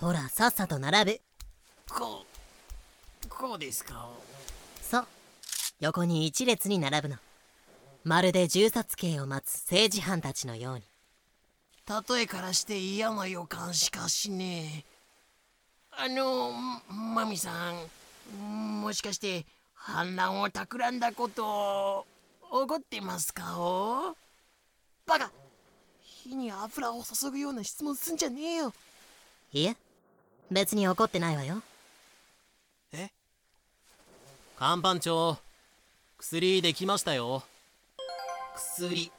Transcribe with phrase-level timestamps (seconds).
[0.00, 1.20] ほらさっさと並ぶ。
[1.94, 2.24] こ
[3.22, 4.08] うこうですか？
[4.80, 5.06] そう。
[5.80, 7.16] 横に一列に並ぶの。
[8.04, 10.84] まるで銃殺刑を待つ政治犯たちのように。
[12.14, 14.90] 例えからして嫌な予感しかしねえ。
[15.90, 16.50] あの
[16.88, 19.44] マミさんもしかして
[19.74, 22.06] 反乱を企んだこと
[22.50, 23.58] 怒ってますか？
[23.58, 24.16] お
[25.04, 25.30] バカ
[26.00, 28.72] 火に油を注ぐような質問すんじゃねえよ。
[29.52, 29.76] いえ
[30.50, 31.62] 別に怒ってないわよ。
[32.92, 33.10] え？
[34.58, 35.38] 看板長
[36.18, 37.44] 薬できましたよ。
[38.56, 39.12] 薬。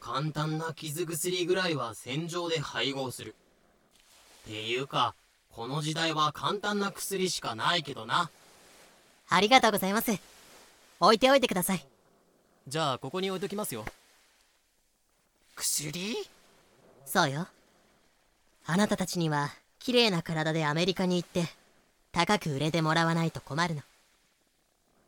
[0.00, 3.34] 簡単な傷薬ぐらいは戦場で配合する。
[4.44, 5.14] っていうか
[5.52, 8.30] この時代は簡単な薬しかないけどな。
[9.28, 10.18] ありがとうございます。
[10.98, 11.86] 置いておいてください。
[12.66, 13.84] じゃあここに置いときますよ。
[15.54, 16.16] 薬？
[17.06, 17.46] そうよ。
[18.66, 21.44] あなたたちには綺麗な体でアメリカに行って
[22.12, 23.82] 高く売れてもらわないと困るの。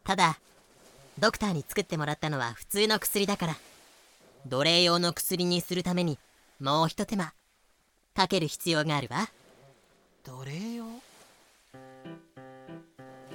[0.03, 0.39] ただ
[1.19, 3.56] ドクターに作ってもらったのは普通の薬だから。
[4.47, 6.19] 奴隷用の薬にするために
[6.59, 7.33] もうひと手間
[8.15, 9.28] かける必要があるわ。
[10.25, 10.87] 奴隷用？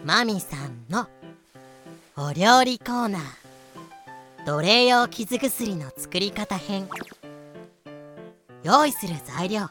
[0.03, 1.07] マミさんの
[2.17, 3.21] お料理コーナー。
[4.45, 6.89] 奴隷用傷薬の作り方編。
[8.63, 9.69] 用意する材料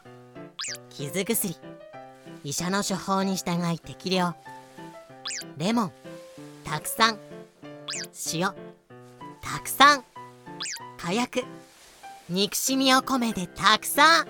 [0.89, 1.55] 傷薬
[2.43, 4.33] 医者の処方に従い適量。
[5.57, 5.91] レモン
[6.63, 7.19] たくさん
[8.33, 8.53] 塩
[9.41, 10.03] たくさん
[10.97, 11.43] 火薬
[12.29, 14.27] 憎しみを込めてたくさん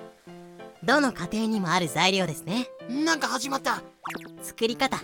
[0.84, 2.68] どの家庭にもある材料ですね。
[2.90, 3.82] なんか始まった。
[4.42, 5.00] 作り方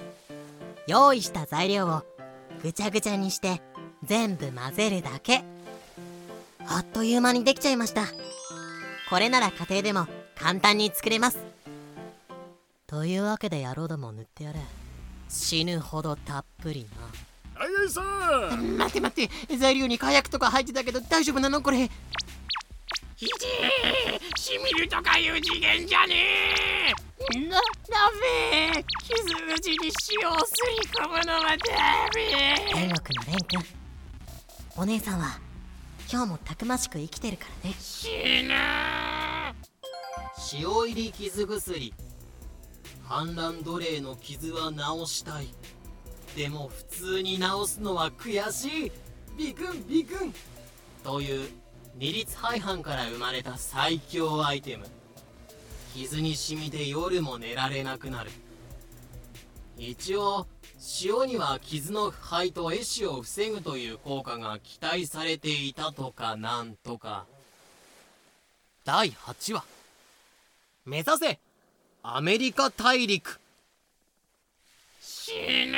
[0.88, 2.04] 用意した材料を
[2.62, 3.62] ぐちゃぐちゃにして
[4.04, 5.44] 全部混ぜるだけ。
[6.68, 8.04] あっという間にできちゃいました。
[9.10, 10.08] これなら家庭でも
[10.44, 11.38] 簡単に作れます。
[12.86, 14.59] というわけで野郎ども塗ってやれ。
[15.30, 16.86] 死ぬほどたっぷり
[17.55, 17.61] な。
[17.61, 18.02] はいはいさ
[18.58, 18.77] ん。
[18.77, 19.58] 待って待って。
[19.58, 21.61] 材料に火薬とか入ってたけど大丈夫なの？
[21.61, 21.89] これ。
[23.15, 23.32] ひで
[23.86, 26.15] えしみるとかいう次元じゃね
[27.36, 27.61] えな、ダ
[28.20, 29.23] メ傷
[29.55, 29.77] 口に
[30.21, 31.55] 塩をすり込むのはダ
[32.15, 33.65] メ天国の蓮くん。
[34.82, 35.39] お姉さんは
[36.11, 37.76] 今日もたくましく生きてるからね。
[37.80, 38.09] 死
[38.43, 38.53] ぬ
[40.52, 41.93] 塩入り傷薬。
[43.04, 45.48] 反乱奴隷の傷は治したい。
[46.36, 48.92] でも普通に治すのは悔しい。
[49.37, 50.33] ビクンビクン。
[51.03, 51.49] という
[51.95, 54.86] 二律背反から生まれた最強アイテム。
[55.93, 58.32] 傷に染みて夜も寝られなくなる。
[59.77, 60.48] 一応
[61.03, 67.26] 塩には傷の腐敗と壊死を防ぐという効果が期待されていたとかなんとか。
[68.83, 69.73] 第8話。
[70.86, 71.39] 目指せ。
[72.02, 73.39] アメリカ大陸。
[74.99, 75.32] 死
[75.67, 75.77] ぬ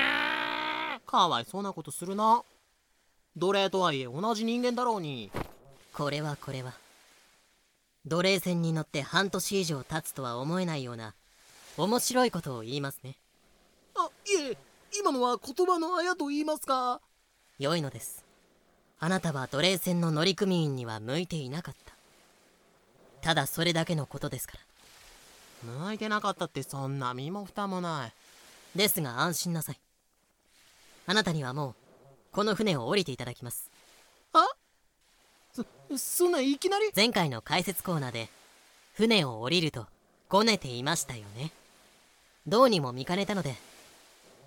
[1.06, 2.42] かわいそうなことするな。
[3.38, 5.30] 奴隷とはいえ同じ人間だろうに。
[5.94, 6.74] これはこれは。
[8.08, 11.14] 奴隷船に乗って半年以上経つとは思えないような
[11.78, 13.16] 面白いことを言いますね。
[13.96, 14.58] あいえ
[15.00, 17.00] 今のは言葉のあやと言いますか。
[17.60, 18.26] 良いのです。
[19.00, 21.94] あなたは奴隷船の乗組員には向いていなかった。
[23.22, 24.65] ただそれだけのことですから
[25.66, 28.14] 向いてなかったってそんな身も蓋もない。
[28.78, 29.80] ですが安心なさい。
[31.08, 31.76] あなたにはもう
[32.32, 33.70] この船を降りていただきます。
[34.34, 34.48] あ？
[35.54, 35.66] そ
[35.98, 36.92] そんないきなり？
[36.96, 38.30] 前回の解説コーナーで
[38.94, 39.88] 船を降りると
[40.30, 41.52] ごねていましたよね。
[42.48, 43.56] どうにも見かねたので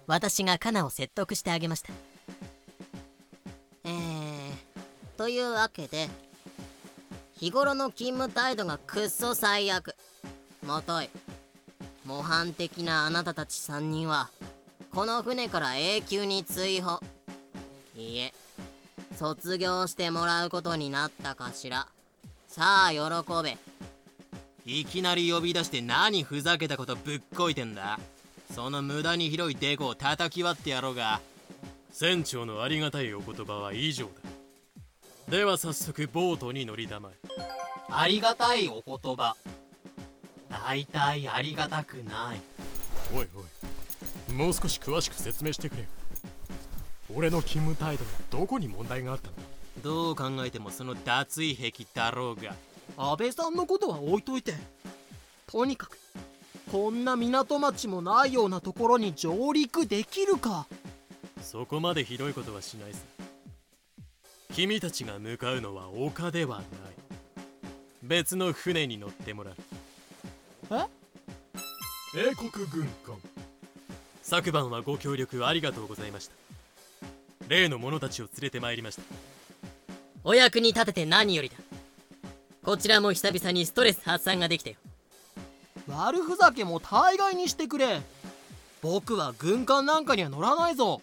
[0.06, 1.92] 私がカナを説得してあげました。
[3.84, 4.52] えー
[5.16, 6.08] というわけで
[7.34, 9.96] 日頃の勤務態度がくっそ最悪
[10.68, 11.08] もとい。
[12.04, 14.28] 模範的なあなたたち3人は
[14.92, 17.00] この船から永久に追放。
[17.96, 18.34] いいえ。
[19.16, 21.86] 卒業してもらうことになったかしら。
[22.48, 22.98] さあ喜
[23.42, 23.56] べ。
[24.66, 27.98] いきなり呼び出して何ふざけたことぶっこいてんだ。
[28.54, 31.22] その無駄に広いデコを叩き割ってやろうが。
[31.92, 34.10] 船長のありがたいお言葉は以上だ。
[35.30, 37.14] では早速ボートに乗りたまえ。
[37.88, 39.34] ありがたいお言葉
[40.50, 42.40] 大体ありがたくない。
[43.14, 45.88] おいおいもう少し詳しく説明してくれよ。
[47.14, 49.42] 俺の勤務態度のどこに問題があったんだ？
[49.82, 52.54] どう考えてもその脱衣癖だろうが。
[52.96, 54.54] 安倍さんのことは置いといて。
[55.46, 55.98] とにかく
[56.70, 60.66] こんな港町もないようなところに上陸できるか。
[61.40, 62.98] そこまでひどいことはしないさ。
[64.52, 66.66] 君たちが向かうのは丘ではない。
[68.02, 69.54] 別の船に乗ってもらう
[70.68, 73.16] 帝国軍艦。
[74.22, 76.34] 昨晩はご協力ありがとうございました。
[77.48, 79.02] 例の者たちを連れてまいりました。
[80.24, 81.56] お役に立てて何よりだ。
[82.62, 84.76] こちらも久々にストレス発散ができたよ。
[85.88, 88.02] 悪ふざけも大概にしてくれ。
[88.82, 91.00] 僕は軍艦なんかには乗らないぞ。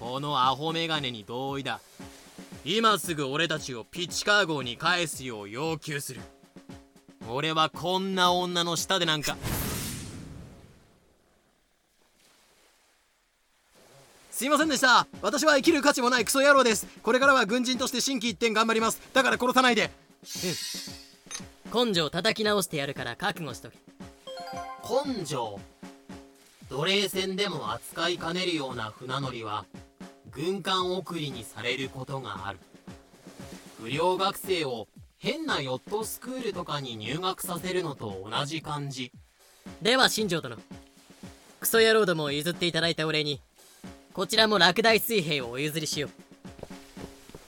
[0.00, 1.80] このアホメガネに同意だ。
[2.64, 6.22] 今すぐ俺たちをピッチカー号に返すよう要求する
[7.28, 9.36] 俺はこんな女の下でなんか。
[14.30, 15.06] すいませんでした。
[15.22, 16.86] 私は生きる価値もないクソ野郎です。
[17.02, 19.00] これからは軍人として心機一転頑張ります。
[19.12, 19.90] だから殺さないで。
[21.74, 23.78] 根性叩き直してやるから覚悟しとけ。
[25.14, 25.58] 根性。
[26.68, 29.64] 奴隷船でも扱いかねるような船乗りは
[30.30, 32.58] 軍艦送りにされることがある。
[33.80, 34.86] 不良学生を
[35.26, 39.10] 変なヨットスクールとかに入学させるのと同じ感じ。
[39.82, 40.56] では新庄殿
[41.58, 43.40] クソ野郎どもを譲っていただいたお礼に
[44.12, 46.10] こちらも落第水平をお譲りしよう。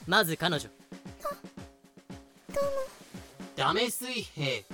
[0.09, 0.69] まず彼女。
[3.55, 4.65] ダメ水兵。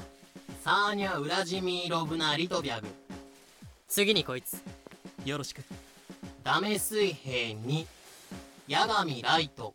[0.62, 2.86] サーニャ・ウラジミーロブナ・リトビャグ。
[3.86, 4.62] 次にこいつ。
[5.26, 5.62] よろしく。
[6.42, 7.86] ダメ水兵に
[8.66, 9.74] 八神ライト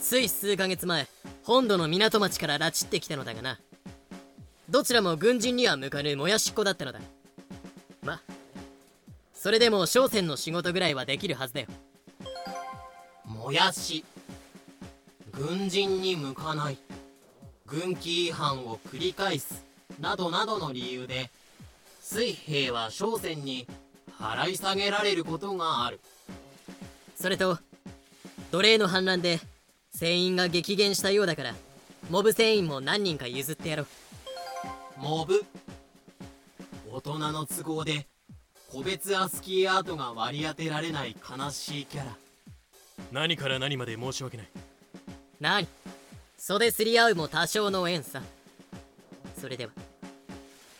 [0.00, 1.06] つい数ヶ月前
[1.44, 3.60] 本土の港町から拉致ってきたのだがな。
[4.68, 7.00] どちらも軍人には向かぬもやしっこだったのだ。
[8.02, 8.20] ま
[9.34, 11.66] それでも商船の仕事ぐらいはできるはずだよ。
[13.24, 14.04] もやし。
[15.32, 16.78] 軍人に向かない。
[17.66, 19.64] 軍規違反を繰り返す
[20.00, 21.30] などなどの理由で
[22.00, 23.66] 水兵は商船に
[24.18, 26.00] 払い下げられることがある。
[27.16, 27.58] それと
[28.50, 29.40] 奴隷の反乱で
[29.94, 31.54] 船員が激減したようだから。
[32.08, 33.86] モブ船員も何人か譲ってやろう。
[34.98, 35.44] モブ？
[36.90, 38.06] 大人の都合で
[38.70, 42.16] 個別アスキーアートが割り当てられない悲しいキャラ。
[43.12, 44.48] 何から何まで申し訳ない。
[45.40, 45.68] 何？
[46.38, 48.22] 袖すり合うも多少の縁さ。
[49.38, 49.72] それでは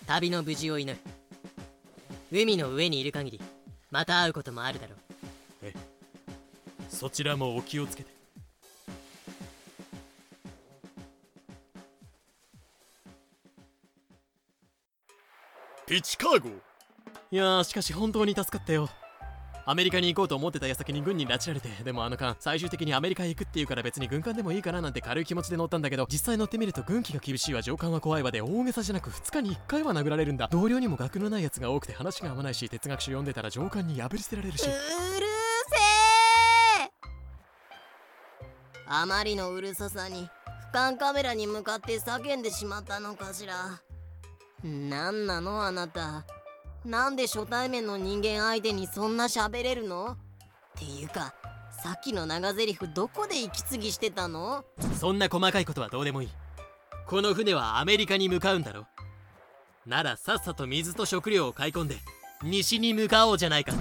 [0.07, 0.99] 旅の無事を祈る。
[2.33, 3.41] 海の上にいる限り
[3.91, 5.73] また会うこともあるだろう。
[6.89, 8.11] そちらもお気をつけて
[15.99, 16.49] チカー号
[17.33, 18.89] いやーしかし本当に助かったよ。
[19.67, 30.49] アメリカに行こうと思ってた矢先に軍に拉致られてでもあの間最終的にアメリカへ行くっていうから別に軍艦でもいいかななんて軽い気持ちで乗ったんだけど実際乗ってみると軍機が厳しいわ上官は怖いわで大げさじゃなく2日に1回は殴られるんだ。
[30.51, 34.67] 同僚にも学のないやつが多くて話が合わないし哲学書読んでたら上官に破り捨てられるし。
[34.67, 35.77] うるせ
[36.85, 36.91] え。
[38.87, 40.29] あまりのうるささに
[40.73, 43.81] 俯瞰カメラに向かって叫んでしまったのかしら
[44.63, 46.25] なんなのあなた？
[46.85, 50.13] なんで初対面の人間相手にそんな喋れるの？
[50.13, 50.17] っ
[50.79, 51.35] ていうか
[51.83, 54.65] さっきの長台詞どこで息継ぎしてたの？
[54.99, 56.29] そんな細かいことはどうでもいい。
[57.07, 58.87] この船はアメリカに向かうんだろ。
[59.87, 61.97] ならさっさと水と食料を買い込んで
[62.43, 63.73] 西に向かおうじゃないか。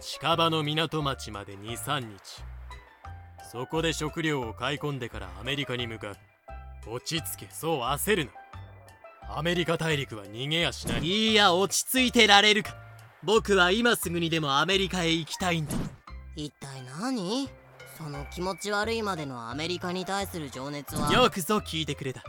[0.00, 2.42] 近場の港町まで23日。
[3.52, 6.16] そこで食料を買い込んでからアメリカに向かう。
[6.88, 8.30] 落ち着けそう焦るな。
[9.28, 11.04] アメリカ大陸は逃げやしない。
[11.04, 12.74] いや落ち着いてられるか。
[13.22, 15.74] 僕は今すぐにでもアメリカへ行きたいんだ。
[16.36, 17.48] 一体何？
[17.98, 21.12] その気持ち悪いまでのアメリカに対する情熱は？
[21.12, 22.22] よくぞ聞いてくれた。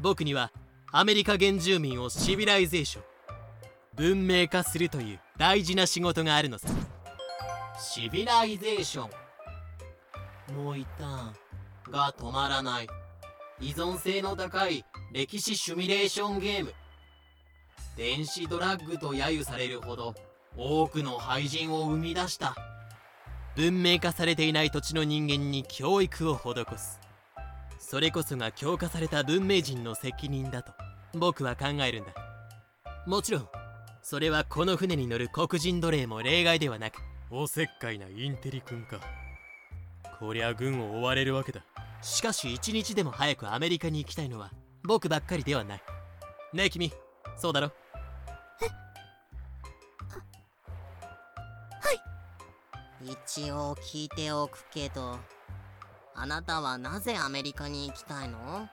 [0.00, 0.50] 僕には
[0.92, 3.04] アメリカ原住民を civilization
[3.96, 6.68] 文明化するという大事な仕事があるのさ。
[7.78, 9.08] civilization
[10.50, 10.54] ン。
[10.64, 11.34] もう一旦
[11.90, 12.88] が止まらない
[13.60, 16.72] 依存性の高い歴史シュミュレーションゲーム。
[17.96, 20.14] 電子ドラッグと揶揄されるほど
[20.56, 22.54] 多くの廃人を生み出した。
[23.56, 27.00] 文明化されていない土地の人間に教育を施す。
[27.80, 30.72] それこそが強化された文明人の責任だと
[31.14, 32.12] 僕は考えるんだ。
[33.06, 33.48] もちろん
[34.02, 37.02] それはこの船に乗る黒人奴隷も例外ではなく。
[37.30, 39.00] おせっかいなインテリ君か。
[40.20, 41.62] こりゃ軍を追われるわけだ。
[42.02, 44.50] しかし一日でも早くアメリカに行きたいのは
[44.84, 45.82] 僕ばっかりではない。
[46.52, 46.92] ねえ君
[47.36, 47.72] そうだろ？
[53.00, 55.18] 一応聞いておくけど
[56.14, 58.68] あなたはなぜアメリカに行きたいの？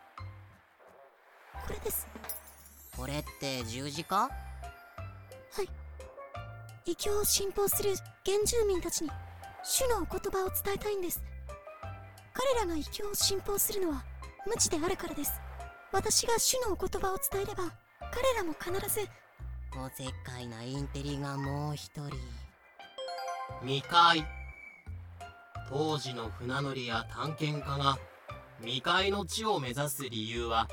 [1.53, 2.07] これです
[2.97, 4.29] これって十字架？
[6.85, 9.11] 異教を信奉する原住民たちに
[9.63, 11.23] 主のお言葉を伝えたいんです
[12.37, 14.03] 彼らが異教を信奉するのは
[14.45, 15.31] 無知であるからです。
[15.93, 17.71] 私が主のお言葉を伝えれば
[18.11, 19.07] 彼らも必ず
[19.77, 22.11] おせっかいなインテリがもう一人。
[23.61, 24.25] 未開。
[25.69, 27.97] 当時の船乗りや探検家が
[28.61, 30.67] 未開の地を目指す理由は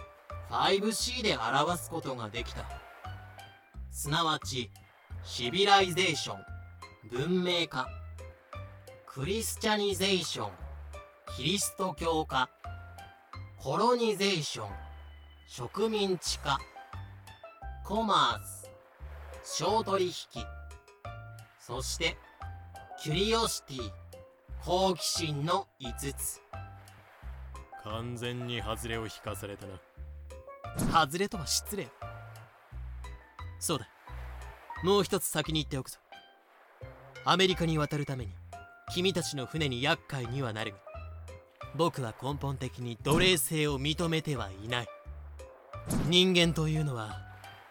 [0.51, 2.65] 5C で表すことができた。
[3.91, 4.71] すなわち
[5.23, 6.39] civilization
[7.11, 7.89] 文明化。
[9.07, 10.72] Christianization。
[11.37, 12.51] キリスト教化
[13.59, 14.69] colonization。
[15.49, 16.59] 植民地化
[17.85, 18.71] commerce。
[19.61, 20.13] 商取引。
[21.59, 22.17] そして
[23.03, 23.91] curiosity。
[24.65, 26.41] 好奇心の5つ。
[27.83, 29.81] 完全に外れを引かされたな。
[31.05, 31.89] 外れとは失礼。
[33.59, 33.89] そうだ。
[34.85, 35.99] もう一つ先に言っておくぞ。
[37.25, 38.35] アメリカに渡るために
[38.93, 40.79] 君たちの船に厄介にはなるが
[41.75, 44.87] 僕は根本的に奴隷制を認めてはいない。
[46.09, 47.21] 人間というのは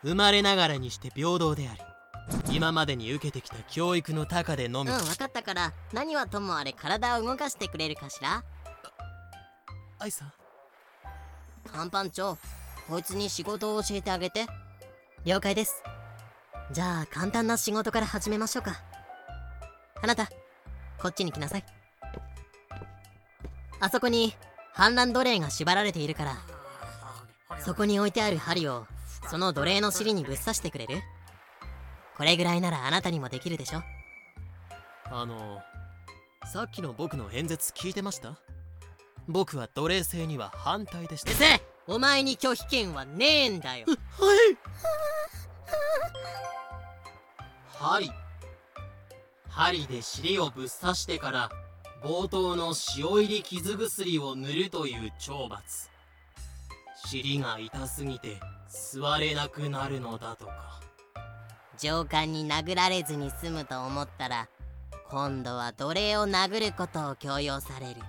[0.03, 1.79] 生まれながらにして平等であり
[2.55, 8.43] 今までに受けてきた教育の高でのみ、うん分かったから何はともあれ体を動かしてくれるかしら？
[10.00, 10.33] アイさん。
[11.71, 12.38] 看板長
[12.89, 14.45] こいつに仕事を教えてあげて。
[15.24, 15.83] 了解です。
[16.71, 18.81] じゃあ簡単な仕事から始めましょうか。
[20.01, 20.29] あなた
[20.98, 21.65] こっちに来なさい
[23.81, 24.33] あそこに
[24.73, 26.38] 反乱奴隷が縛られているから。
[27.59, 28.88] そこに置いてある針を
[29.29, 31.01] その奴隷の尻にぶっ刺してくれる？
[32.17, 33.83] これぐらいならあなたにもできるでしょ。
[35.05, 35.59] あの
[36.51, 38.38] さっきの僕の演説聞いてました？
[39.27, 41.31] 僕は奴隷制には反対でした。
[41.31, 43.85] 先生お前に拒否権はねえんだよ。
[47.77, 48.11] 針。
[49.50, 51.50] 針で尻をぶっ刺してから
[52.03, 55.88] 冒頭の塩入り傷薬を塗るという懲罰。
[57.05, 60.81] 尻が痛すぎて座れなくなるのだとか。
[61.77, 64.50] 上官に殴られずに済むと思ったら
[65.10, 68.01] 今度は奴隷を殴ることを強要される。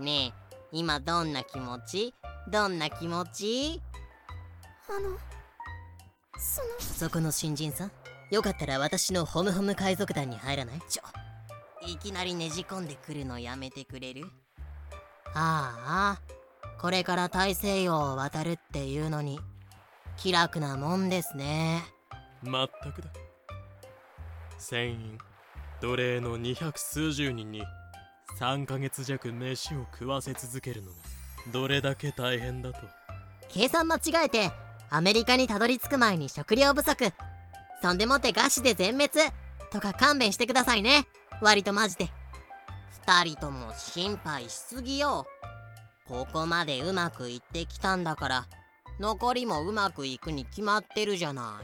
[0.00, 2.14] ねえ今どんな気持ち？
[2.50, 3.82] どんな気持ち？
[4.88, 5.18] あの
[6.38, 7.08] その。
[7.08, 7.92] そこの新人さん？
[8.30, 10.80] よかったら私のホムホム海賊団に入らない？
[10.88, 11.02] ちょ
[11.86, 14.26] いきなりねじ込んでくるのやめてくれる？
[15.34, 16.20] ああ
[16.80, 19.40] これから大西洋を渡るっていうのに。
[20.16, 21.82] 気楽なもんですね。
[22.42, 23.08] まったくだ。
[24.58, 25.18] 船員
[25.80, 27.62] 奴隷の二百数十人に
[28.38, 30.96] 3ヶ月弱飯を食わせ続けるのが
[31.50, 32.80] どれだけ大変だと。
[33.48, 34.50] 計算間違えて
[34.90, 37.12] アメリカにたどり着く前に食料不足。
[37.80, 39.10] そんでもって餓死で全滅。
[39.72, 41.06] とか勘弁してくださいね
[41.40, 42.10] 割とマジで。
[43.06, 45.26] 二人とも心配しすぎよ。
[46.06, 48.46] ここまでうまくいってきたんだから
[48.98, 51.62] 残りもうまくいくに決まってるじゃな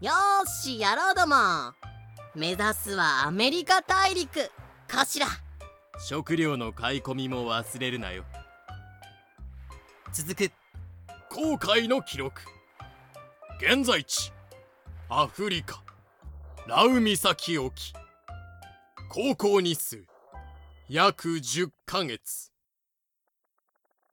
[0.00, 0.04] い。
[0.04, 0.12] よ
[0.46, 1.36] しやろうども。
[2.34, 4.50] 目指すはアメリカ大陸。
[4.86, 5.26] かしら
[6.06, 8.24] 食料の買い込みも忘れるなよ。
[10.12, 10.50] 続く。
[11.30, 12.42] 航海の記録。
[13.60, 14.32] 現在地。
[15.08, 15.82] アフリカ。
[16.66, 17.92] ラウ岬沖。
[19.12, 20.06] 航行日数。
[20.88, 22.52] 約10ヶ月。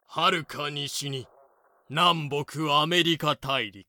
[0.08, 1.27] はるか西に
[1.88, 3.86] 南北アメリカ大陸。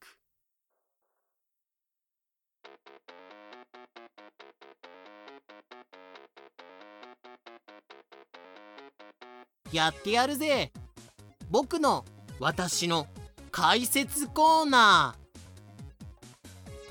[9.73, 10.73] やってやるぜ。
[11.49, 12.05] 僕の
[12.39, 13.07] 私の
[13.51, 15.17] 解説コーナ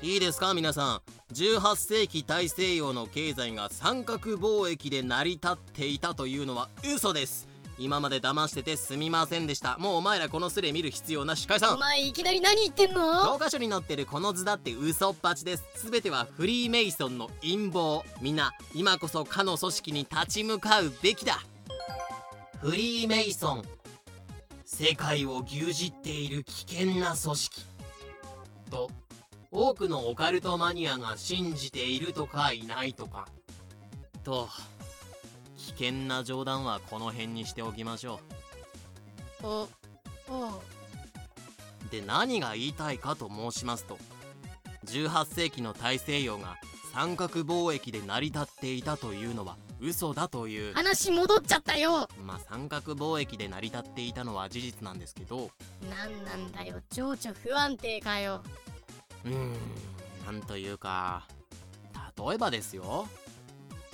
[0.02, 0.08] ー。
[0.08, 1.17] いいですか皆さん。
[1.32, 7.46] 18世紀大西洋の経済が三角貿易で成り立っていたというのは嘘です。
[7.78, 9.78] 今まで騙しててすみませんでした。
[9.78, 13.24] もうお前らこのスレ見る必要なし解散お前いきなり何言ってんの？
[13.24, 15.64] 教科書に載ってるこの図だって嘘っぱちです。
[15.88, 18.04] 全てはフリーメイソンの陰謀。
[18.20, 21.40] みんな今こそかの組織に立ち向かうべきだ。
[22.60, 23.62] フリーメイソン。
[24.64, 27.62] 世界を牛耳っている危険な組織。
[28.70, 28.90] と
[29.50, 33.28] 多くのオカルトマニアが信じているとかいないとか。
[34.24, 34.48] と
[35.56, 38.20] 危険な冗談はこの辺にしておきましょ
[39.42, 39.66] あ
[40.28, 40.58] あ
[41.86, 41.90] う。
[41.90, 43.96] で何が言いたいかと申しますと
[44.86, 46.56] 18世紀の大西洋が
[46.92, 50.74] 三角貿易で成り立っていたというのは嘘だという。
[50.74, 52.08] 話戻っちゃったよ。
[52.26, 55.50] まあ三角貿易で成り立っていたのは事実なんですけど。
[55.88, 58.42] なんなんだよ情緒不安定かよ
[59.24, 59.54] うーん。
[60.26, 61.26] なんというか
[62.16, 63.08] 例えばですよ。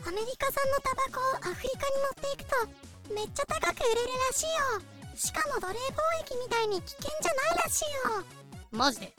[0.06, 5.16] アメリカ産のタバコをアフリカに持っていくとめっちゃ高く売れるらしいよ。
[5.16, 5.78] しかも奴隷貿
[6.24, 8.24] 易みたいに危険じゃないらしいよ。
[8.72, 9.14] マジで？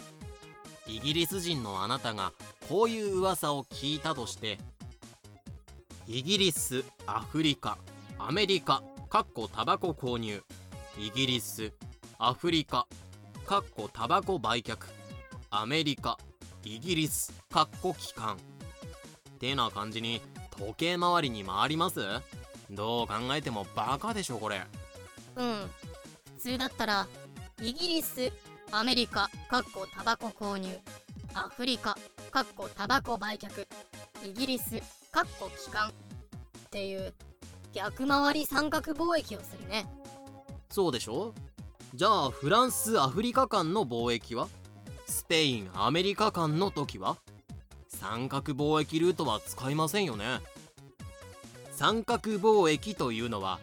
[0.88, 2.34] イギリス人のあなたが
[2.70, 4.60] こういう噂を聞いたとして
[6.08, 7.80] イギリスアフリカ
[8.20, 10.44] アメリカかっこタバコ購入。
[11.00, 11.74] イギリス
[12.20, 12.88] アフリカ
[13.46, 14.78] かっこタバコ売却
[15.58, 16.18] アメリカ
[16.66, 18.36] イギリスかっこ機関。
[18.36, 20.22] ってな感じに
[20.58, 22.02] 時計回りに回ります？
[22.72, 24.62] どう考えてもバカでしょこれ。
[25.38, 25.70] うん。
[26.38, 27.08] 普通だったら
[27.62, 28.32] イギリス
[28.72, 30.78] アメリカかっこタバコ購入。
[31.34, 31.98] アフリカ
[32.32, 33.66] かっこタバコ売却。
[34.28, 34.82] イギリス
[35.12, 35.90] かっこ機関。
[35.90, 35.92] っ
[36.70, 37.14] ていう
[37.72, 39.86] 逆回り三角貿易をするね。
[40.70, 41.34] そうでしょ？
[41.94, 44.50] じゃあフランスアフリカ間の貿易は？
[45.06, 47.18] スペインアメリカ間の時は？
[47.88, 50.40] 三角貿易ルートは使いませんよね。
[51.72, 53.60] 三角貿易というのは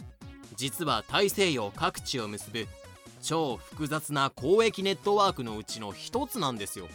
[0.56, 2.66] 実は大西洋各地を結ぶ
[3.22, 6.88] 超複雑な交易ネットワークのうちの一つなんですよ。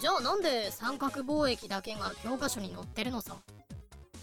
[0.00, 3.36] じゃあなんで三角貿易だけが教科書に載ってるのさ？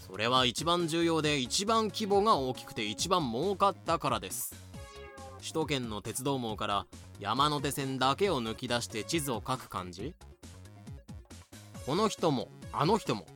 [0.06, 4.54] それは一番重要で一番規模が大きくて一番儲かったからです。
[5.40, 6.86] 首都圏の鉄道網から
[7.22, 10.12] 山手線だけを抜き出して地図を書く感じ？
[11.86, 13.26] この人もあの人も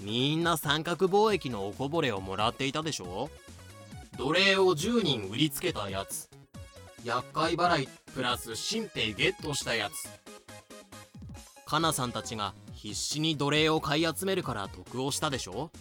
[0.00, 3.28] みんな三角貿易のおこぼれをもらっていたでしょ？
[4.16, 6.30] 奴隷を10人売りつけたやつ。
[7.04, 10.08] 厄介払いプラス新兵ゲットしたやつ。
[11.66, 15.72] カナさんたちが必死に奴隷を買い集めるから得をしたでしょ？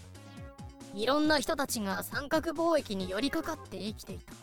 [0.96, 4.34] いろんな人たちが三角貿易に寄りかかって生きていた。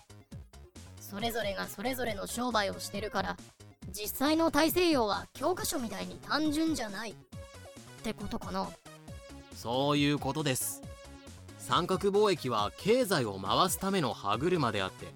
[1.12, 3.36] それぞれがそれぞれの商売をしてるから
[3.92, 7.10] 実際の大西洋は教科書みたいに単純じゃない。
[7.10, 7.14] っ
[8.02, 8.66] てことかな。
[9.54, 10.80] そういうことです。
[11.58, 15.06] 三角貿易は経済を回すための歯車であって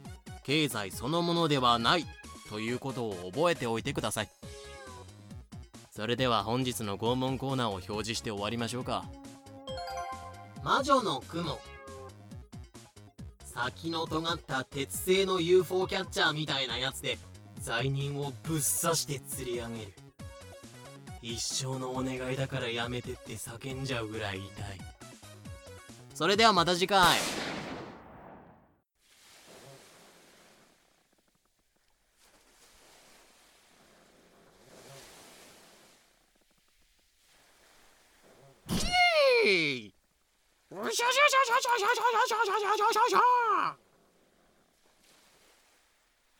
[0.44, 2.04] 経済そのものではない。
[2.50, 4.28] ということを覚えておいてください。
[5.90, 9.06] それでは本日の拷問コーナーを表示して終わりましょうか。
[10.62, 11.58] 魔女の雲
[13.56, 17.16] 先の尖った鉄製の UFO キャッチャーみたいなやつで
[17.58, 19.92] 罪人をぶっ刺して釣り上げる。
[21.22, 24.46] 一生のお願いだからやめてって叫んじゃうぐらい痛い。
[26.14, 27.16] それではまた次回。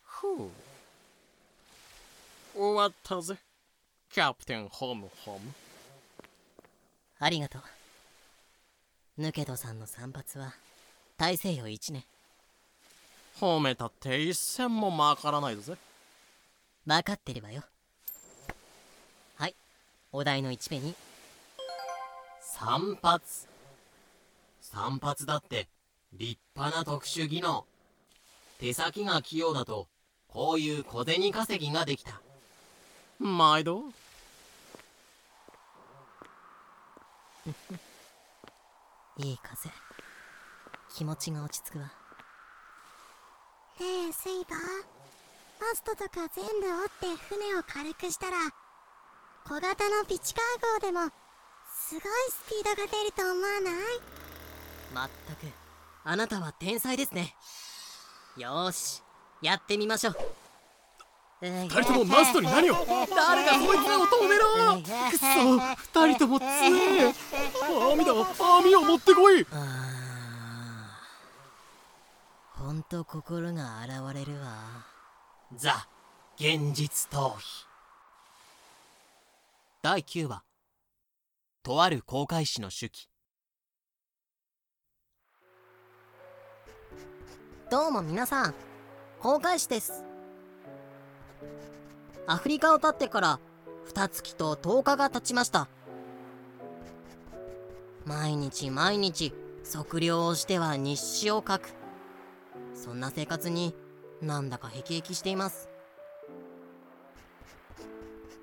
[0.02, 0.50] ふう。
[2.54, 3.38] 終わったぜ。
[4.10, 5.52] キャプテンホムホム。
[7.18, 7.62] ありがとう。
[9.16, 10.52] ヌケドさんの散髪は
[11.16, 12.04] 大西洋一ね
[13.40, 15.76] 褒めたって一銭もまからないぜ。
[16.84, 17.62] 分かってればよ。
[19.36, 19.54] はい。
[20.12, 20.94] お題の1ペに
[22.42, 23.22] 散髪
[24.68, 25.68] 散髪だって
[26.12, 27.64] 立派な特殊技能。
[28.58, 29.86] 手先が器用だと
[30.26, 32.20] こういう小銭稼ぎができた。
[33.20, 33.84] 毎度？
[39.18, 39.70] いい風。
[40.94, 41.84] 気持ちが落ち着くわ。
[41.84, 41.90] ね
[44.08, 44.58] えセイバー。
[45.60, 48.36] マストとか全部折って船を軽くしたら
[49.44, 51.08] 小型のピチカー号でも
[51.72, 54.25] すごいスピードが出ると思わない？
[54.96, 55.46] まったく。
[56.04, 57.34] あなたは天才ですね。
[58.38, 59.02] よーし。
[59.42, 60.16] やってみましょう。
[61.42, 62.74] 二二人ともマストに何を？
[63.14, 64.80] 誰がそいつらを止めろ！
[65.10, 65.26] くそ
[65.58, 67.14] 二人とも強え。
[67.92, 69.46] 網だ網を持ってこい！
[72.52, 74.86] ほんと心が洗われるわ。
[75.54, 75.86] ザ
[76.36, 77.66] 現実逃避。
[79.82, 80.42] 第9話。
[81.62, 83.10] とある航海士の手記
[87.68, 88.54] どうも皆さん
[89.18, 90.04] 航海士です。
[92.28, 93.40] アフリカを立ってから
[93.88, 95.66] 二月と10日が経ちました。
[98.04, 99.34] 毎日毎日
[99.68, 101.74] 測量をしては日誌を書く。
[102.72, 103.74] そんな生活に
[104.22, 105.68] なんだかへきへきしています。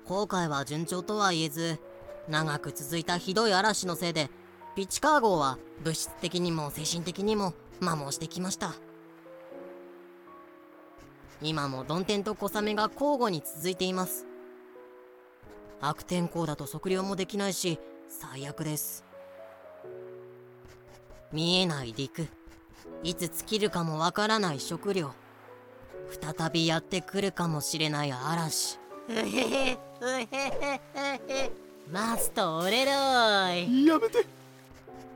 [0.04, 1.80] 航海は順調とは言えず
[2.28, 4.28] 長く続いたひどい嵐のせいで
[4.76, 8.74] ピッチカー号は物質的にも精神的にも摩耗してきました。
[11.42, 14.26] 今も曇天と小雨が交互に続いています。
[15.80, 19.04] 悪天候だと測量もできないし最悪です。
[21.32, 22.28] 見えない陸。
[23.02, 25.12] いつ尽きるかもわからない食料。
[26.22, 28.78] 再びやってくるかもしれない嵐。
[29.08, 30.80] うへへうへへ
[31.28, 31.50] へ。
[31.90, 32.92] マスト俺ろ
[33.54, 33.86] い。
[33.86, 34.26] やめて。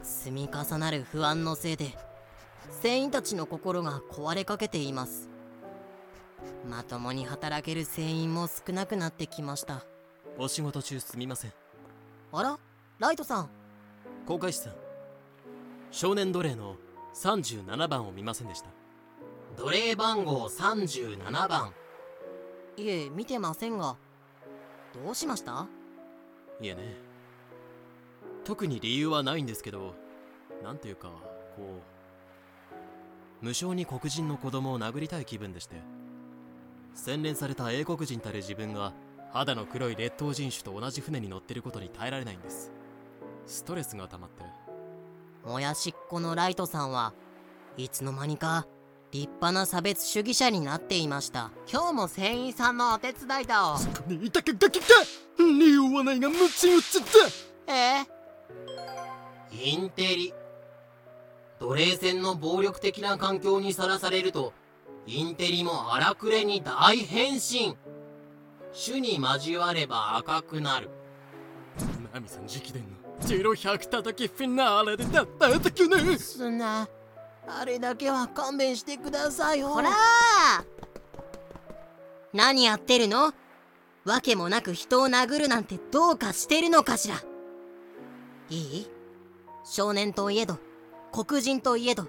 [0.02, 1.96] 積み重なる不安のせいで
[2.80, 5.28] 船員たちの心が壊れかけています
[6.68, 9.84] まともに働ける船員も少なくなってきました。
[10.36, 11.52] お仕事中すみません。
[12.32, 12.58] あら？
[12.98, 13.48] ライトさん。
[14.26, 14.74] 航海士さん。
[15.90, 16.76] 少年奴隷の
[17.14, 18.68] 37番を見ませんでした。
[19.56, 21.72] 奴隷番号37番。
[22.76, 23.96] いえ見てませんが。
[25.02, 25.66] どうしました？
[26.60, 26.96] いえね。
[28.44, 29.94] 特に理由はないんですけど
[30.62, 31.08] なんていうか
[31.56, 31.80] こ
[33.42, 35.76] う無性に黒人の子供を殴りたい気分でして
[36.98, 38.92] 洗練された英国人たる自分が
[39.32, 42.72] 肌の黒い劣等人種と同じ船に乗ってることに耐えられないんです。
[43.46, 44.44] ストレスが溜まって。
[45.48, 47.14] もやしっこのライトさんは
[47.76, 48.66] いつの間にか
[49.12, 51.52] 立派な差別主義者になっていました。
[51.72, 53.78] 今日も船員さんのお手伝いだ。
[53.78, 54.86] そこにいたかガキか
[55.38, 57.06] 匂わないがムチ打ちだ
[57.68, 58.06] え。
[59.52, 60.34] インテリ。
[61.60, 64.52] 奴隷船の暴力的な環境にさらされると
[65.06, 67.76] インテリも荒くれに大変身。
[68.86, 70.90] 種に交われば赤くなる。
[72.12, 76.18] ナミさん直伝のジロ100叩きフィナーレでだったたくね。
[76.18, 76.88] そんな。
[77.46, 79.68] あれだけは勘弁してくださいよ。
[79.68, 79.90] ほら
[82.32, 83.32] 何やってるの？
[84.04, 87.16] わけもなく人を殴るなんてどうかしてるのかしら。
[88.50, 88.90] いい？
[89.64, 90.58] 少年といえど
[91.10, 92.06] 黒人といえど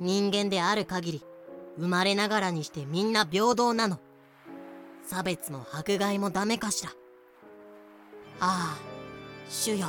[0.00, 1.24] 人間である限り
[1.78, 3.98] 生まれながらにしてみんな平等なの。
[5.06, 6.90] 差別も迫害もダメかしら。
[8.40, 8.78] ああ
[9.48, 9.88] 主よ。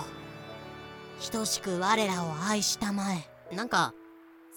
[1.31, 3.55] 等しく我らを愛したまえ。
[3.55, 3.93] なんか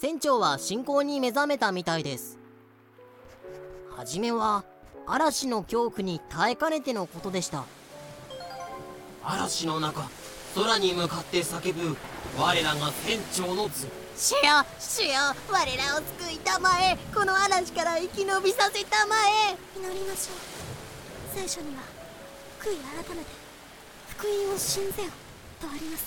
[0.01, 2.38] 船長は信仰に目覚めたみたいです。
[3.97, 4.64] はじめは
[5.07, 7.64] 嵐の恐怖に耐えかねてのことでした。
[9.25, 10.09] 嵐の中
[10.55, 11.97] 空に向かって叫ぶ
[12.38, 13.88] 我らが船長の図。
[14.23, 14.39] 主よ
[14.79, 15.15] 主よ
[15.51, 16.97] 我らを救いたまえ。
[17.13, 19.17] この嵐から生き延びさせたま
[19.51, 19.57] え。
[19.77, 20.33] 祈りましょ
[21.35, 21.37] う。
[21.37, 21.83] 聖書には
[22.61, 23.31] 悔い改めて
[24.11, 25.09] 福音を信ぜよ
[25.61, 26.05] とあります。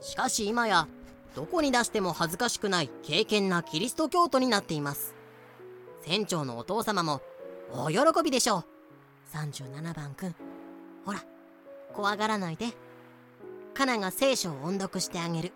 [0.00, 0.88] しかし今や
[1.36, 5.14] どこに出しても恥ずかしくない敬虔なキリスト教徒になっています。
[6.04, 7.22] 船長のお父様も
[7.72, 8.64] 大喜びでしょ
[9.32, 9.36] う。
[9.36, 10.34] 37番くん
[11.04, 11.22] ほら
[11.92, 12.66] 怖がらないで。
[13.74, 15.52] カナが聖書を音読してあげる。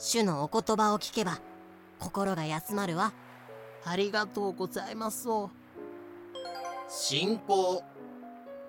[0.00, 1.40] 主のお言葉を聞けば
[1.98, 3.12] 心が休まるわ。
[3.84, 5.26] ありがとうございます。
[6.88, 7.82] 信仰。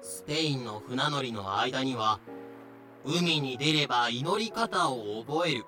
[0.02, 2.20] スペインの船乗りの間には
[3.06, 5.66] 海に出れば祈り方を覚える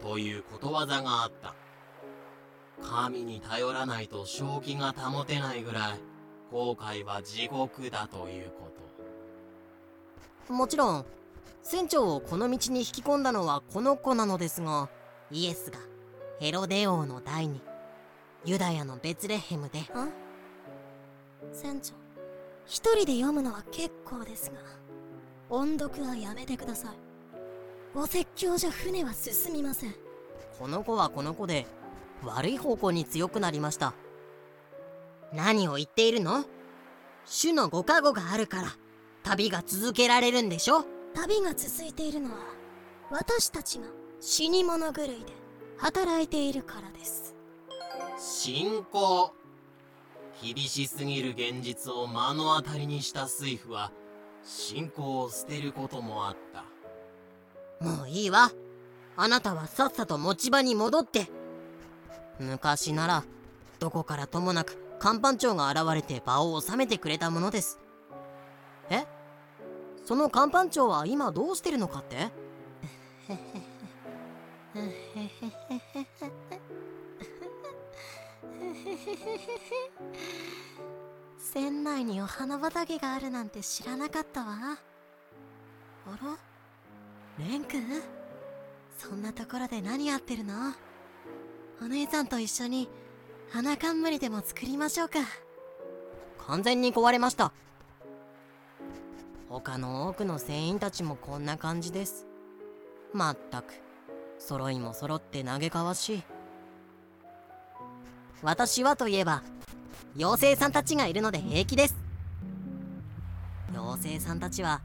[0.00, 1.54] ということわざがあった。
[2.80, 6.00] 神に頼らないと正気が保てないぐらい
[6.52, 8.70] 後悔は地獄だというこ
[10.46, 10.52] と。
[10.52, 11.06] もちろん
[11.62, 14.90] 船長をこの道に引き込んだのはこの子なのですが
[15.30, 15.78] イエスが
[16.40, 17.60] ヘロデ王の代に
[18.44, 19.80] ユダヤのベツレヘムで。
[19.94, 20.08] あ
[21.52, 21.94] 船長
[22.66, 24.56] 一人で読むのは結構ですが
[25.50, 26.96] 音読はやめてください。
[27.94, 29.94] お説教じゃ船は進みません。
[30.58, 31.66] この子はこの子で
[32.24, 33.94] 悪い方向に強くなりました。
[35.32, 36.44] 何を言っているの？
[37.24, 38.68] 主のご加護があるから
[39.22, 40.84] 旅が続けられるんでしょ？
[41.14, 42.38] 旅が続いているのは
[43.10, 43.84] 私たちが
[44.20, 45.14] 死に物狂いで
[45.76, 47.34] 働いているからです。
[48.18, 49.32] 信仰
[50.42, 53.92] 厳しすぎる現実を目の当たりにした水夫は
[54.42, 56.64] 信仰を捨てることもあった。
[57.84, 58.50] もういいわ。
[59.16, 61.28] あなたはさっさと持ち場に戻って。
[62.38, 63.24] 昔なら
[63.78, 67.78] どこからともなく看板長が現れて場を収めてくれたものです。
[68.88, 69.04] え？
[70.04, 72.30] その看板長は今どうしてるのかって？
[81.38, 83.96] 船内にお花畑があるなんて知ら？
[83.96, 84.78] なかったわ
[86.06, 86.38] あら
[87.38, 88.02] レン君
[88.98, 90.72] そんなところで何やってるの？
[91.80, 92.88] お姉さんと一緒に
[93.50, 95.20] 花冠でも作りましょうか。
[96.46, 97.52] 完全に壊れました
[99.52, 102.26] 他の多くの船員たちもこんな感じです。
[103.12, 103.74] まったく。
[104.38, 106.22] 揃いも揃って嘆かわしい。
[108.40, 109.42] 私はといえば
[110.16, 111.96] 妖精さんたちがいるので平気です。
[113.74, 114.80] 妖精さんたちは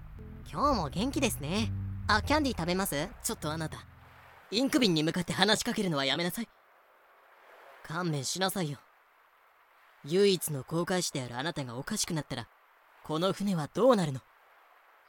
[0.51, 1.71] 今日も元気ですね。
[2.07, 3.07] あキャンディー食べます？
[3.23, 3.77] ちょっとあなた。
[4.51, 6.49] インク瓶に向かって話しかけるのはやめなさい。
[7.85, 8.79] 勘弁しなさいよ。
[10.03, 12.49] 唯一の航海士であるあなたがおかしくなったら
[13.05, 14.19] この船はどうなるの？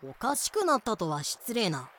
[0.04, 1.90] おかしくなったとは失礼な。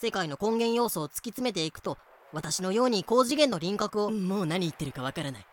[0.00, 1.96] 世界の根源要素を突き詰めていくと
[2.32, 4.10] 私のように高次元の輪郭を。
[4.10, 5.46] もう何言ってるかわからない。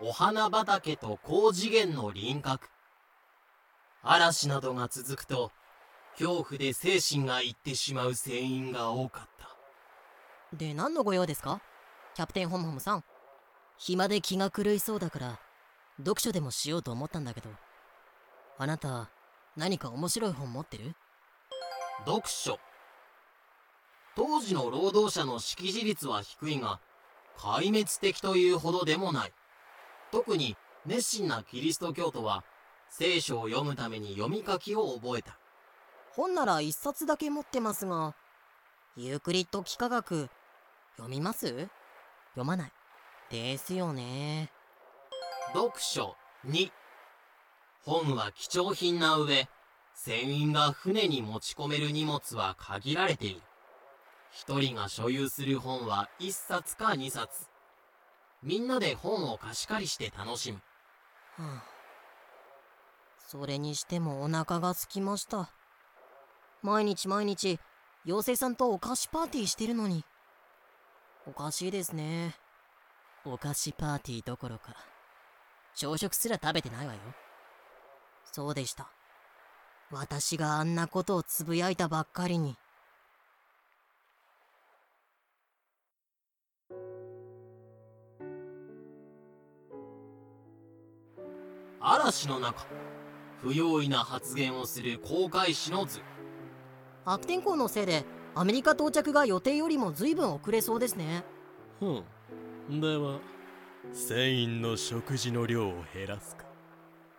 [0.00, 2.68] お花畑と高次元の輪郭。
[4.02, 5.52] 嵐などが続くと
[6.18, 10.56] 恐怖で精神がいってしまう船員が多かった。
[10.56, 11.60] で何のご用ですか？
[12.14, 13.04] キャプテンホムホムさん。
[13.76, 15.40] 暇で気が狂いそうだから
[15.98, 17.50] 読書でもしようと思ったんだけど。
[18.56, 19.10] あなた
[19.56, 20.94] 何か面白い本持ってる？
[22.06, 22.58] 読書。
[24.16, 26.80] 当時の労働者の識字率は低いが
[27.38, 29.32] 壊滅的というほどでもない。
[30.12, 32.44] 特に熱心なキリスト教徒は
[32.88, 35.38] 聖書を読むために読み書きを覚えた。
[36.12, 38.14] 本なら一冊だけ持ってますが
[38.96, 40.28] ユークリッド幾何学
[40.96, 41.68] 読みます？
[42.34, 42.72] 読まない。
[43.30, 44.50] ですよね。
[45.52, 46.14] 読書
[46.46, 46.70] 2
[47.84, 49.46] 本は貴重品な上
[49.94, 53.42] 船員が船に持ち込める荷物は限られている。
[54.30, 57.48] 一人が所有する本は一冊か二冊。
[58.42, 60.58] みんなで本を貸し借りして楽しむ。
[61.36, 61.64] はあ、
[63.18, 65.50] それにしてもお腹が空きました。
[66.62, 67.60] 毎日毎日
[68.06, 70.04] 妖精さんとお菓子パーティーしてるのに。
[71.26, 72.34] おかしいですね。
[73.24, 74.74] お菓子パーティーどころか
[75.74, 77.00] 朝食すら食べてないわよ。
[78.34, 78.90] そうでした。
[79.92, 82.56] 私があんなことをつぶやいたばっかりに。
[91.78, 92.66] 嵐の中
[93.40, 96.00] 不用意な発言をする航海士の図。
[97.04, 101.24] 悪天候のせいでアメリカ到着が予定よりも随分遅れそうですね。
[101.78, 101.86] ふ
[102.68, 102.80] ん。
[102.80, 103.20] では
[103.92, 106.43] 船員の食事の量を減らすか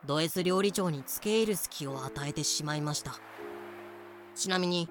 [0.05, 3.19] ド S 料理長に付け入る隙を与えてしまいました。
[4.35, 4.89] ちなみに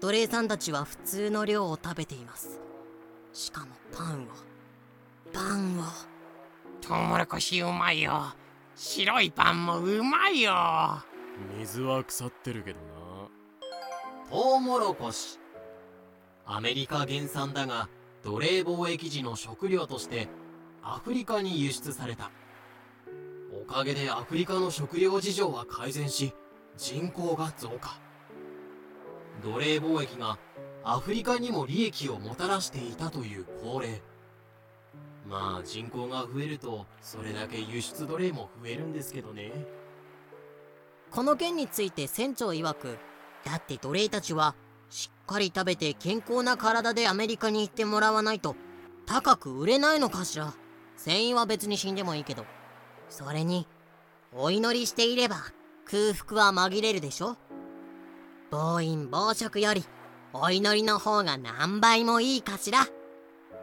[0.00, 2.60] 奴隷さんたちは普通の量を食べています。
[3.32, 4.26] しかもパンを。
[5.32, 5.82] パンを。
[6.80, 8.34] トウモロコシうまいよ。
[8.74, 10.52] 白いパンもうまいよ。
[11.58, 12.86] 水は腐ってるけどな。
[14.30, 15.38] トウモロコシ。
[16.44, 17.88] アメリカ原産だが
[18.22, 20.28] 奴隷貿易時の食料として
[20.82, 22.26] アフリカに輸出された。
[22.26, 22.45] お
[23.66, 26.32] かげでアフリカの食料事情は改善し
[26.76, 27.98] 人口が増加。
[29.42, 30.38] 奴隷貿易が
[30.84, 34.00] アフリカにも利益をもたらしていたという法令
[35.28, 39.52] まあ人口が増えるとそれだけ輸出奴隷も増えるんですけどね。
[41.10, 42.98] この件について船長曰く
[43.44, 44.54] だって奴隷たちは
[44.90, 48.54] しっかり食べて健康な体でアメリカに行ってもらわないと
[49.06, 50.54] 高く売れないのかしら。
[50.96, 52.55] 船員は別に死んでもいいけど。
[53.08, 53.66] それに
[54.32, 55.36] お祈りしていれば
[55.84, 57.36] 空腹は紛れるでしょ？
[58.50, 59.84] 暴飲暴食より
[60.32, 62.86] お祈りの方が何倍もいいかしら？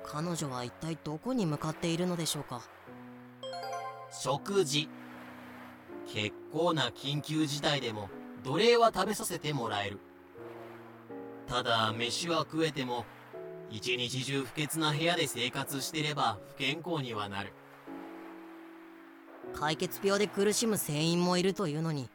[0.06, 2.62] 彼女は一体どこに向かっているのでしょうか？
[4.12, 4.90] 食事。
[6.08, 8.10] 結構な緊急事態でも
[8.44, 10.00] 奴隷は食べさせてもらえる。
[11.48, 13.06] ただ飯は食えても
[13.70, 17.54] 一日中不潔な部屋で生活してれば不健康にはなる。
[19.54, 22.10] 解決病で苦しむ船員もいるというのに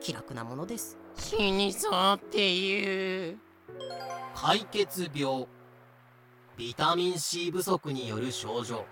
[0.00, 0.98] 気楽なものです。
[1.16, 3.38] 死にそうっていう。
[4.34, 5.46] 解決病。
[6.56, 8.84] ビタミン C 不足による症状。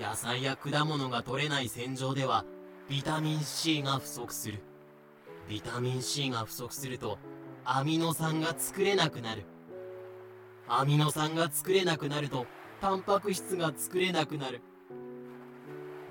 [0.00, 2.44] 野菜や果物が取れない戦場では
[2.88, 4.60] ビタミン C が不足する。
[5.48, 7.18] ビタミン C が不足すると
[7.64, 9.44] アミノ酸が作れなくなる。
[10.66, 12.46] アミノ酸が作れなくなると
[12.80, 14.62] タンパク質が作れなくなる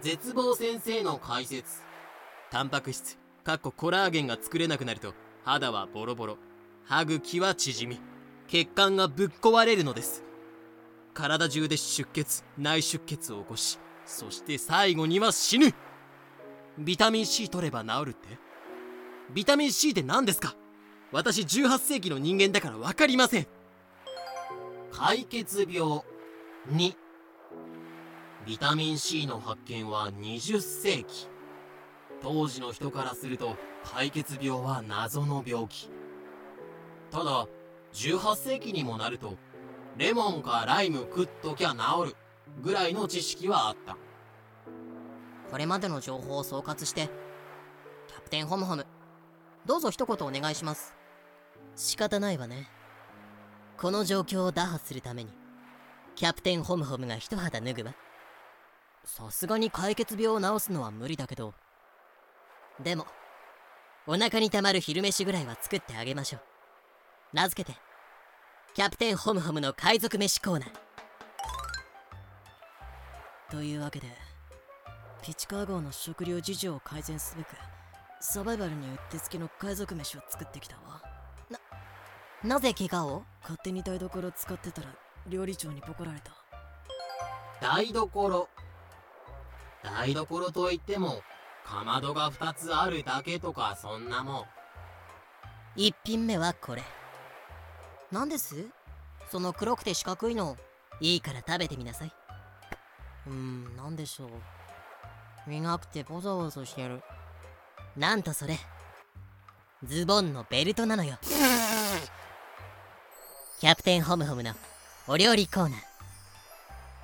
[0.03, 1.81] 絶望先生の解説。
[2.51, 5.13] タンパク質かっこコラーゲンが作れなくなると
[5.45, 6.37] 肌はボロボロ。
[6.83, 8.01] 歯茎は縮み。
[8.49, 10.25] 血管がぶっ壊れるのです。
[11.13, 15.73] 体中で出血内出血を起こしそして最後には死ぬ。
[16.77, 18.27] ビタミン C 取れば治るって？
[19.33, 20.53] ビタミン C って何ですか？
[21.13, 23.47] 私18世紀の人間だから分かりません。
[24.91, 26.01] 解決病
[26.69, 26.93] 2
[28.45, 31.29] ビタミン C の発見は20世紀。
[32.21, 35.89] 当時の人からすると解決病は謎の病気。
[37.10, 37.47] ただ
[37.93, 39.38] 18世紀にもなると
[39.97, 42.15] レモンかライム食っときゃ治る
[42.62, 43.95] ぐらいの知識はあった。
[45.49, 47.10] これまでの情報を総括して
[48.08, 48.86] キャプテンホムホム
[49.65, 50.93] どうぞ一言お願いします。
[51.77, 52.69] 仕方ないわね。
[53.77, 55.32] この状況を打破するために
[56.15, 57.93] キャプテンホムホムが一肌脱ぐわ。
[59.05, 61.53] さすがに解決病を治すのは無理だけど。
[62.81, 63.05] でも
[64.07, 66.41] お腹にたまる昼飯ぐらいは作ってあげましょう。
[67.33, 67.77] 名付けて
[68.73, 70.71] キャプテンホムホムの海賊飯コーナー。
[73.51, 74.07] というわけで
[75.21, 77.47] ピチカー号の食料事情を改善すべく
[78.19, 81.01] サバイバルにうってつけの海賊飯を作ってきたわ。
[81.49, 81.59] な
[82.43, 83.23] なぜ怪我を？
[83.41, 84.87] 勝手に台所使ってたら
[85.27, 86.31] 料理長にボコられた。
[87.61, 88.49] 台所。
[89.84, 91.22] 台所といっても
[91.65, 94.46] かまどが2つあるだけとかそんなもん。
[95.76, 96.84] 一品目はこれ。
[98.12, 98.67] 何です？
[99.32, 100.58] その黒くて四角いの
[101.00, 102.13] いいから食べてみなさい。
[103.28, 104.30] うーん何でしょう。
[105.50, 107.02] 苦くてボソボソしてる。
[107.98, 108.58] なんとそれ。
[109.84, 111.17] ズボンのベルトなのよ。
[113.60, 114.54] キャプテンホムホムの
[115.08, 115.80] お料理コーナー。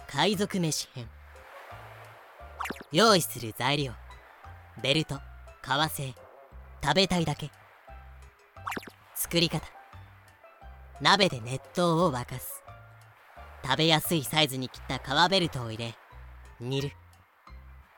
[0.07, 1.07] 海賊飯編。
[2.91, 3.93] 用意する材料。
[4.81, 5.19] ベルト
[5.61, 6.15] 革製
[6.81, 7.51] 食べたいだけ。
[9.13, 9.61] 作り方。
[10.99, 12.63] 鍋で熱湯を沸かす。
[13.63, 15.93] 食べやすいサイズに切った革ベルトを入れ
[16.59, 16.91] 煮る。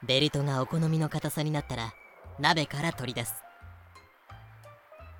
[0.04, 1.94] ベルトがお好みの硬さになったら
[2.38, 3.34] 鍋から取り出す。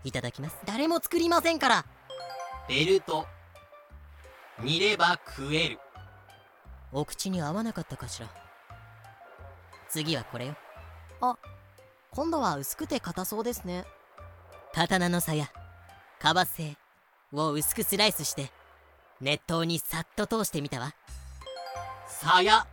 [0.04, 0.58] いただきます。
[0.66, 1.86] 誰も作りませんから。
[2.68, 3.26] ベルト
[4.62, 5.80] 煮れば食える。
[6.92, 8.41] お口に合わなかったかしら
[9.92, 10.56] 次はこれよ。
[11.20, 11.38] あ
[12.12, 13.84] 今度は薄くて硬そうですね。
[14.74, 15.46] 刀の鞘
[16.20, 16.78] 革製
[17.34, 18.52] を薄くスライスして
[19.20, 20.94] 熱湯にさっと通してみたわ。
[22.08, 22.66] さや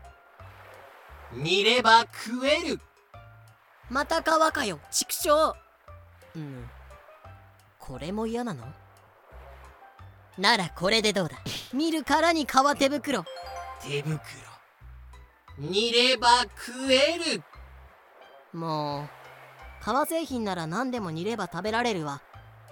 [1.32, 2.80] 煮れば食える。
[3.90, 5.54] また皮かよ畜生。
[6.36, 6.70] うん。
[7.80, 8.64] これも嫌なの？
[10.38, 11.36] ならこれでどうだ？
[11.72, 13.24] 見るからに革手袋。
[13.82, 14.20] 手袋
[15.58, 17.42] 煮れば食える。
[18.52, 19.08] もう
[19.84, 22.22] 革製品なら何でも煮れば食べられるわ。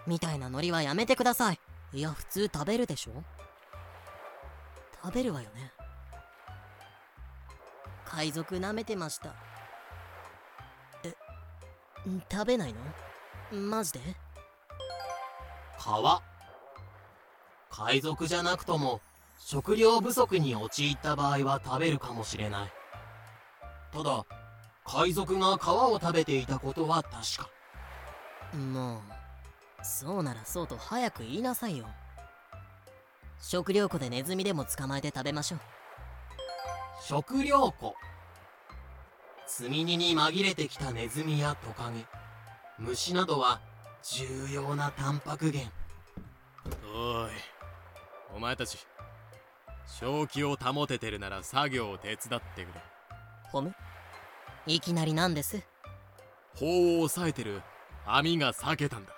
[0.07, 1.61] みたいなノリはやめてください。
[1.93, 3.13] いや普通食べるでしょ。
[5.03, 5.73] 食べるわよね。
[8.05, 9.35] 海賊舐めてました。
[11.05, 11.13] え
[12.31, 12.81] 食べないの？
[13.53, 14.01] マジで？
[15.79, 15.85] 皮
[17.71, 19.01] 海賊じゃなくとも
[19.39, 22.73] 食料不足に陥った場合は食べるかもしれない
[23.97, 24.27] ただ
[24.85, 27.49] 海賊が皮を食べていたことは確か。
[28.55, 29.01] もう
[29.83, 31.87] そうならそうと早く言いなさいよ。
[33.41, 35.61] 食料庫でネズミでも捕まえて食べましょう。
[37.03, 37.95] 食料庫？
[39.47, 42.05] 積み荷に紛れてきたネズミやトカゲ。
[42.79, 43.61] 虫などは
[44.03, 45.73] 重要なタンパク源。
[46.95, 47.31] おい
[48.35, 48.77] お前たち
[49.87, 52.83] 正気を保ててるなら作業を手伝ってくれ
[53.51, 53.75] ホム
[54.67, 55.63] いきなりなんです。
[56.55, 57.63] 法を抑えてる。
[58.05, 59.13] 網が裂けたんだ。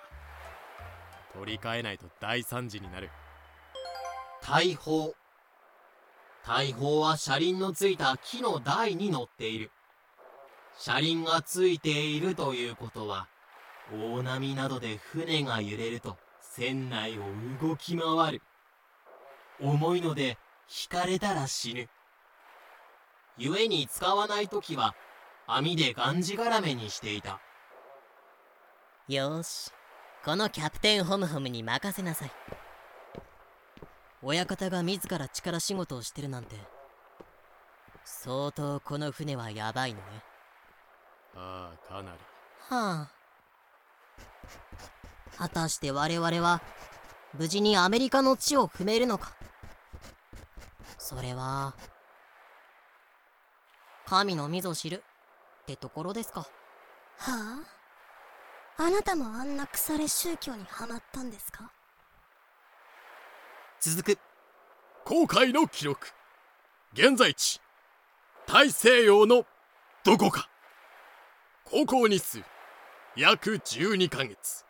[1.33, 3.09] 取り替えないと大惨事になる。
[4.41, 5.13] 大砲。
[6.45, 9.71] 大砲は車輪のついた木の台に乗っている。
[10.77, 13.27] 車輪がついているということは
[13.91, 17.23] 大波などで船が揺れると船内を
[17.61, 18.41] 動き回る。
[19.61, 20.37] 重いので
[20.69, 21.89] 引かれたら死ぬ
[23.39, 24.95] 故に使わない時は
[25.47, 27.39] 網でがんじがらめにしていた。
[29.07, 29.71] よーし。
[30.23, 32.31] このキャプテンホムホムに任せなさい。
[34.21, 36.57] 親方が自ら力仕事をしてるなんて
[38.03, 40.03] 相当この船はやばいのね。
[41.35, 42.17] ああかなり。
[42.69, 43.11] はあ。
[45.37, 46.61] 果たして我々は
[47.37, 49.33] 無事にアメリカの地を踏めるのか。
[50.97, 51.73] それは
[54.09, 55.03] 神のみぞ知る
[55.61, 56.39] ってところですか。
[57.19, 57.63] は
[58.77, 58.83] あ？
[58.83, 61.71] あなたもあんな腐れ宗教にはまったんですか？
[63.79, 64.19] 続く。
[65.05, 66.07] 航海の記録。
[66.93, 67.61] 現在地。
[68.47, 69.45] 大西洋の
[70.03, 70.49] どこか。
[71.65, 72.41] 航行日数。
[73.15, 74.65] 約12ヶ月。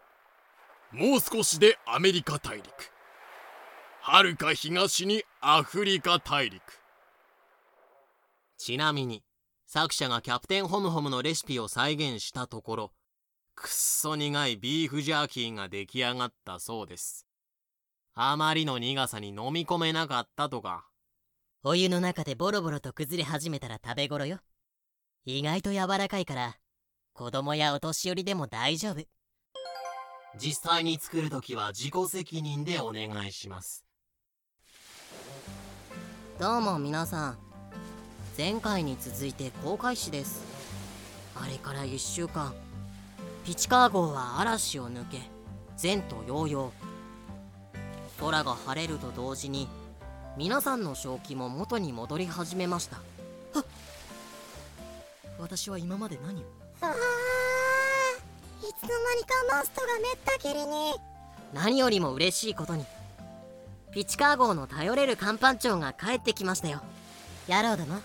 [0.91, 2.65] もう少しでアメリカ大陸。
[4.01, 6.61] はるか東にアフリカ大陸。
[8.57, 9.23] ちなみに
[9.71, 12.91] 作者がキャプテンホムホムのレシピを再現したところ
[13.53, 17.27] くっそ苦いビーフジャーキーが出来上がったそうです。
[18.15, 20.87] あまりの苦さに飲み込めなかったとか。
[21.61, 24.39] お湯の中でボロボロと崩れ始めたら食べ頃よ。
[25.25, 26.55] 意外と柔らかいから
[27.13, 29.03] 子供やお年寄りでも大丈夫。
[30.39, 33.85] 実際に作るときは自己責任でお願いします。
[36.39, 37.48] どうも皆さん
[38.39, 40.45] 前回に続いて航海士です。
[41.35, 42.53] あれから1週間
[43.43, 45.19] ピチカー号は嵐を抜け
[45.83, 46.71] 前途洋々。
[48.17, 49.67] 空が晴れると同時に
[50.37, 53.01] 皆さんの正気も元に戻り始めました。
[53.55, 53.63] あ
[55.37, 56.43] 私は今まで何を？
[56.79, 56.93] ああい
[58.61, 60.93] つの間にかマストがめったきりに。
[61.53, 62.85] 何よりも嬉しいことに
[63.91, 66.79] ピチカー号の頼れる甲板長が帰ってきましたよ。
[67.49, 67.99] 野郎ども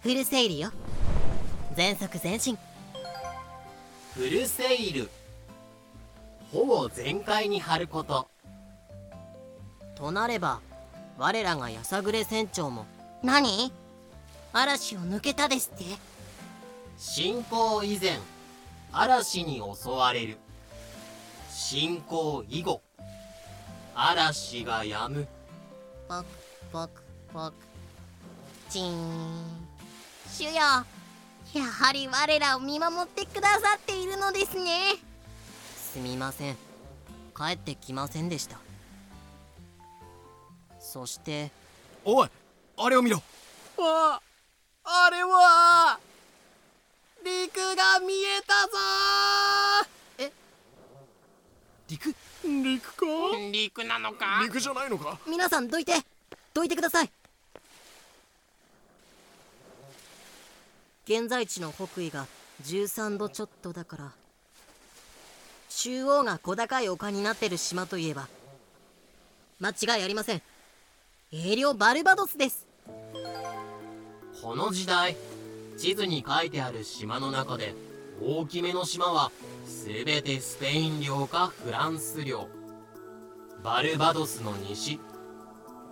[0.00, 0.70] フルセイルよ。
[1.74, 2.56] 全速前進。
[4.14, 5.10] フルセイル。
[6.52, 8.28] ほぼ全開に張ること。
[9.96, 10.60] となれば
[11.18, 12.86] 我らがやさぐれ船長も
[13.24, 13.72] 何？
[14.52, 15.84] 嵐を抜けたですって。
[16.96, 18.18] 進行以前
[18.92, 20.38] 嵐に襲われる。
[21.50, 22.82] 進行以後
[23.96, 25.26] 嵐が止む。
[26.08, 26.24] ポク
[26.72, 27.52] ポクポク。
[28.70, 29.67] チーン
[30.38, 30.50] 主よ。
[30.52, 30.84] や
[31.64, 34.94] はり我らを見守ってくださっているのですね。
[35.76, 36.56] すみません。
[37.36, 38.56] 帰ってきませんでした。
[40.78, 41.50] そして
[42.04, 42.28] おい
[42.76, 43.20] あれを見ろ。
[43.80, 44.20] あ
[44.84, 45.98] あれは
[47.24, 49.90] 陸が見えたぞ。
[51.88, 52.14] 陸？
[52.44, 53.06] 陸か？
[53.50, 54.40] 陸なのか？
[54.44, 55.18] 陸じゃないのか？
[55.26, 55.94] 皆さんどいて。
[56.54, 57.10] どいてください
[61.08, 62.26] 現在地の北緯が
[62.64, 64.12] 13度ちょっとだから
[65.70, 68.28] 中央が小高い丘になってる島といえば
[69.58, 70.42] 間違いありません。
[71.32, 72.66] 英領バルバドスです。
[74.42, 75.16] この時代
[75.78, 77.74] 地図に書いてある島の中で
[78.22, 79.32] 大きめの島は
[79.86, 82.48] 全てスペイン領かフランス領。
[83.64, 85.00] バルバドスの西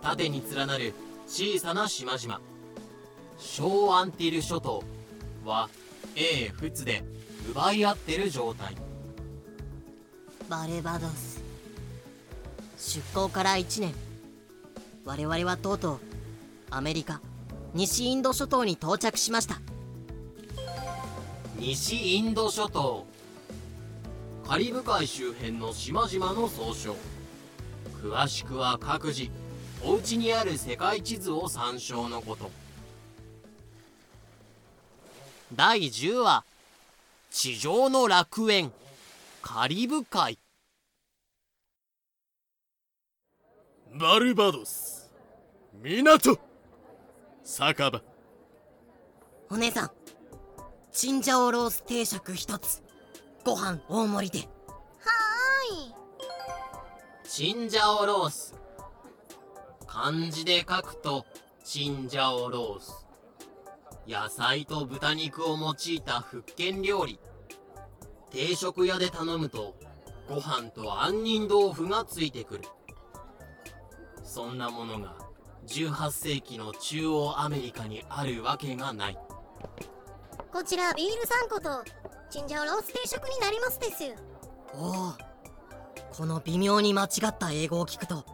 [0.03, 0.93] 縦に連なる
[1.25, 2.39] 小さな島々。
[3.39, 4.83] 小アンティル諸島。
[5.47, 5.69] は
[6.15, 7.03] 英仏で
[7.49, 8.75] 奪い合ってる状態。
[10.49, 11.41] バルバドス。
[12.77, 13.93] 出港から1年。
[15.05, 15.99] 我々はとうとう
[16.69, 17.21] アメリカ
[17.73, 19.61] 西インド諸島に到着しました。
[21.57, 23.07] 西インド諸島。
[24.45, 26.95] カリブ海周辺の島々の総称。
[28.03, 29.29] 詳しくは各自
[29.83, 32.51] お家にある世界地図を参照のこと
[35.55, 36.43] 第10話
[37.31, 38.73] 地上の楽園
[39.41, 40.37] カリブ海。
[43.93, 45.09] バルバドス
[45.81, 46.37] 港
[47.45, 48.01] 酒場。
[49.49, 49.91] お姉さん
[50.91, 52.83] チンジャオロース定食一つ
[53.45, 54.49] ご飯大盛りで。
[57.23, 58.53] チンジャオロース。
[59.85, 61.25] 漢字で書くと
[61.63, 63.06] チンジャオロース
[64.07, 67.19] 野菜と豚肉を用いた福建料理。
[68.31, 69.75] 定食屋で頼むと
[70.29, 72.63] ご飯と杏仁豆腐がついてくる。
[74.23, 75.15] そんなものが
[75.67, 79.17] 18世紀の中央アメリカにあるわけがない。
[80.53, 81.83] こちらビール3個と
[82.29, 84.15] チンジャオロース定食になりますです。
[84.73, 85.13] おお
[86.15, 88.25] この微妙に間違った英語を聞くと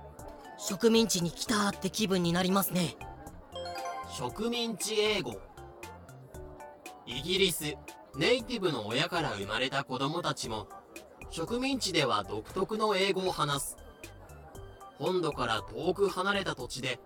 [0.58, 2.96] 植民地に来たって気分になりますね。
[4.16, 5.36] 植民地英語
[7.06, 7.76] イギリス
[8.16, 10.68] ネイティブの親から生まれた子供たちも
[11.30, 13.78] 植民地では独特の英語を話す。
[15.00, 17.00] 本土から遠く離れた土地で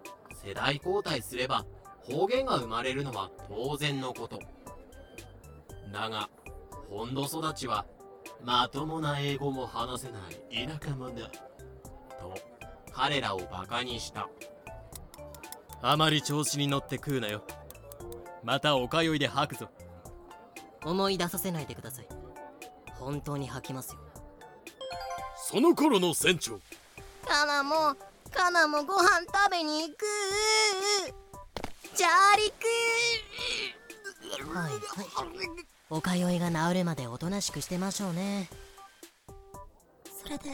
[0.45, 1.65] 世代交代すれば
[2.03, 4.39] 方言が生まれるのは当然のこと。
[5.91, 6.29] だが
[6.89, 7.85] 本土育ちは
[8.43, 11.21] まともな英語も話せない田舎者。
[11.21, 11.29] だ
[12.19, 12.35] と
[12.91, 14.29] 彼らをバカにした。
[15.81, 17.43] あまり調子に乗って食うなよ。
[18.43, 19.69] またお通いで吐くぞ。
[20.89, 22.07] 思い出させないでください。
[22.93, 23.99] 本当に吐きますよ。
[25.37, 26.59] その頃の船長。
[27.27, 27.95] カナも
[28.31, 30.05] カナもご飯食べに行く。
[31.95, 32.65] じゃありく。
[34.53, 34.81] はいはい。
[35.89, 38.49] お通いが治るまでおとなしくしてましょうね。
[40.23, 40.51] それで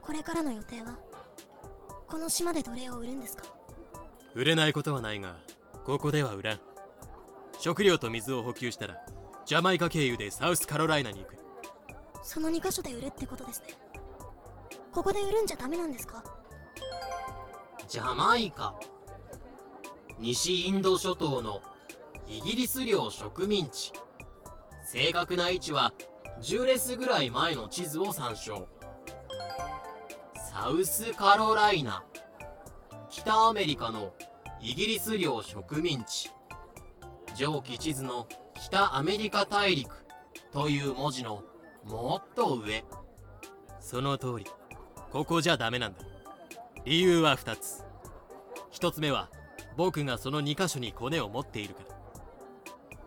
[0.00, 0.98] これからの予定は？
[2.08, 3.44] この島で奴隷を売るんですか？
[4.34, 5.36] 売れないことはないが
[5.84, 6.60] ここでは売らん
[7.62, 8.96] 食料と水を補給したら
[9.46, 11.36] ジャマイカ経由でサウスカロライナに行く。
[12.24, 13.68] その2箇所で売るってことですね。
[14.90, 16.24] ここで売るんじゃダメなんですか？
[17.86, 18.74] ジャマイカ。
[20.18, 21.62] 西インド諸島の
[22.26, 23.92] イギリス領植民地。
[24.84, 25.92] 正確な位置は
[26.40, 28.66] 10レスぐらい前の地図を参照。
[30.50, 32.02] サウスカロライナ。
[33.08, 34.14] 北アメリカの
[34.60, 36.28] イギリス領植民地
[37.34, 40.04] 上記地図の北アメリカ大陸
[40.52, 41.42] という文字の
[41.84, 42.84] もっと上。
[43.80, 44.46] その通り。
[45.10, 46.00] ここじゃダメなんだ。
[46.84, 47.84] 理由は2つ。
[48.72, 49.28] 1つ目は
[49.76, 51.96] 僕がその2箇所にコネを持っているから。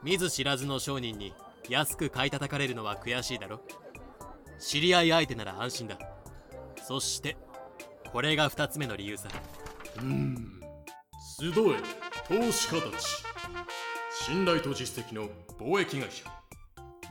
[0.03, 1.33] 見ず知らずの商人に
[1.67, 3.61] 安く買い叩かれるのは悔しいだろ。
[4.59, 5.97] 知り合い相手なら安心だ。
[6.83, 7.37] そして
[8.11, 9.29] これが2つ目の理由さ。
[9.97, 10.61] うーん
[11.39, 11.53] 集え
[12.27, 13.34] 投資家たち。
[14.23, 15.27] 信頼と実績の
[15.59, 16.23] 貿易会社。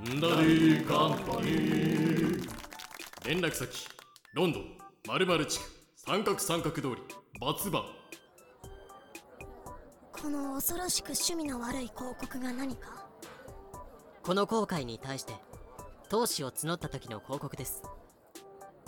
[0.01, 2.49] ンダリーカンパニー。
[3.29, 3.87] 連絡先。
[4.33, 5.65] ロンドン〇〇地区。
[5.97, 6.97] 三角三角通り。
[7.41, 7.81] バツバ。
[7.81, 7.85] ン
[10.13, 13.07] この恐ろしく趣味の悪い広告が何か？
[14.23, 15.35] この航海に対して
[16.09, 17.83] 投資を募った時の広告です。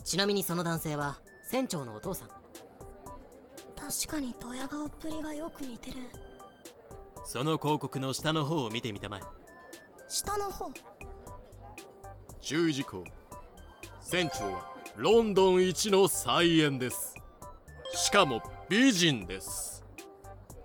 [0.05, 2.29] ちなみにその男性は船長のお父さん。
[3.77, 5.99] 確かにドヤ顔っぷりがよく似てる
[7.27, 9.21] その広告の下の方を見てみたまえ。
[10.07, 10.71] 下の方？
[12.41, 13.03] 注意事項。
[14.01, 17.17] 船長はロンドン一の菜園です。
[17.93, 19.85] しかも美人です。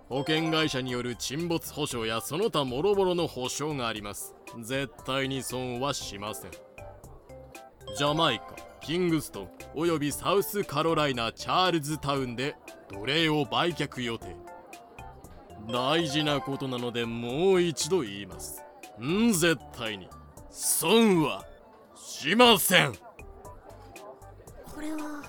[0.08, 4.36] 保険会社による沈没保証やその他諸々の保証があります。
[4.60, 6.50] 絶対に損はしません。
[7.96, 12.54] ジャマイカキングストンおよびサウスカロライナチャールズタウンで
[12.88, 14.36] 奴隷を売却予定
[15.68, 18.62] 大事なことなのでもう一度言います。
[19.00, 20.08] ん絶対に。
[20.50, 21.44] 損は
[21.94, 22.92] しません。
[22.92, 25.22] これは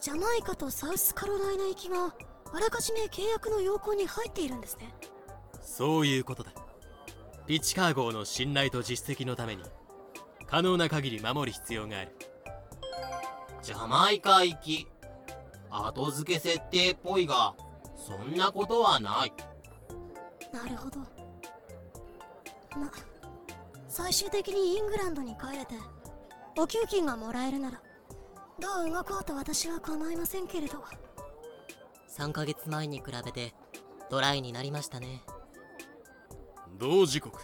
[0.00, 2.14] ジャマイカとサウスカロライナ行きが
[2.52, 4.94] あらかじめ契約の要項に入っているんですね。
[5.60, 6.52] そういうことだ。
[7.46, 9.62] ピチカー号の信頼と実績のために。
[10.46, 12.16] 可能な限り守る必要がある。
[13.62, 14.88] ジャマイカ行き。
[15.70, 17.54] 後付け設定っぽいが
[18.08, 19.32] そんなことはない。
[20.50, 21.00] なるほど。
[22.78, 22.90] ま
[23.86, 25.74] 最終的にイングランドに帰れて
[26.56, 27.82] お給金がもらえるなら
[28.58, 30.82] どう動こうと私は構いませんけれど。
[32.16, 33.52] 3ヶ月前に比べて
[34.10, 35.22] ドライになりましたね。
[36.78, 37.38] 同時刻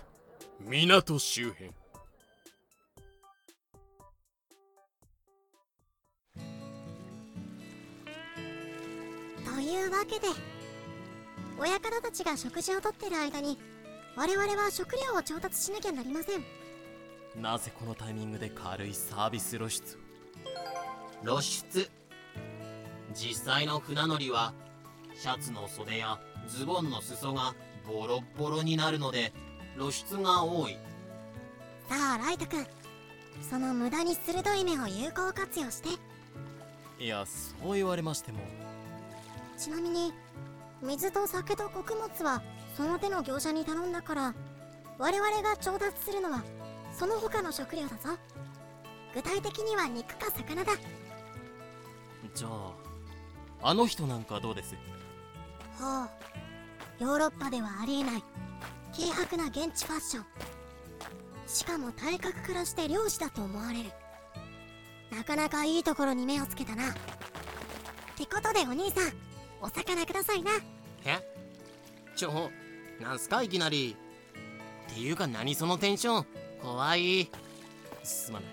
[0.61, 1.73] 港周辺。
[9.45, 10.54] というわけで
[11.59, 13.59] 親方たちが食事をとってる間に
[14.17, 16.45] 我々は食料を調達しなきゃなりません。
[17.41, 19.99] なぜこのタイミングで軽いサービス露出
[21.25, 21.27] を？
[21.27, 21.91] 露出。
[23.13, 24.53] 実際の船乗りは
[25.17, 27.55] シャツの袖やズボンの裾が
[27.87, 29.33] ボロッボロになるので
[29.79, 30.79] 露出が多い。
[31.89, 32.67] さあライト君
[33.49, 35.89] その無駄に鋭い目を有効活用して。
[37.03, 38.39] いやそう言われましても。
[39.59, 40.13] ちなみに
[40.85, 42.43] 水と酒と穀物は
[42.77, 44.35] その手の業者に頼んだから
[44.99, 46.45] 我々が調達するのは
[46.93, 48.17] その他の食料だぞ。
[49.15, 50.73] 具体的には肉か魚だ。
[52.35, 52.73] じゃあ
[53.63, 54.77] あの人なんかどうです？
[55.79, 56.09] ほう。
[57.01, 58.23] ヨーロッパではありえない。
[58.95, 60.25] 軽薄な現地ファッション。
[61.47, 63.91] しかも体格からして漁師だと思われる。
[65.11, 66.91] なかなかいいところに目をつけたな。
[66.91, 66.95] っ
[68.17, 69.13] てことでお兄さん
[69.61, 70.53] お魚くださいな
[71.05, 71.19] え？
[72.17, 72.51] ちょ
[73.01, 73.97] なんすかいきなり？
[74.91, 76.27] っていうか何そのテンション？
[76.63, 77.31] 怖い。
[78.03, 78.49] すまない。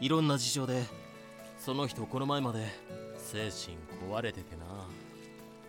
[0.00, 0.84] いろんな事情で
[1.58, 2.66] その人この前まで
[3.16, 3.76] 精神
[4.12, 4.64] 壊れててな。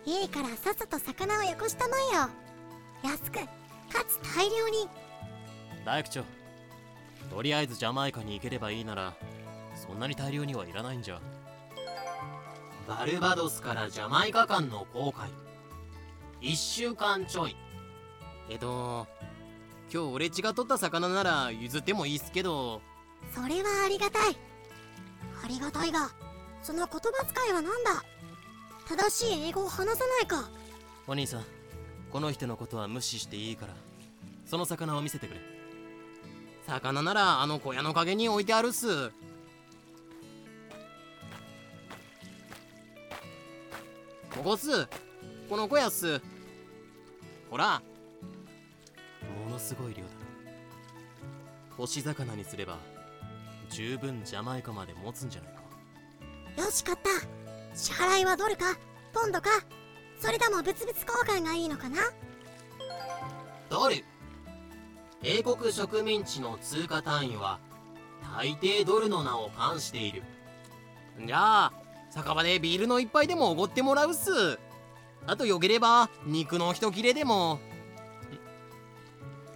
[0.06, 2.28] いいからさっさと魚をよこしたまえよ。
[3.02, 3.40] 安くか
[4.06, 4.88] つ大量に。
[5.84, 6.24] 大工長
[7.30, 9.14] とりあえずジャマイカに行ければいいなら
[9.74, 11.20] そんなに大量にはいらないんじゃ。
[12.86, 15.30] バルバドスからジャマイカ間の航海
[16.40, 17.56] 1週間ちょい。
[18.48, 19.06] えっと
[19.92, 22.80] 今日俺ちが取った魚なら譲ってもいいっすけど。
[23.34, 24.36] それはありがたい。
[25.44, 26.10] ありがたいが
[26.62, 28.02] その言葉遣いは何だ？
[28.88, 30.48] 正しい英語を話さないか。
[31.06, 31.44] お兄さん
[32.10, 33.74] この人のことは無視していいから
[34.46, 35.40] その魚を見せてくれ。
[36.66, 39.10] 魚ならあの小屋の陰に置いてあるっす。
[44.30, 44.88] ここっす
[45.50, 46.22] この小屋っす
[47.50, 47.82] ほら。
[49.44, 50.06] ものすごい量だな。
[51.76, 52.78] 干し魚にすれば
[53.68, 55.54] 十分ジャマイカまで持つんじゃない
[56.56, 56.62] か。
[56.62, 57.10] よし買った。
[57.76, 58.78] 支払いはドルか
[59.12, 59.50] ポンドか。
[60.20, 61.96] それとも物々交換がいいのかな？
[63.68, 64.04] ドル
[65.24, 67.58] 英国植民地の通貨単位は
[68.36, 70.22] 大抵ドルの名を冠している。
[71.26, 71.72] じゃあ
[72.10, 74.60] 酒場でビールの一杯でもおごってもらうっす
[75.26, 77.60] あとよければ肉の一切れでも。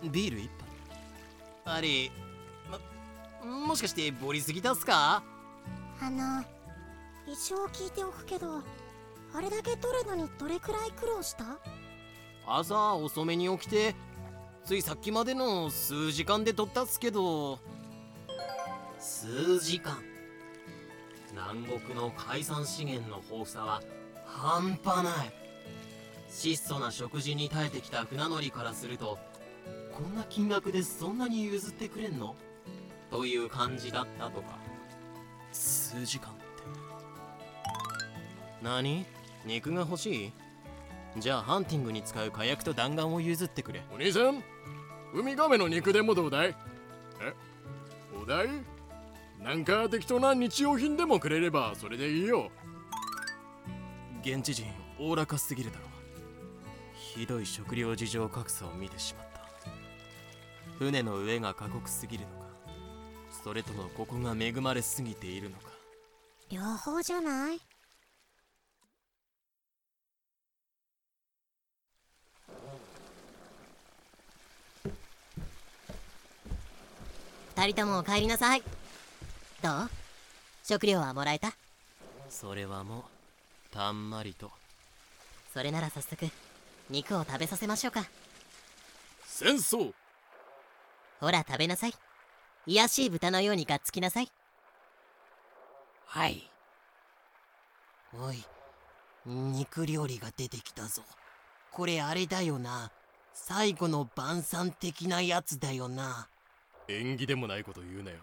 [0.03, 1.77] ビール一杯。
[1.77, 2.11] あれ
[3.43, 5.23] ももしかしてボリすぎたっすか？
[6.01, 6.45] あの
[7.27, 8.63] 一応聞いておくけど
[9.35, 11.59] あれだけ取るのにどれくらい苦労した？
[12.47, 13.95] 朝遅めに起きて
[14.65, 17.59] ついさっきまでの数時間で取ったっすけど。
[18.99, 20.03] 数時間。
[21.33, 23.83] 南国の海産資源の豊富さは
[24.25, 25.33] 半端ない
[26.35, 29.19] 質素な食事に耐えてきた船乗りからすると
[29.93, 32.35] こんな金額でそんなに譲ってくれんの？
[33.11, 34.59] という感じだったとか。
[35.53, 36.43] 数時間って。
[38.61, 39.07] 何？
[39.47, 40.33] 肉が欲しい？
[41.21, 43.83] じゃあハンティングに使う火薬と弾丸を譲ってくれ。
[43.95, 44.43] お兄さん
[45.15, 46.57] ウミガメの肉でもどうだい？
[47.21, 47.33] え？
[48.21, 48.49] お題
[49.41, 52.51] なんか適当な日用品でもくれればそれでいいよ。
[54.23, 54.67] 現地人
[54.99, 55.87] おおらかすぎるだろ
[57.15, 59.41] ひどい食料事情格差を見てしまった。
[60.79, 62.47] 船の上が過酷すぎるのか
[63.45, 65.71] それともここが恵まれすぎているのか。
[66.51, 67.61] 両方じゃない。
[77.57, 78.63] 二人とも帰りなさい。
[79.63, 79.91] どう？
[80.65, 81.55] 食料はもらえた？
[82.29, 83.03] それはもう
[83.73, 84.51] たんまりと。
[85.53, 86.29] それなら早速
[86.91, 88.05] 肉を食べさせましょうか。
[89.25, 89.93] 戦争。
[91.21, 91.95] ほら食べなさい。
[92.67, 94.31] 卑しい豚のようにがっつきなさい。
[96.07, 96.51] はい。
[98.13, 98.45] おい
[99.27, 101.03] 肉料理が出てきたぞ。
[101.73, 102.93] これあれだよな。
[103.33, 106.29] 最後の晩餐的なやつだよな。
[106.87, 108.19] 縁起でもないこと言うなよ。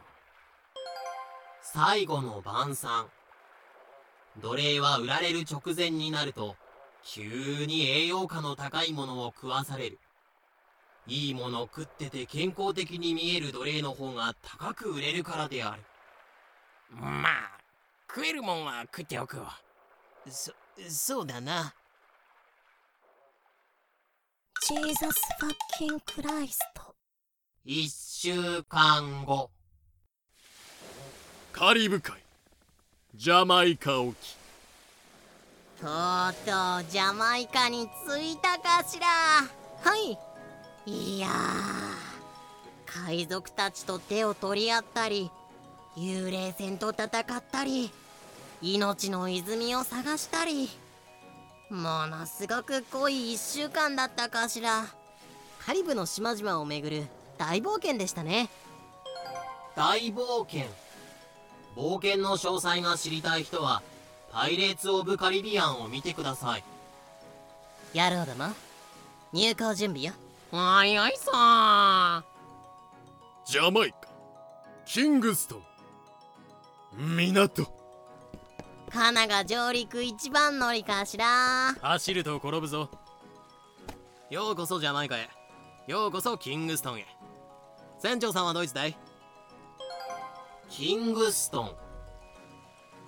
[1.62, 3.08] 最後の晩餐。
[4.42, 6.56] 奴隷は売られる直前になると
[7.04, 10.00] 急に栄養価の高いものを食わされる。
[11.08, 15.82] いいもの食ってて健康的に見える奴隷の方が高く売れるからである。
[16.92, 17.60] まあ
[18.08, 19.58] 食えるもんは食っておくわ。
[20.30, 20.54] そ
[20.88, 21.74] そうだな。
[24.68, 26.96] ジーザス・ファッキン・クライスト
[27.66, 29.50] 一週間後。
[31.52, 32.16] カリブ海
[33.16, 34.16] ジャマイカ沖
[35.82, 35.90] とう
[36.46, 36.52] と
[36.88, 39.08] うジャマイカに着いたかしら。
[39.08, 40.18] はい。
[40.86, 41.28] いや
[42.86, 45.32] 海賊たちと手を取り合ったり
[45.98, 47.92] 幽霊船と戦ったり
[48.62, 50.70] 命の泉を探したり
[51.70, 54.86] ものすごく濃い1週間だったかしら。
[55.66, 57.08] カリブの島々を巡る
[57.38, 58.50] 大冒険でしたね。
[59.76, 60.66] 大冒険。
[61.76, 63.82] 冒険の詳細が知りたい人は
[64.32, 66.64] パイレーツ・オブ・カリビアンを見てください。
[67.94, 68.54] 野郎ども
[69.34, 70.14] 入港準備よ。
[70.54, 72.24] おいおいさ
[73.46, 73.98] ジャマイカ。
[74.86, 75.58] キングスト
[76.98, 77.16] ン。
[77.16, 77.74] 港。
[78.90, 81.74] カナが上陸一番乗りかしら。
[81.82, 82.90] 走ると転ぶぞ。
[84.30, 85.30] ようこそジャマイカへ。
[85.88, 87.06] ようこそキングストンへ。
[88.00, 88.98] 船長さんはドイツだい？
[90.70, 91.76] キングストン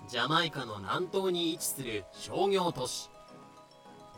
[0.06, 3.10] ジャマイカの南東に位置する商業都市。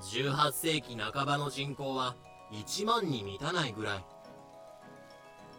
[0.03, 2.15] 18世紀半ばの人口は
[2.53, 4.05] 1万に満たないぐらい。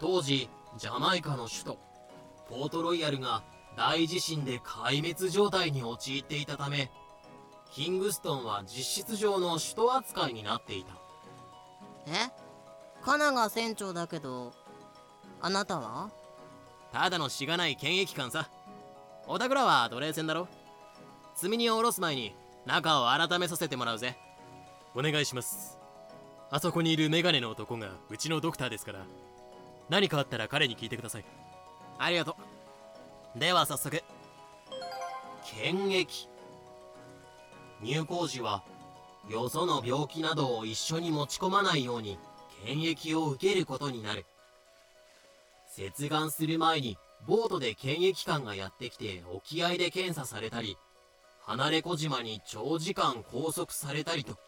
[0.00, 1.78] 当時ジャマイカの首都
[2.48, 3.42] ポートロイヤルが
[3.76, 6.90] 大地震で壊滅状態に陥っていたため
[7.72, 10.92] キングストンは実質上の首都扱いになっていた。
[12.06, 12.30] え？
[13.02, 14.52] カナが船長だけど
[15.40, 16.10] あなたは？
[16.92, 18.48] ただのしがない検疫官さ
[19.30, 20.48] おたくらは奴隷船だろ？
[21.34, 24.16] 積み荷を下ろす前に中を改めさせてもらうぜ。
[24.94, 25.76] お願いします。
[26.50, 29.00] あそこにいるメガネの男がうちのドクターですから。
[29.90, 31.26] 何かあったら彼に聞いてください。
[31.98, 32.36] ありがと
[33.36, 33.38] う。
[33.38, 34.02] では早速。
[35.44, 36.06] 検疫
[37.82, 38.62] 入港時は
[39.30, 42.18] よその病気などを一緒に持ち込まないように
[42.64, 44.24] 検疫を受けることになる。
[45.66, 46.96] 接岸する前に
[47.26, 50.78] ボートで検疫官がやってきて沖合で検査されたり
[51.42, 54.38] 離れ小島に長時間拘束されたりと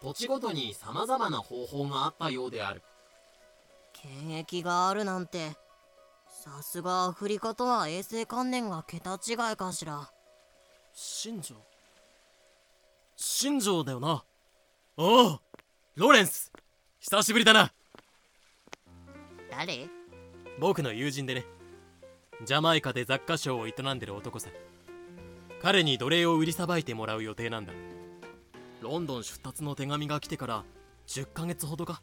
[0.00, 2.82] 土地ごとに様々な方法があったようである。
[3.92, 5.52] 検疫があるなんて
[6.26, 10.10] さすがアフリカとは衛生観念が桁違いかしら。
[10.92, 11.54] 新庄？
[13.16, 14.24] 新庄だよな。
[14.96, 15.40] おお
[15.94, 16.50] ローレンス
[16.98, 17.72] 久しぶりだな。
[19.50, 19.88] 誰？
[20.58, 21.44] 僕の友人でね
[22.44, 24.48] ジャマイカで雑貨商を営んでる男さ。
[25.60, 27.72] 彼に奴隷を売りさばいてもらう予定なんだ。
[28.80, 30.64] ロンドン出立の手紙が来てから
[31.06, 32.02] 10ヶ月ほどか。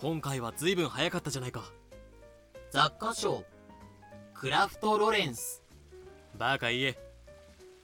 [0.00, 1.64] 今回は随分早かったじゃないか。
[2.70, 3.44] 雑貨商
[4.32, 5.62] クラフト・ロレンス。
[6.38, 6.98] バカ言え。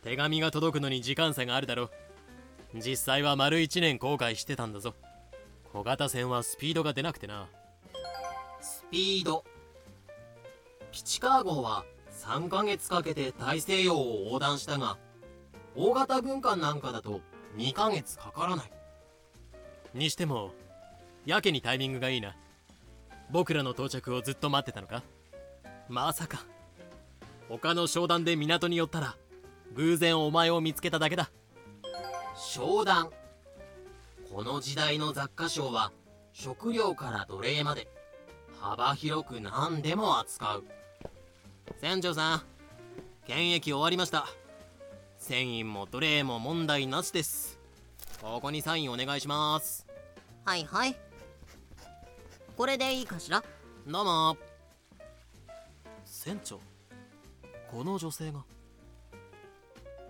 [0.03, 1.90] 手紙が届くのに時間差があるだろ
[2.74, 4.94] 実際は丸1年後悔してたんだぞ。
[5.74, 7.46] 小型船はスピードが出なくてな。
[8.62, 9.44] スピード
[10.93, 14.99] ピチカー号は3ヶ月かけて大西洋を横断したが
[15.74, 17.22] 大型軍艦なんかだと
[17.57, 18.72] 2ヶ月かからない。
[19.95, 20.53] にしても
[21.24, 22.36] やけにタイミングがいいな。
[23.30, 25.03] 僕らの到着をずっと待ってたのか？
[25.88, 26.45] まさか。
[27.49, 29.16] 他の商談で港に寄ったら
[29.74, 31.30] 偶然お前を見つけただけだ。
[32.36, 33.09] 商談。
[34.30, 35.90] この時代の雑貨商は
[36.34, 37.88] 食料から奴隷まで
[38.61, 40.64] 幅広く何でも扱う
[41.80, 42.42] 船長さん
[43.26, 44.26] 検疫終わりました。
[45.18, 47.58] 船員も奴隷も問題なしです。
[48.20, 49.86] ここにサインお願いします。
[50.44, 50.96] はいはい。
[52.56, 53.42] これでいいかしら？
[53.86, 54.36] どうも。
[56.04, 56.60] 船長
[57.70, 58.44] この女性が。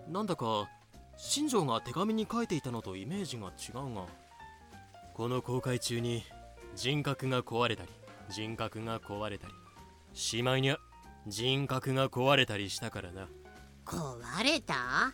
[0.09, 0.69] なんだか
[1.17, 4.05] 新庄が手紙に書いていたのとイメージが違うが。
[5.13, 6.23] この航海中に
[6.75, 7.89] 人格が壊れたり
[8.29, 9.53] 人格が壊れたり
[10.13, 10.77] しまいにゃ
[11.27, 13.27] 人格が壊れたりしたからな。
[13.85, 15.13] 壊れた？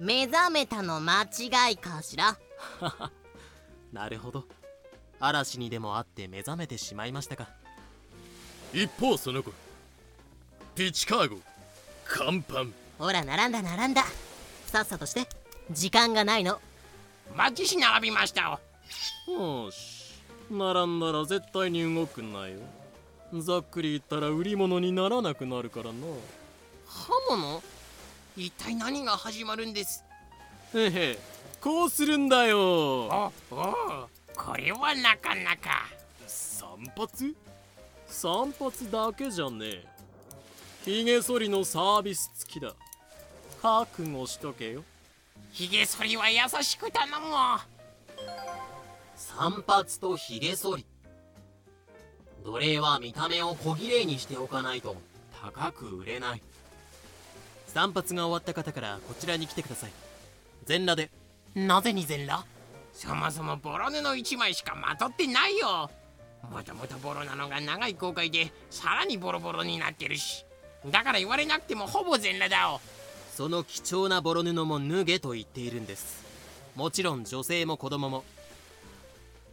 [0.00, 2.36] 目覚めたの間違いかしら？
[3.92, 4.44] なるほど。
[5.20, 7.48] 嵐にでもあって目覚めてしまいましたか。
[8.72, 9.52] 一方その子
[10.74, 12.64] ピチカーゴ甲板
[12.98, 14.04] ほら並んだ並んだ。
[14.66, 15.28] さっさとして。
[15.70, 16.60] 時間がないの。
[17.36, 18.60] マジし並びました
[19.28, 20.20] よし。
[20.50, 22.58] 並んだら絶対に動くなよ
[23.42, 25.92] ざっくり言ったら売り物にならなくなるからな。
[26.86, 27.62] 刃物？
[28.36, 30.04] 一体何が始まるんです？
[30.74, 31.18] へへ
[31.60, 32.58] こうするんだよ。
[32.60, 35.86] おおこれはなかなか。
[36.26, 37.34] 散髪？
[38.06, 39.86] 散髪だけじゃねえ。
[40.84, 42.74] ひげ剃りのサービス付きだ。
[43.62, 44.84] 覚悟しとけよ。
[45.52, 47.14] ひげ剃りは優しく頼む
[49.16, 50.86] 散髪とひげ剃り
[52.44, 54.96] 奴隷は見た目を小綺麗にしておかないと
[55.42, 56.42] 高く売れない。
[57.68, 59.92] 散髪が終わった方からこちらに来てください。
[60.66, 61.10] 全裸で。
[61.54, 62.46] なぜに全裸？
[62.92, 65.90] そもそもボロ布一枚しかまとってないよ。
[66.50, 70.44] もともとボロなのが長い航海でさらにボロボロになってるし。
[70.90, 72.80] だから言われなくてもほぼ全裸だお
[73.32, 76.22] その貴重なボロ布も脱げと言っているんです。
[76.76, 78.22] もちろん女性も子供も。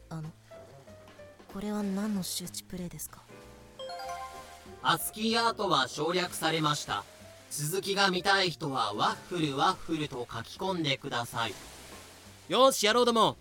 [0.10, 0.24] あの
[1.54, 3.22] これは何の周知プレイですか？
[4.82, 7.04] アスキーアートは省略されました。
[7.50, 11.54] 続きが見たい人はワッフルワッフルと書き込んでください。
[12.48, 13.38] よし野郎ども。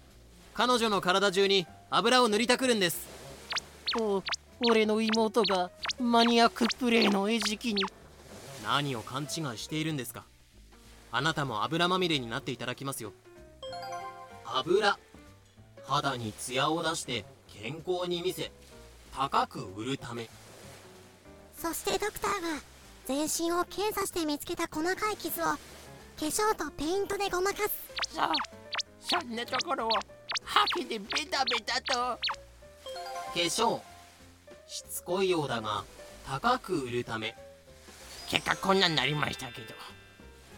[0.55, 3.07] 彼女の体中に油を塗りたくるんです。
[4.01, 4.23] お
[4.69, 7.85] 俺の妹がマニアックプレイの餌食に。
[8.65, 10.25] 何を勘違いしているんですか？
[11.13, 13.13] あなたも油まみれになっていただきますよ。
[14.45, 14.99] 油。
[15.87, 17.25] 肌にツヤを出して
[17.63, 18.51] 健康に見せ
[19.15, 20.29] 高く売るため。
[21.57, 22.63] そしてドクターが
[23.07, 25.59] 全身を検査して見つけた細かい傷を化
[26.21, 27.71] 粧とペイントでごまかす。
[28.15, 28.29] そう
[29.01, 29.91] そんなところを
[30.45, 31.95] ハケでベタベタと。
[31.95, 32.19] 化
[33.35, 33.81] 粧
[34.67, 35.85] しつこいようだが
[36.27, 37.37] 高く売るため。
[38.29, 39.75] 結果こんなになりましたけど。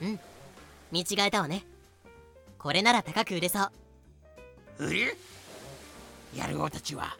[0.03, 0.21] うん。
[0.93, 1.65] 見違えたわね。
[2.59, 3.61] これなら高く売れそ
[4.79, 4.87] う。
[4.87, 5.17] 売る？
[6.35, 7.17] 野郎たちは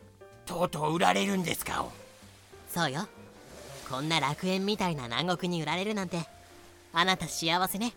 [0.47, 1.85] とうとう売られるんですか
[2.69, 3.07] そうよ。
[3.89, 6.27] こんな楽園みたいな南国に売られるなんて
[6.93, 7.93] あなた幸せね。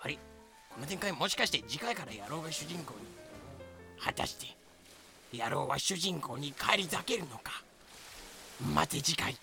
[0.00, 3.14] あれこの展開もしかして次回から野郎が主人公に。
[4.00, 4.46] 果たして
[5.32, 7.62] 野郎は主人公に返り咲けるのか。
[8.74, 9.36] 待て次回。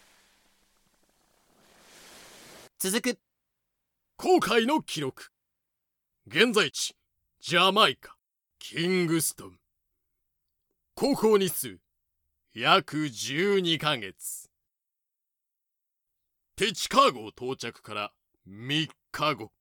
[2.79, 3.19] 続く。
[4.17, 5.31] 航海の記録。
[6.27, 6.95] 現在地
[7.41, 8.15] ジャマイカ
[8.59, 9.60] キングストン
[10.93, 11.79] 航行日数。
[12.53, 14.49] 約12ヶ月。
[16.55, 18.11] テチカー号到着から
[18.47, 19.51] 3日後。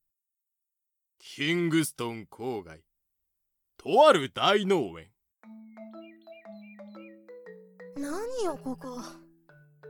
[1.18, 2.82] キングストン郊外。
[3.78, 5.10] とある大農園。
[7.96, 9.00] 何よここ。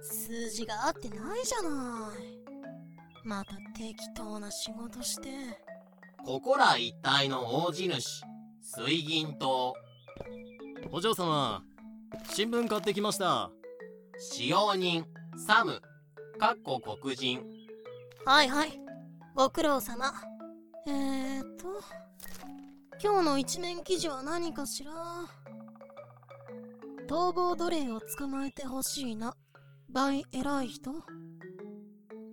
[0.02, 2.40] 数字が合ってないじゃない。
[3.24, 5.30] また適当な仕事して。
[6.24, 8.22] ここら一帯の大地主
[8.62, 9.72] 水銀島
[10.92, 11.62] お嬢様
[12.32, 13.50] 新聞買ってきました。
[14.18, 15.04] 使用人
[15.46, 15.80] サム
[16.38, 17.42] かっこ黒人。
[18.24, 18.72] はいはい。
[19.34, 20.12] ご苦労様。
[20.86, 21.66] えーと
[23.02, 24.92] 今日の一面記事は何かしら？
[27.08, 29.34] 逃亡奴隷を捕まえてほしいな。
[29.90, 30.92] 倍偉い人。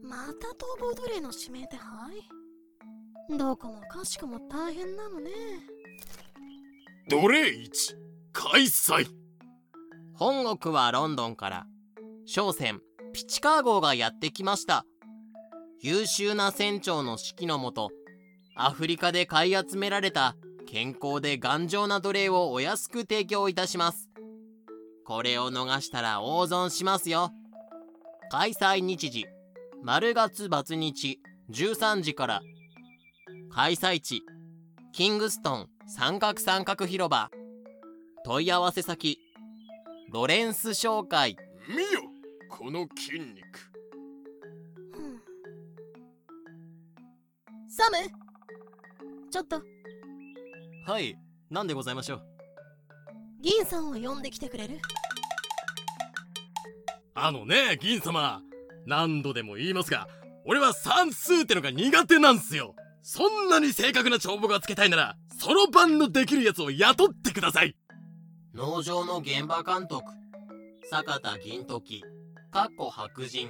[0.03, 3.37] また逃亡奴隷の指名手配？
[3.37, 5.31] どこもかしこも大変なのね。
[7.09, 7.95] 奴隷市
[8.39, 9.07] 開催。
[10.13, 11.65] 本国はロンドンから
[12.27, 12.79] 商船
[13.11, 14.85] ピチカー号がやってきました。
[15.81, 17.89] 優秀な船長の指揮のもと
[18.55, 20.35] アフリカで買い集められた
[20.67, 24.07] 健康で頑丈な奴隷をお安く提供いたします。
[25.03, 27.31] これを逃したら大損しますよ。
[28.29, 29.25] 開催日時
[29.81, 31.19] 丸月バツ日
[31.49, 32.41] 13時から。
[33.49, 34.21] 開催地
[34.93, 37.31] キングストン三角三角広場。
[38.27, 39.17] 問い合わせ先。
[40.11, 41.37] ロレンス商会
[41.69, 42.01] 見よ
[42.49, 43.37] この筋肉。
[47.69, 47.97] サム
[49.31, 49.61] ちょっと。
[50.85, 51.15] はい
[51.49, 52.21] 何でございましょう？
[53.39, 54.81] 銀さんを呼んできてくれる？
[57.15, 58.41] あのね銀様。
[58.85, 60.09] 何度でも言いますが
[60.43, 62.75] 俺は算数ってのが苦手なんすよ。
[63.03, 67.73] そんなに正確な帳簿がつけたいならそろばんのできるやつを雇ってください
[68.57, 70.03] 農場の現場監督。
[70.89, 72.03] 坂田銀時。
[72.49, 73.49] かっこ白人。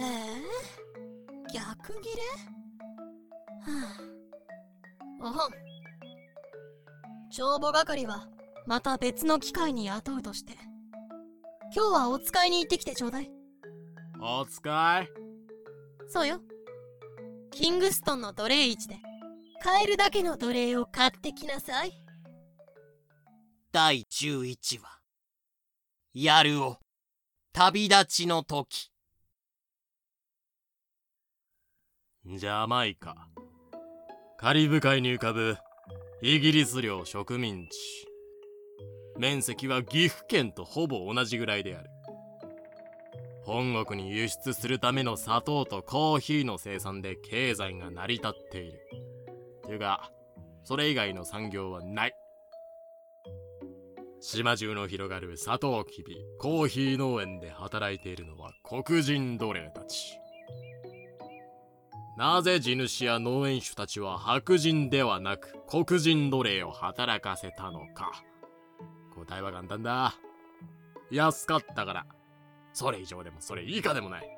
[0.00, 3.72] ええ逆ギレ？
[3.72, 3.86] は
[5.22, 5.30] あ。
[7.28, 8.26] お帳簿係は
[8.66, 10.54] また別の機会に雇うとして。
[11.72, 13.30] 今日はお使いに行ってきてちょうだい。
[14.20, 15.08] お使い？
[16.08, 16.40] そうよ。
[17.52, 18.96] キングストンの奴隷市で。
[19.62, 21.92] 買えるだけの奴隷を買ってきなさい
[23.74, 25.00] 第11話
[26.14, 26.76] やるを
[27.52, 28.92] 旅立ちの時。
[32.24, 33.16] ジャマイカ。
[34.38, 35.56] カリブ海に浮かぶ
[36.22, 37.76] イギリス領植民地。
[39.18, 41.90] 面積は岐阜県とほぼ同じぐらいである。
[43.42, 48.78] 本国に輸出するための砂糖とコーヒーの生産で経済が成り立っている。
[49.66, 50.12] ていうか
[50.62, 52.14] それ以外の産業はない。
[54.26, 60.18] 島中の広がるサトウキビコーヒー農園で働いているのは黒人奴隷たち。
[62.16, 68.12] なぜ地主や農園主たちは白人ではなく黒人奴隷を働かせたのか。
[69.14, 70.14] 答えは簡単だ。
[71.10, 72.06] 安かったから。
[72.72, 74.28] それ以上でもそれ以下でもない。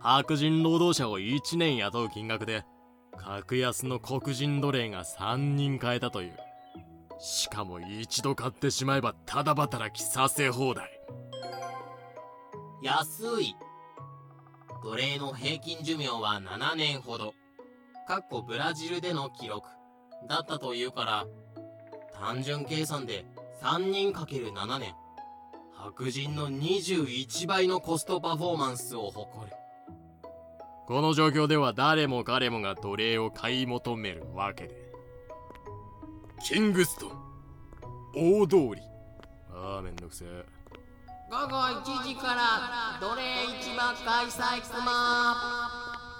[0.00, 2.64] 白人労働者を1年雇う金額で
[3.16, 6.32] 格安の黒人奴隷が3人買えたという。
[7.22, 10.90] しかも一度買ってしまえばただ働きさせ放題。
[12.82, 13.54] 安い。
[14.82, 17.34] 奴隷の平均寿命は7年ほど。
[18.08, 19.68] かっこブラジルでの記録
[20.28, 21.26] だったというから
[22.12, 23.24] 単純計算で
[23.62, 24.92] 3人 ×7 年。
[25.76, 29.56] 白人の21倍のコストパフォーマンスを誇る。
[30.88, 34.81] この状況では誰も彼もが奴隷を買い求めるわけで
[36.44, 37.10] キングストン。
[38.42, 38.82] 大通り。
[39.54, 40.44] ああめんどくせえ。
[41.30, 43.22] 午後1時から奴隷
[43.60, 45.70] 市場開催くま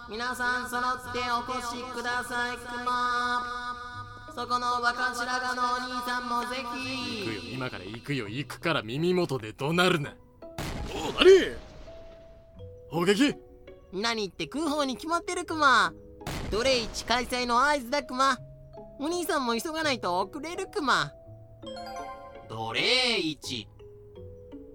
[0.08, 3.76] 皆さん揃ってお越しくださいくま
[4.34, 7.40] そこの若白髪のお兄さんもぜ行くよ。
[7.40, 8.28] ひ今から行くよ。
[8.28, 10.14] 行くから耳元で怒鳴るな。
[10.94, 11.56] おう何？
[12.90, 13.34] 砲撃？
[13.92, 15.92] 何って空砲に決まってるくま
[16.50, 18.38] 奴隷市開催の合図だくま
[19.02, 21.12] お兄さんも急がないと遅れるくま
[22.48, 23.66] 奴隷市。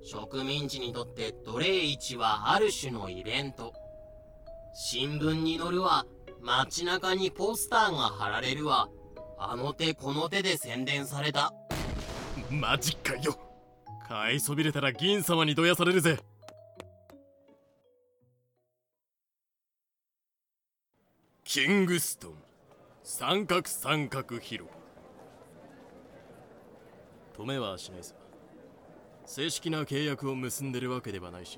[0.04, 3.72] 植民地にとって奴隷市はある種のイベント。
[4.74, 6.06] 新聞に載るわ。
[6.42, 8.90] 街中にポスターが貼られるわ。
[9.40, 11.54] あの手この手で宣伝された。
[12.50, 13.40] マジかよ。
[14.10, 16.20] 買いそびれたら銀様にどやされるぜ。
[21.46, 22.47] キングストン
[23.10, 24.70] 三角三角広
[27.38, 28.16] 場止めはしないさ。
[29.26, 31.58] 正式な契約を結んでるわけではないし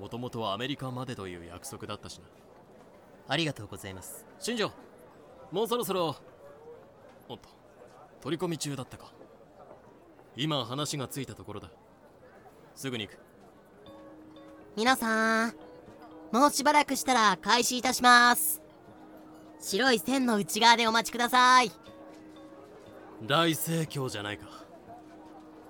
[0.00, 2.24] もともとはアメリカまでという約束だったしな。
[3.28, 4.24] ありがとうございます。
[4.38, 4.72] 新庄
[5.52, 6.16] もうそろそろ
[7.28, 7.50] おっと
[8.22, 9.12] 取り込み中だったか。
[10.34, 11.70] 今話がついたところだ。
[12.74, 13.18] すぐに行く。
[14.78, 15.54] 皆さん
[16.32, 18.62] もうしばらくしたら開始いたします
[19.60, 21.70] 白い線の内側でお待ちください。
[23.26, 24.46] 大盛況じゃないか。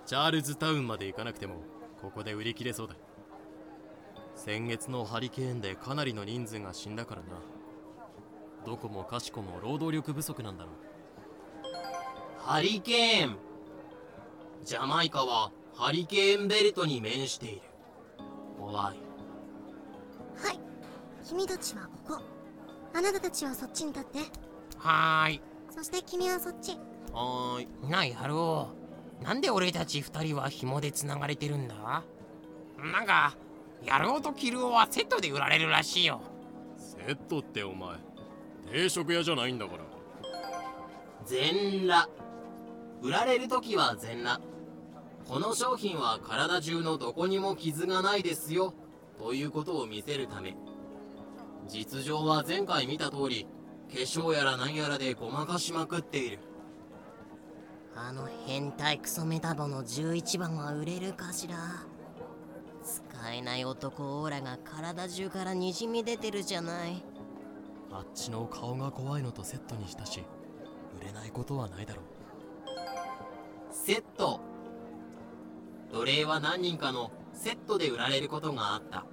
[0.06, 1.56] チャールズタウンまで行かなくても
[2.00, 2.94] ここで売り切れそうだ。
[4.34, 7.28] 先月のハリケーンでかなりの人数が死んだからな。
[8.64, 10.74] どこもかしこも労働力不足なんだろう。
[12.38, 13.36] ハリケーン。
[14.64, 17.62] ジャマイカはハリケーンベルトに面している。
[18.58, 18.76] 怖い。
[18.84, 18.96] はい。
[21.24, 22.22] 君たちはここ
[22.94, 24.18] あなたたちはそっちに立って。
[24.78, 25.40] はーい。
[25.70, 26.72] そして君はそっち。
[27.12, 27.68] はーい。
[27.88, 28.68] な野郎
[29.22, 31.74] なんで俺たち二人は紐で繋がれてるんだ？
[31.74, 33.36] なんか
[33.84, 36.20] 野郎とキルオはセットで売られるらしいよ。
[36.78, 37.96] セットってお前
[38.72, 39.84] 定食屋じゃないんだから。
[41.26, 42.08] 全裸。
[43.02, 44.40] 売られる時は全裸。
[45.28, 48.74] この商品は体中のどこにも傷がないですよ。
[49.18, 50.56] ということを見せるため
[51.68, 53.46] 実情は前回見た通り
[53.92, 56.38] 化粧やら何やらでごまかしまくっている。
[57.94, 61.56] あの変態クソメタボの11番は売れるかしら。
[62.82, 63.02] 使
[63.32, 67.04] えない男オーラが体中からにじみ出てるじゃない。
[67.90, 70.22] あっちの顔が怖いのとセットにしたし
[71.00, 72.04] 売れないことはないだろう。
[73.70, 74.40] セット。
[75.92, 79.04] 奴隷は何人かのセットで売られることがあった。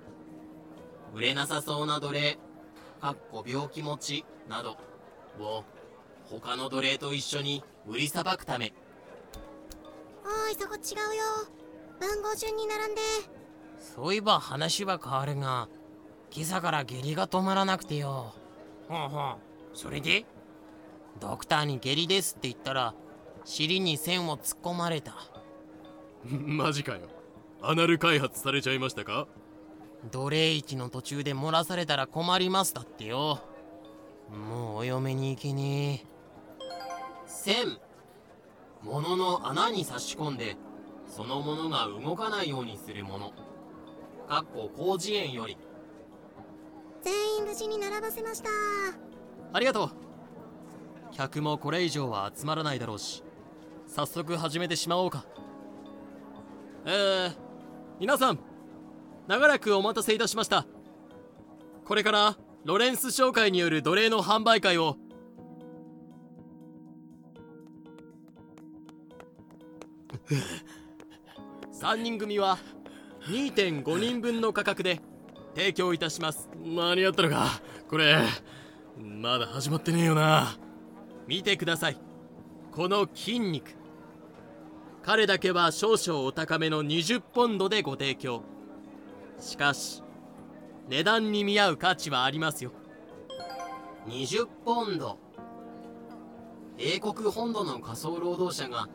[1.13, 2.37] 売れなさそうな奴隷
[3.05, 4.77] かっこ病気持ちなど
[5.39, 5.63] を
[6.23, 8.73] 他の奴隷と一緒に売りさばくため。
[10.23, 11.23] おいそこ違うよ。
[12.01, 13.01] 番号順に並んで。
[13.77, 15.69] そういえば話は変わるが
[16.35, 18.33] 今朝から下痢が止まらなくてよ。
[18.89, 19.77] ほうほう。
[19.77, 20.25] それで
[21.19, 22.95] ドクターに下痢ですって言ったら
[23.43, 25.13] 尻に線を突っ込まれた。
[26.23, 27.01] マジかよ。
[27.61, 29.27] アナル開発されちゃいましたか？
[30.11, 33.41] 奴隷市の途中で漏らされたら困りますだってよ。
[34.29, 36.07] もうお嫁に行けねえ。
[37.25, 37.77] 線
[38.83, 40.55] 物の穴に差し込んで
[41.07, 43.33] そのものが動かないようにするもの。
[44.27, 45.57] かっこ広辞苑より。
[47.01, 48.49] 全員無事に並ばせました。
[49.53, 49.89] ありがとう。
[51.11, 53.23] 客もこれ以上は集まらないだろうし
[53.87, 55.25] 早速始めてしまおうか。
[56.85, 57.35] えー、
[57.99, 58.39] 皆さん
[59.27, 60.65] 長らくお待たせいたしました。
[61.85, 64.97] これからロレンス商会による奴隷の販売会を。
[71.73, 72.57] 3人組は
[73.27, 75.01] 2.5人分の価格で
[75.55, 76.49] 提供いたします。
[76.63, 77.61] 間に合ったのか？
[77.89, 78.17] これ
[78.97, 80.57] まだ始まってねえよな。
[81.27, 81.97] 見てください。
[82.71, 83.75] この筋肉。
[85.03, 88.43] 彼だけは少々お高めの20ポンドでご提供
[89.39, 90.03] しかし
[90.87, 92.71] 値段に見合う価値はありますよ。
[94.07, 95.17] 20ポンド。
[96.77, 98.87] 英国本土の仮想労働者が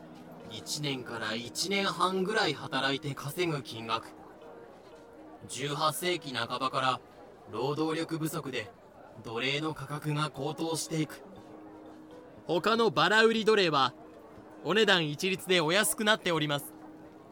[0.51, 4.07] 1年から1年半ぐらい働いて稼ぐ金額。
[5.49, 7.01] 18世紀半ばから
[7.51, 8.71] 労働力不足で
[9.23, 11.21] 奴隷の価格が高騰していく。
[12.47, 13.93] 他のバラ売り奴隷は
[14.63, 16.73] お値段一律でお安くなっております。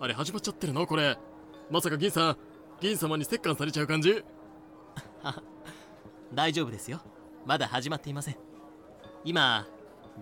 [0.01, 0.85] あれ始まっちゃってるの？
[0.85, 1.17] これ。
[1.69, 2.37] まさか銀さん
[2.81, 4.23] 銀様に折檻されちゃう感じ？
[6.33, 7.01] 大丈夫ですよ。
[7.45, 8.37] まだ始まっていません。
[9.25, 9.67] 今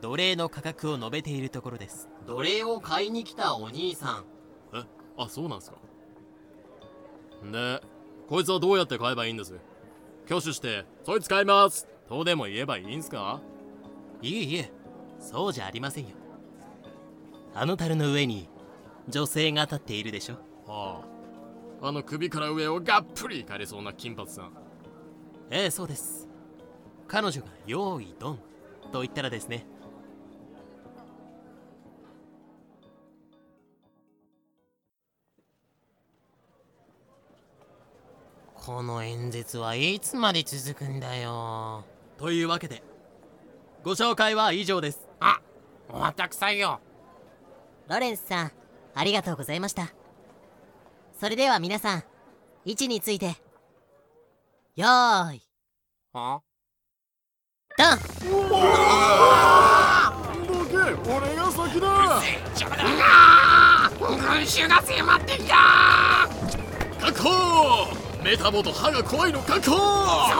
[0.01, 2.09] 奴隷の価格を述べているところです。
[2.25, 4.25] 奴隷を買いに来たお兄さん。
[4.73, 4.83] え？
[5.17, 5.77] あそうなんすか。
[7.51, 7.81] で
[8.27, 9.53] こいつはどうやって買えばいいんです？
[10.25, 11.87] 挙手してそいつ買います。
[12.09, 13.39] とでも言えばいいんすか？
[14.21, 14.71] いえいえ。
[15.19, 16.15] そうじゃありませんよ。
[17.53, 18.49] あの樽の上に
[19.09, 20.35] 女性が立っているでしょ。
[20.65, 21.16] はあ
[21.81, 24.51] あの首から上をがっぷり刈りそうな金髪さん。
[25.49, 26.27] ええそうです。
[27.07, 28.39] 彼女が用意ドン
[28.91, 29.65] と言ったらですね。
[38.55, 41.85] この演説はいつまで続くんだよ。
[42.17, 42.83] というわけで
[43.83, 45.07] ご紹介は以上です。
[45.19, 45.39] あ
[45.89, 46.81] 終わったくさいよ。
[47.87, 48.51] ロレンスさん
[48.95, 49.93] ありがとうございました
[51.19, 52.03] それでは皆さん
[52.63, 53.35] 位置について
[54.75, 55.41] よーい。
[56.13, 56.39] あ
[57.75, 57.97] ドン。
[60.47, 60.75] どけ
[61.09, 62.21] 俺が先だ！
[62.55, 62.83] 邪魔だ
[64.35, 65.55] 群衆が迫ってきた！
[67.01, 67.87] 確保！
[68.23, 69.77] メタボと歯が怖いの確保！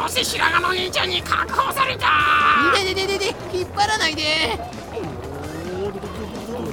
[0.07, 2.07] そして白髪の兄ちゃんに確保された！
[2.75, 4.23] ででででで引っ張らないで。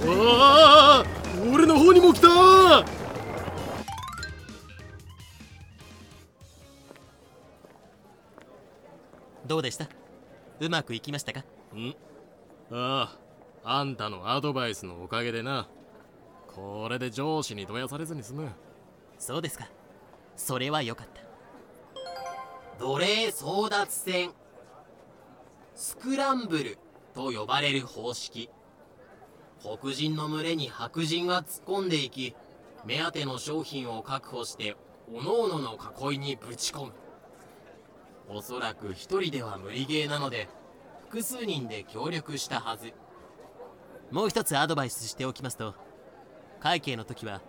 [0.07, 1.05] ああ
[1.51, 2.29] 俺の方にも来た
[9.47, 9.89] どうでした？
[10.61, 11.41] うまくいきましたか？
[11.75, 11.95] ん。
[12.71, 13.17] あ
[13.65, 15.69] ああんたのアドバイスのおかげでな。
[16.55, 18.49] これで上司にどやされずに済む。
[19.19, 19.69] そうですか。
[20.37, 21.23] それは良かった。
[22.79, 24.31] 奴隷争奪戦。
[25.75, 26.79] スクランブル
[27.15, 28.49] と呼ばれる方式。
[29.63, 32.37] 黒人の群れに白人が突っ込んでいき
[32.85, 34.77] 目当ての商品を確保して
[35.11, 35.79] 各々の
[36.13, 36.93] 囲いにぶち込む
[38.29, 40.49] おそらく一人では無理ゲーなので
[41.09, 42.93] 複数人で協力したはず。
[44.11, 45.75] もう一つアドバイスしておきますと
[46.61, 47.43] 会計の時は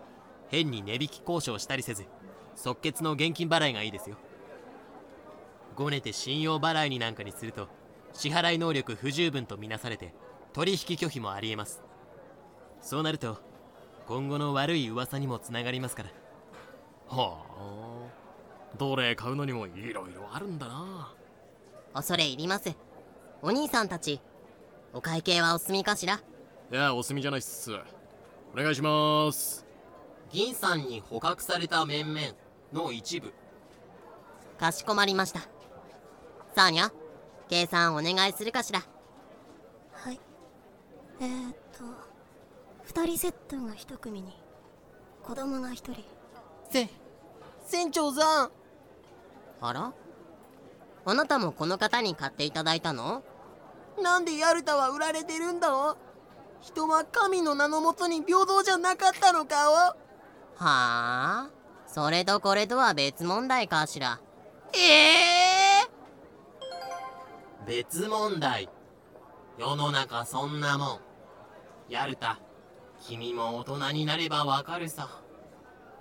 [0.48, 2.06] 変に値引き交渉したりせず
[2.56, 4.18] 即決の現金払いがいいですよ。
[5.76, 7.68] ごねて信用払いになんかにすると
[8.14, 10.14] 支払い能力不十分とみなされて
[10.54, 11.84] 取引拒否もありえます。
[12.82, 13.38] そうなると
[14.08, 16.10] 今後の悪い噂にもつながりますから。
[17.08, 18.25] はあ
[18.78, 21.14] 奴隷買うのにもいろいろあるんだな。
[21.94, 22.74] 恐れ入ります。
[23.42, 24.20] お兄さんたち
[24.94, 26.20] お会計はお済みかしら？
[26.72, 27.72] いやお墨じゃないっす。
[27.74, 29.66] お願いします。
[30.32, 32.28] 銀さんに捕獲された面々
[32.74, 33.34] の一部。
[34.60, 35.42] かしこまりました。
[36.56, 36.92] サーニャ
[37.50, 38.82] 計算お願いするかしら？
[39.92, 40.20] はい。
[41.22, 41.84] えー、っと
[43.02, 44.34] 2人セットが1組に
[45.24, 45.96] 子供が1人。
[46.70, 46.90] せ
[47.68, 48.52] 船長さん
[49.68, 49.94] あら？
[51.08, 53.24] あなたもこの方に買っていただいたの？
[54.02, 55.78] なんでヤルタは売られてるんだ？
[55.78, 55.98] お
[56.62, 59.96] 人は神の名のもとに平等じゃなかったのかおは
[60.60, 61.50] あ？
[61.88, 64.20] それとこれとは別問題かしら？
[64.74, 64.78] え
[65.84, 65.90] え
[67.68, 68.70] 別問題。
[69.58, 71.00] 世の中そんなもん。
[71.88, 72.40] ヤルタ
[73.00, 75.22] 君も大人になればわかるさ。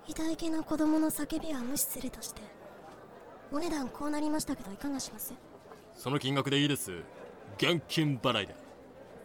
[0.09, 2.43] 偉大家の子供の叫びは無視するとして
[3.53, 5.35] お値段こうなりましたけどいかがします？
[5.95, 6.93] その金額でいいです。
[7.57, 8.55] 現金払いで。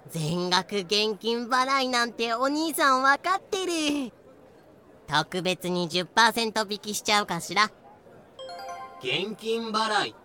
[0.10, 4.12] 全額現金払いなんてお兄さん分かってる。
[5.08, 7.72] 特別に10%引きしちゃうかしら。
[9.00, 10.16] 現金払い。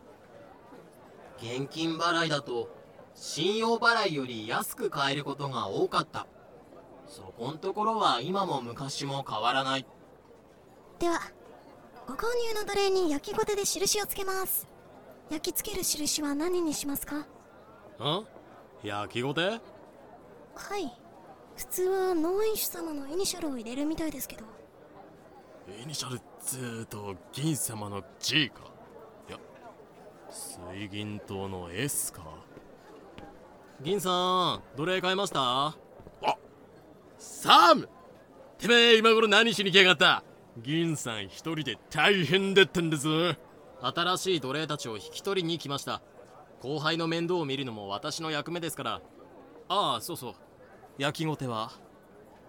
[1.38, 2.68] 現金払いだと
[3.14, 6.26] 信用払いより安く買えることが多かった。
[7.06, 9.86] そこんところは今も昔も変わらない。
[10.98, 11.20] では
[12.06, 14.68] ご購入の奴隷に焼きごてで印をつけます。
[15.30, 17.20] 焼き付ける印は何にしますか？
[17.20, 17.26] ん？
[18.82, 19.40] 焼きごて？
[19.40, 19.58] は
[20.78, 20.92] い。
[21.56, 24.44] 普通は農園主様のイニシャルを入れるみたいですけど。
[25.82, 28.60] イニシャルっつーと銀様の G か。
[29.28, 29.38] いや
[30.30, 32.22] 水銀島の S か。
[33.80, 35.74] 銀さん奴隷買いました？
[37.16, 37.88] サム！
[38.58, 40.22] てめえ今頃何しに来やがった？
[40.62, 43.06] 銀さん一人で大変だったんです
[43.82, 46.00] 新しい奴隷たちを引き取りに来ました。
[46.62, 49.00] 後輩の面倒を見るのも私の役目ですから。
[49.68, 50.34] ああそうそう。
[50.96, 51.72] 焼きごては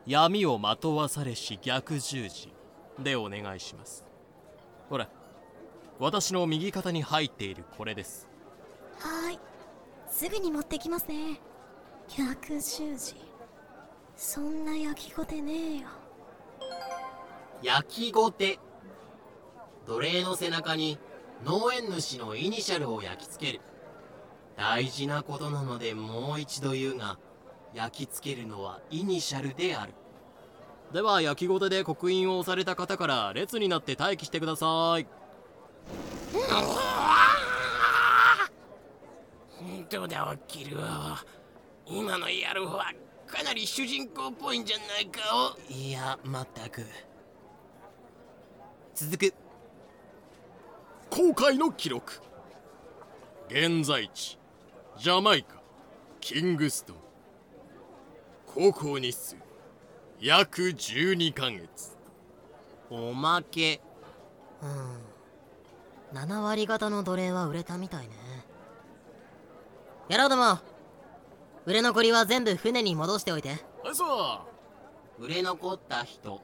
[0.06, 2.54] 闇をまとわされし逆十字。
[3.00, 4.06] でお願いします。
[4.90, 5.10] ほら
[6.00, 8.30] 私の右肩に入っているこれです。
[9.00, 9.40] はーい。
[10.10, 11.42] すぐに持ってきますね。
[12.18, 13.16] 逆十字。
[14.16, 15.88] そんな焼きごてねえよ
[17.66, 18.60] 焼きごて。
[19.88, 21.00] 奴隷の背中に
[21.44, 23.62] 農園主のイニシャルを焼き付ける。
[24.56, 27.18] 大事なことなのでもう一度言うが
[27.74, 29.94] 焼き付けるのはイニシャルである。
[30.94, 35.08] では焼きごてで刻印を押された方から列になって待機してください。
[39.90, 41.24] どうだ起きるわ
[41.86, 42.92] 今のやる方は
[43.28, 45.22] かなり主人公っぽいんじゃないか
[45.58, 46.84] おいやまったく
[48.96, 49.34] 続く。
[51.10, 52.22] 公開の記録。
[53.50, 54.40] 現在地
[54.98, 55.62] ジャマイカ
[56.22, 56.96] キングストン。
[58.48, 59.36] 高校日数
[60.22, 61.98] 約12ヶ月。
[62.90, 63.82] おまけ。
[64.62, 64.66] う
[66.16, 66.18] ん。
[66.18, 68.16] 7割方の奴隷は売れたみたいね。
[70.08, 70.60] やろうども。
[71.66, 73.50] 売れ残りは全部船に戻しておいて。
[73.84, 74.46] はいさ
[75.20, 76.42] 売れ残った人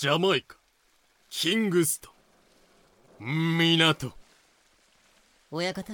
[0.00, 0.56] ジャマイカ
[1.28, 2.08] キングスト
[3.22, 4.14] ン港。
[5.50, 5.92] 親方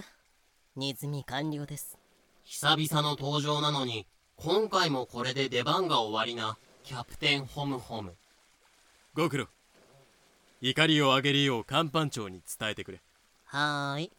[0.77, 1.99] 荷積み完了です。
[2.45, 4.07] 久々の登場なのに
[4.37, 8.15] 今回もこれで出番が終わりなキャプテンホムホム。
[9.15, 9.49] ご苦労。
[10.61, 13.01] 怒りを上げるよう甲板長に伝えてくれ。
[13.47, 14.13] はーい。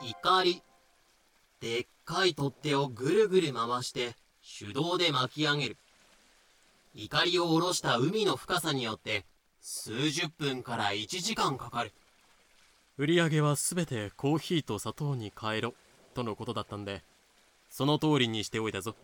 [0.00, 0.62] 怒り。
[1.60, 4.14] でっかい取っ手をぐるぐる回して
[4.58, 5.76] 手動で巻き上げる
[6.94, 9.24] 怒りを下ろした海の深さによって
[9.60, 11.92] 数十分から1時間かかる。
[12.96, 15.74] 売り上げは全てコーヒーと砂糖に変えろ
[16.14, 17.02] とのことだったんで
[17.68, 18.94] その通りにしておいたぞ。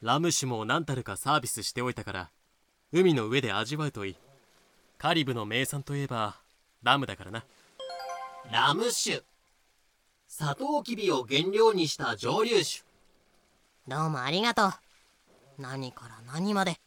[0.00, 2.30] ラム酒も何たるかサービスしておいたから
[2.92, 4.16] 海の上で味わうといい。
[4.96, 6.36] カリブの名産といえば
[6.82, 7.44] ラムだからな。
[8.50, 9.22] ラム酒。
[10.26, 12.84] サトウキビを原料にした蒸留酒。
[13.86, 14.72] どうもありがとう。
[15.58, 16.78] 何から何まで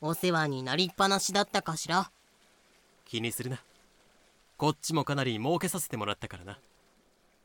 [0.00, 2.10] お世話になりっぱなしだったかしら。
[3.04, 3.58] 気にするな。
[4.56, 6.58] こっちもかなり儲けさせてもらったからな。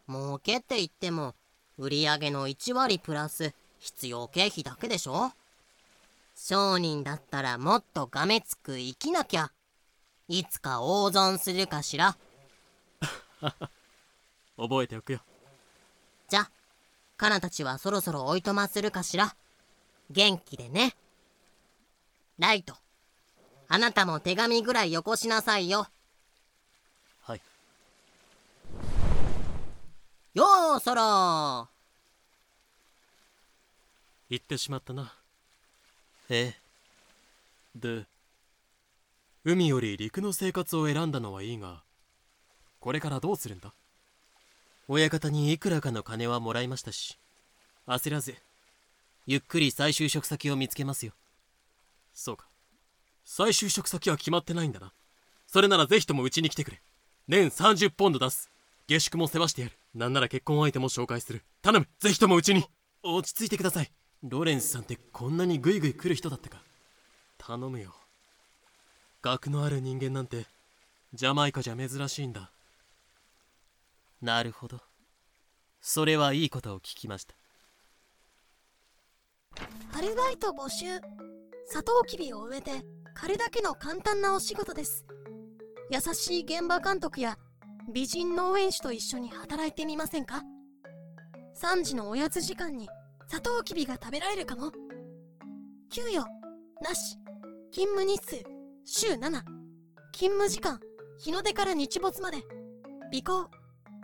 [0.07, 1.35] 儲けって言っても
[1.77, 5.31] 売り上げの1割プラス必要経費だけでしょ。
[6.35, 9.51] 商人だったらもっとがめつく生きなきゃ
[10.27, 12.17] いつか大損するかしら。
[14.57, 15.21] 覚えておくよ。
[16.30, 16.49] じゃ
[17.17, 19.35] カナたちはそろそろおいとまするかしら。
[20.09, 20.95] 元気でね
[22.39, 22.76] ライト。
[23.68, 25.88] あなたも手紙ぐらいよこしなさいよ。
[27.22, 27.41] はい。
[30.34, 30.45] よ
[30.77, 31.69] うそろ
[34.30, 35.14] 言ってしまったな。
[36.30, 36.60] ええ。
[37.76, 38.05] で
[39.45, 41.84] 海より陸の生活を選んだのはいいが
[42.80, 43.73] これからどうするんだ？
[44.88, 47.18] 親方にいくらかの金はもらいましたし
[47.88, 48.35] 焦らず
[49.26, 51.14] ゆっくり再就職先を見つけますよ
[52.14, 52.48] そうか。
[53.26, 54.94] 再就職先は決まってないんだな。
[55.48, 56.81] それならぜひともうちに来てくれ。
[57.27, 58.49] 年30ポンド出す。
[58.88, 59.80] 下宿も世話してやる。
[59.94, 61.44] なんなら結婚相手も紹介する。
[61.61, 61.88] 頼む。
[61.99, 62.65] ぜひともうちに。
[63.03, 63.91] 落ち着いてください。
[64.23, 66.61] ロレンスさんってこんなにグイグイ来る人だったか。
[67.38, 67.94] 頼むよ。
[69.22, 70.45] 学のある人間なんて
[71.14, 72.52] ジャマイカじゃ珍しいんだ。
[74.22, 74.80] なるほど。
[75.81, 77.35] それはいいことを聞きました。
[79.94, 81.42] アルバイト募集。
[81.73, 82.69] サトウキビを植えて
[83.15, 85.07] 狩るだけの簡単なお仕事です。
[85.89, 87.39] 優しい現場監督や
[87.91, 90.43] 美人農園主と一緒に働いてみませんか
[91.59, 92.87] ？3時のおやつ時間に
[93.27, 94.71] サトウキビが食べられるかも。
[95.91, 96.27] 給与
[96.83, 97.17] なし。
[97.71, 98.43] 勤務日数
[98.85, 99.31] 週7
[100.13, 100.79] 勤務時間
[101.17, 102.37] 日の出から日没まで。
[103.11, 103.49] 尾行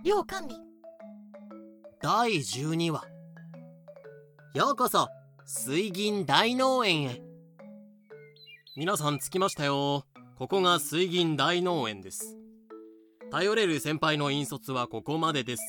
[0.04, 0.58] 寮完備
[2.02, 3.04] 第12話。
[4.56, 5.08] ようこそ
[5.46, 7.29] 水銀大農園へ。
[8.80, 10.06] 皆さん着きましたよ。
[10.38, 12.38] ここが水銀大農園です。
[13.30, 15.64] 頼れる先輩の引率はここまでです。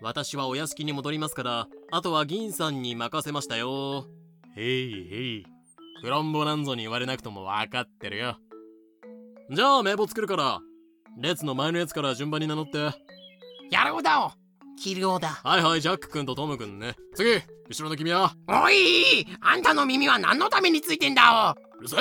[0.00, 4.06] 私はお屋敷に戻りますからあとは銀さんに任せましたよ。
[4.56, 5.46] へいへい。
[6.02, 8.38] クロンボなんぞに言われなくとも分かってるよ。
[9.50, 10.60] じゃあ名簿作るから
[11.18, 12.78] 列の前のやつから順番に名乗って。
[13.70, 14.08] やるほど
[14.82, 15.40] キルオだ。
[15.44, 16.96] はいはいジャック君とトム君ね。
[17.14, 17.34] 次
[17.68, 18.34] 後ろの君は？
[18.48, 22.00] おいあんたの耳は何のためについてんだうるせえ。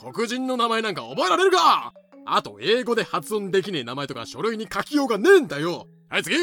[0.00, 1.92] 黒人の名前なんか覚えられるか。
[2.24, 5.88] あと英語で発音できねえ名前とか書類に書きようがねえんだよ。
[6.08, 6.34] はい次。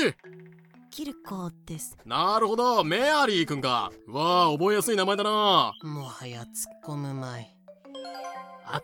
[0.91, 1.97] キルコです。
[2.05, 2.83] なるほど。
[2.83, 3.91] メアリー君か。
[4.07, 5.73] うわあ覚えやすい名前だな。
[5.81, 6.47] もはや突っ
[6.85, 7.57] 込むまい。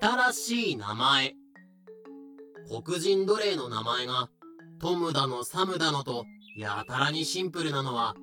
[0.02, 1.36] 新しい名前。
[2.84, 4.28] 黒人奴隷の名前が
[4.82, 6.26] トムだのサムだのと
[6.60, 8.16] やたらにシンプルなのは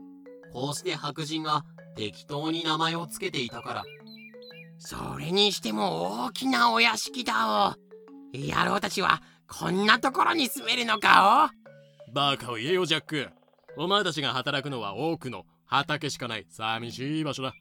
[0.53, 1.65] こうして白人が
[1.97, 3.85] 適当に名前を付けていたから。
[4.79, 8.37] それにしても大きなお屋敷だお。
[8.37, 11.51] 野郎たちはこんなところに住めるのか
[12.11, 12.13] お。
[12.13, 13.29] バカを言えよジャック。
[13.79, 17.55] お前たちが働くのは多くの畑しかない寂しい場所だ。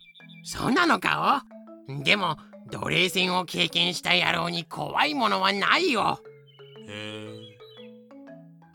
[0.43, 1.41] そうなのか
[1.89, 2.03] お。
[2.03, 2.37] でも
[2.69, 6.19] 奴隷戦を経験した野郎に怖いものはないよ
[6.87, 7.34] へえ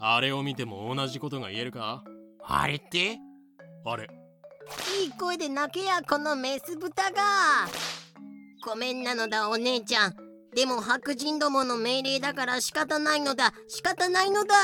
[0.01, 2.03] あれを見ても同じことが言えるか？
[2.43, 3.19] あれって？
[3.85, 4.09] あれ。
[5.03, 7.69] いい声で泣けやこのメス豚が。
[8.65, 10.15] ごめんなのだお姉ちゃん。
[10.55, 13.53] でも白人どもの命令だから仕方ないのだ。
[13.69, 14.55] 仕方ないのだ。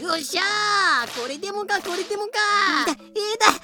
[0.00, 1.20] よっしゃー！
[1.20, 2.38] これでもかこれでもか！
[2.88, 3.56] えーだっ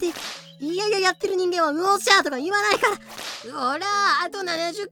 [0.00, 3.52] ていやいややってる人間は「よっしゃ!」とか言わないから。
[3.52, 3.84] ほら
[4.24, 4.44] あと70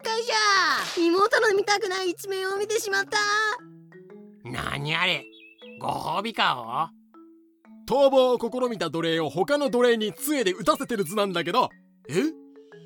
[0.02, 1.06] 回じゃ。
[1.06, 3.18] 妹の見たくない一面を見てしまった。
[4.44, 5.24] 何あれ？
[5.82, 6.92] ご褒美か
[7.88, 11.70] 逃亡を試みた奴隷を他の奴隷に杖で打たせてる図なんだけど。
[12.08, 12.14] え？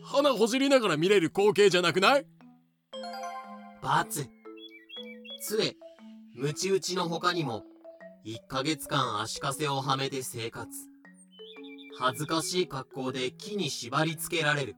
[0.03, 2.27] 鼻ほじりながら見れる光景じゃなくない？
[3.83, 4.27] バツ
[5.43, 5.77] 杖
[6.35, 7.65] ムチ打ちの他にも
[8.25, 10.67] 1ヶ月間足かせをはめて生活。
[11.99, 14.77] 恥ずかしい格好で木に縛り付けられる。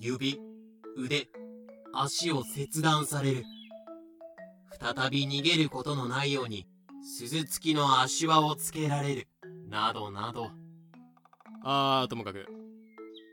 [0.00, 0.40] 指
[0.98, 1.28] 腕
[1.94, 3.44] 足を切断される。
[4.80, 6.66] 再び逃げることのないように
[7.06, 9.28] 鈴付きの足輪をつけられる。
[9.68, 10.50] などなど。
[11.62, 12.46] あーともかく。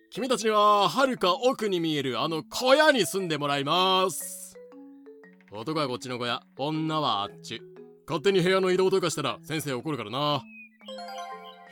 [0.10, 4.58] 君たちにははるか奥に見えるあの小屋に住んでもらいます。
[5.54, 6.44] 男はこっちの小屋。
[6.58, 7.62] 女はあっち。
[8.06, 10.44] 勝手に部屋の移動とかしたら先生怒るからな。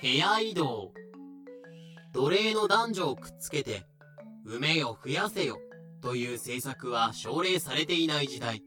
[0.01, 0.93] 部屋移動。
[2.13, 3.85] 奴隷の男女をくっつけて
[4.47, 5.59] 埋めよ増やせよ。
[6.01, 8.63] という政策は奨励されていない時代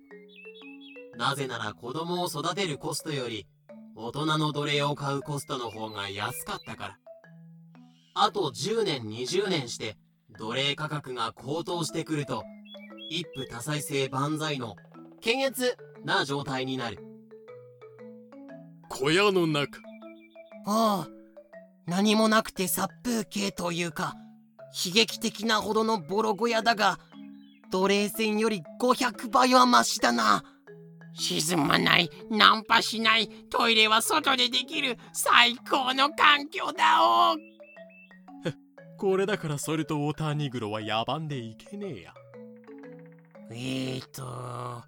[1.17, 3.47] なぜなら子供を育てるコストより
[3.95, 6.99] 大人の奴隷を買うコストの方が安かったから。
[8.15, 9.97] あと10年20年して
[10.39, 12.43] 奴隷価格が高騰してくると
[13.11, 14.77] 一夫多妻制万歳の
[15.21, 16.99] 検閲な状態になる。
[18.89, 19.79] 小屋の中。
[20.67, 21.09] ああ
[21.87, 24.15] 何もなくて殺風景というか
[24.87, 26.99] 悲劇的なほどのボロ小屋だが
[27.71, 30.45] 奴隷船より500倍はマシだな
[31.15, 37.37] 沈まないナンパしないトイレは外でできる最高の環境だお。
[38.99, 42.15] これだからソルトウォーターニグロは野蛮でいけねえや。
[43.51, 44.83] えーと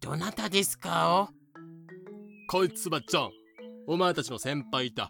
[0.00, 1.30] どなたですか
[2.48, 3.30] こいつはジョン
[3.86, 5.08] お前たちの先輩だ。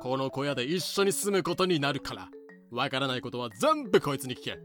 [0.00, 2.28] この小屋で一緒に住むことになるから。
[2.70, 4.58] わからないことは全部こいつに聞け。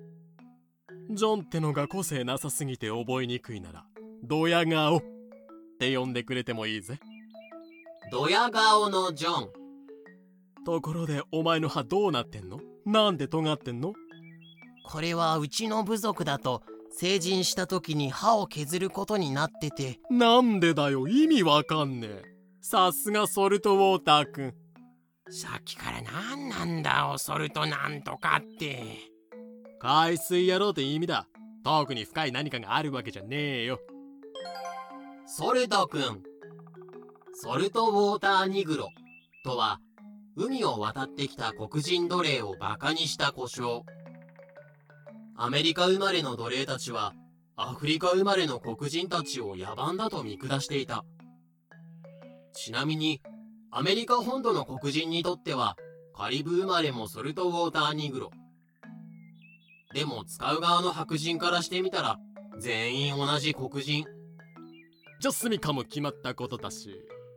[1.10, 3.86] ジョンってのが個性なさすぎて覚えにくいなら
[4.26, 4.98] ドヤ顔。
[4.98, 5.02] っ
[5.80, 6.98] て呼んでくれてもいいぜ。
[8.10, 9.50] ドヤ顔のジョン。
[10.66, 12.62] ところでお前の歯どうなってんの？
[12.86, 13.92] なんで尖ってんの？
[14.86, 20.00] これはうちの部族だと成人した時に歯を削ることになってて。
[20.10, 21.10] なんでだよ？
[21.10, 22.22] 意味わかんねえ。
[22.62, 24.54] さすがソルトウォーターくん。
[25.30, 28.82] さっきから何なんだおソルトなんとかって。
[29.82, 31.28] 海水野郎って意味だ。
[31.66, 33.80] 特に深い何かがあるわけじゃねえよ
[35.36, 36.22] ソルトくん
[37.34, 38.90] ソルトウォーターニグロ。
[39.44, 39.80] とは
[40.36, 43.82] 海を渡ってきた黒人奴隷をバカにした故障。
[45.36, 47.14] アメリカ生まれの奴隷たちは
[47.56, 51.04] アフリカ生まれの黒人たちを野蛮だと見下していた。
[52.54, 53.20] ちなみに
[53.72, 55.78] アメリカ本土の黒人にとっては
[56.16, 58.32] カリブ生まれもソルトウォーターニグロ。
[59.96, 62.20] でも使う側の白人からしてみたら
[62.60, 64.06] 全員同じ黒人。
[65.24, 66.94] じゃあ住みかも決まったことだし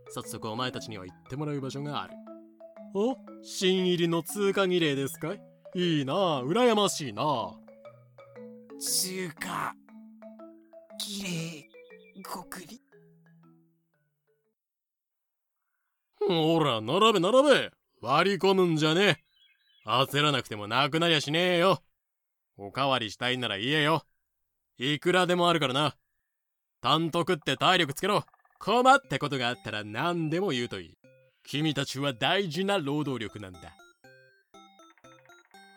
[0.09, 2.15] 早速お前たちには行ってもらう場所がある。
[2.97, 3.17] お？
[3.45, 5.41] 新入りの通過儀礼ですかい？
[5.77, 7.53] いいなあ羨ましいなあ。
[8.81, 9.73] 通過
[10.99, 11.69] 綺麗
[12.25, 12.81] 極り？
[16.19, 17.71] ほら並べ並べ。
[18.01, 19.17] 割り込むんじゃねえ。
[19.89, 21.85] 焦らなくてもなくなりゃしねえよ。
[22.57, 24.03] おかわりしたいなら言えよ。
[24.77, 25.95] いくらでもあるからな
[26.81, 28.25] 単独って体力つけろ。
[28.59, 30.95] 困ってことがあったら何でも言うといい。
[31.45, 33.77] 君たちは大事な労働力なんだ。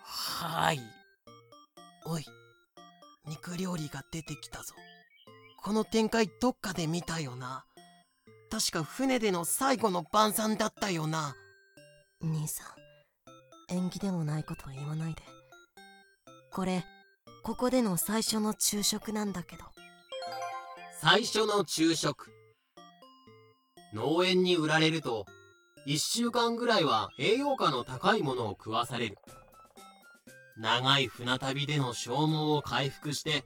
[0.03, 0.79] はい。
[2.05, 2.25] おい。
[3.27, 4.73] 肉料理が出てきたぞ。
[5.61, 7.65] この展開どっかで見たよな。
[8.49, 11.35] 確か船での最後の晩餐だったよな。
[12.21, 12.67] 兄さん。
[13.71, 15.21] 縁起でもないことは言わないで。
[16.51, 16.83] これ
[17.43, 19.65] ここでの最初の昼食なんだけど
[21.01, 22.29] 最初の昼食。
[23.93, 25.25] 農園に売られると
[25.87, 29.17] 1週間ぐらいは栄養価の高いものを食わされる。
[30.57, 33.45] 長い船旅での消耗を回復して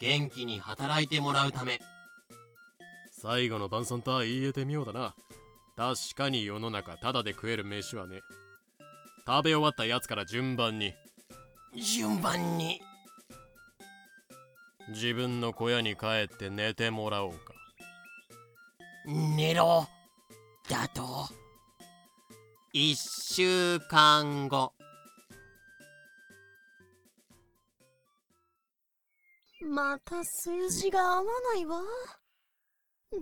[0.00, 1.80] 元気に働いてもらうため。
[3.10, 5.16] 最後の晩餐とは言えて妙だな。
[5.76, 8.20] 確かに世の中ただで食える飯はね。
[9.26, 10.94] 食べ終わったやつから順番に。
[11.74, 12.80] 順番に
[14.88, 17.54] 自分の小屋に帰って寝てもらおうか。
[19.06, 19.86] 寝ろ。
[20.68, 21.28] だと
[22.74, 24.72] ？1週間後。
[29.64, 31.80] また数字が合わないわ。
[33.12, 33.20] どう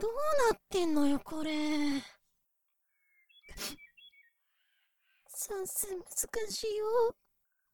[0.51, 1.53] なってんのよこれ。
[5.27, 7.15] 算数難しいよ。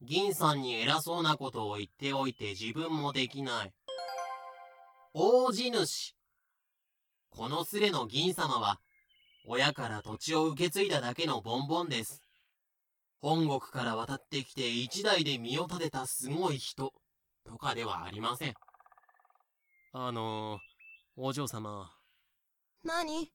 [0.02, 3.72] 銀さんに偉そうなことを言っておいて自分もできない
[5.18, 6.14] 大地主。
[7.30, 8.80] このスレの銀様は
[9.46, 12.20] 親から土地を受け継いだだけのボンボンです。
[13.22, 16.92] 本国から渡ってきて一代で身を立てたすごい人
[17.46, 18.54] とかではありません。
[19.94, 21.90] あのー、お嬢様。
[22.84, 23.32] 何？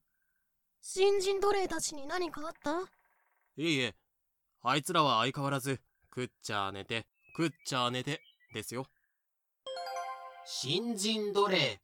[0.82, 2.78] 新人奴隷たちに何かあった？
[3.56, 3.96] いいえ
[4.62, 5.80] あいつらは相変わらず
[6.14, 7.06] 食っちゃ寝て
[7.36, 8.20] 食っちゃ寝て
[8.54, 8.86] ですよ
[10.44, 11.78] 新人奴隷。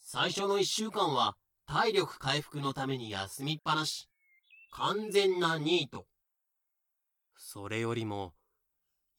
[0.00, 1.36] 最初の1週間は
[1.66, 4.08] 体力回復のために休みっぱなし。
[4.72, 6.06] 完全なニート。
[7.36, 8.34] それよりも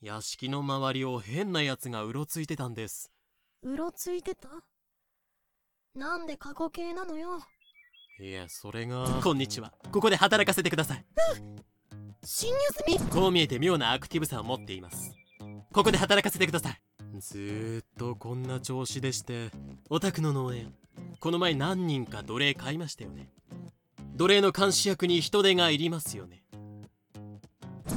[0.02, 3.10] 屋敷の周りを変な奴がうろついてたんです。
[3.64, 4.50] うろついてた？
[5.96, 7.40] なんで過去形なのよ。
[8.20, 9.22] いやそれが。
[9.24, 9.74] こんにちは。
[9.92, 11.06] ここで働かせてください。
[12.24, 12.58] 侵入
[12.98, 13.10] 済み？
[13.10, 15.14] こう見えて妙なアクティブさを持っています。
[15.72, 16.82] ここで働かせてください
[17.18, 19.50] ずーっとこんな調子でして
[19.90, 20.74] お宅の農園
[21.20, 23.30] この前何人か奴隷買いましたよね。
[24.16, 26.44] 奴隷の監視役に人手がいりますよね。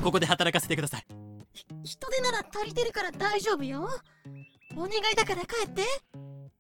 [0.03, 1.07] ここで働かせてください。
[1.85, 3.89] 人手なら足りてるから大丈夫よ。
[4.77, 5.83] お願いだから帰って。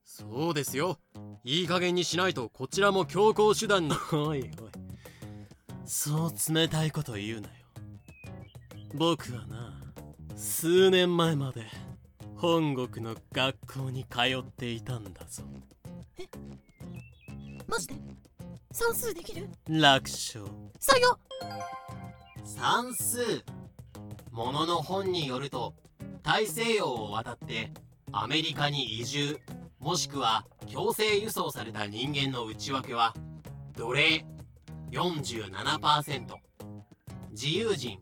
[0.05, 0.99] そうですよ。
[1.45, 3.95] いい加減にしないとこちらも強行手段に。
[4.13, 4.51] おいおい。
[5.85, 7.55] そう冷たいこと言うなよ。
[8.95, 9.81] 僕はな
[10.37, 11.67] 数年前まで
[12.43, 15.45] 本国の学校に通っていたんだぞ。
[17.69, 17.95] マジで？
[18.73, 19.49] 算数できる？
[19.69, 20.45] 楽勝。
[20.81, 21.17] 採用
[22.45, 23.45] 算数。
[24.33, 25.75] ものの本によると
[26.25, 27.71] 大西洋を渡って
[28.11, 29.39] アメリカに移住
[29.79, 33.15] もしくは強制輸送された人間の内訳は
[33.77, 34.27] 奴隷
[34.91, 36.27] 47%
[37.31, 38.01] 自由人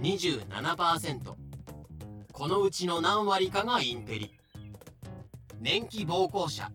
[0.00, 1.49] 27%
[2.40, 4.32] このうちの何割かがインテリ。
[5.60, 6.72] 年季暴行者。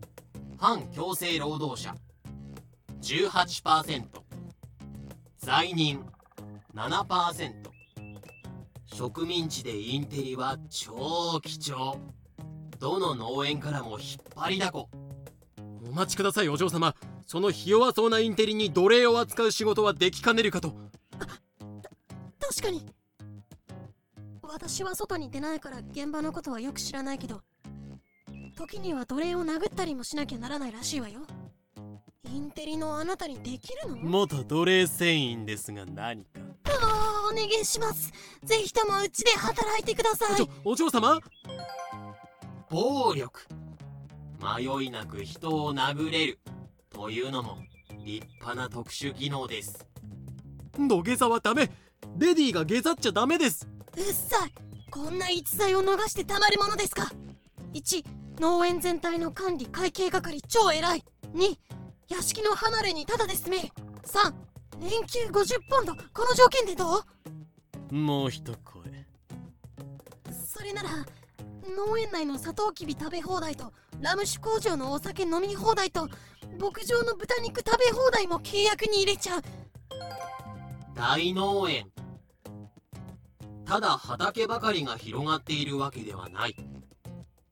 [0.58, 1.92] 反強制労働者。
[3.02, 4.04] 18%
[5.38, 6.04] 罪人。
[6.72, 7.52] 7%
[8.94, 11.98] 植民地でインテリは超貴重。
[12.78, 14.88] どの農園からも引っ張りだこ。
[15.84, 16.94] お待ちくださいお嬢様。
[17.26, 20.76] そのひ弱そうなインテリに奴隷を扱う仕事はできかねるかと。
[22.38, 22.86] 確かに
[24.52, 27.42] 私は外に出ないから現場のことはよく知らないけど
[28.56, 31.20] 時には奴隷を殴ったりもしなきゃならないらしいわよ。
[32.32, 33.96] インテリのあなたにできるの？
[33.96, 36.40] 元奴隷船員ですが何か。
[37.30, 38.12] お願いします。
[38.44, 40.48] ぜひともうちで働いてください。
[40.64, 41.20] お嬢様？
[42.70, 43.42] 暴力。
[44.40, 46.38] 迷いなく人を殴れる。
[46.88, 47.58] というのも
[48.04, 49.86] 立派な特殊技能です。
[50.78, 51.70] 土下座はダメ。
[52.16, 54.52] レディーが下座っちゃダメですうっさい。
[54.90, 57.10] こんな逸材を逃してたまるものですか。
[57.74, 58.04] 1
[58.40, 61.04] 農園全体の管理会計係超偉い。
[61.34, 61.56] 2
[62.08, 63.62] 屋敷の離れにタダで住め。
[63.62, 63.68] る
[64.04, 64.32] 3
[64.78, 65.94] 年給50ポンド。
[65.94, 67.04] この条件でど
[67.90, 67.94] う？
[67.94, 68.82] もう一声。
[70.46, 70.90] それなら
[71.76, 76.08] 農園内のサトウキビ食べ放題とラム酒工場のお酒飲み放題と
[76.58, 79.42] 牧場の豚肉食べ放題も契約に入れちゃう。
[80.94, 81.90] 大農園
[83.66, 86.56] ただ畑ばかりが広がっているわけではない。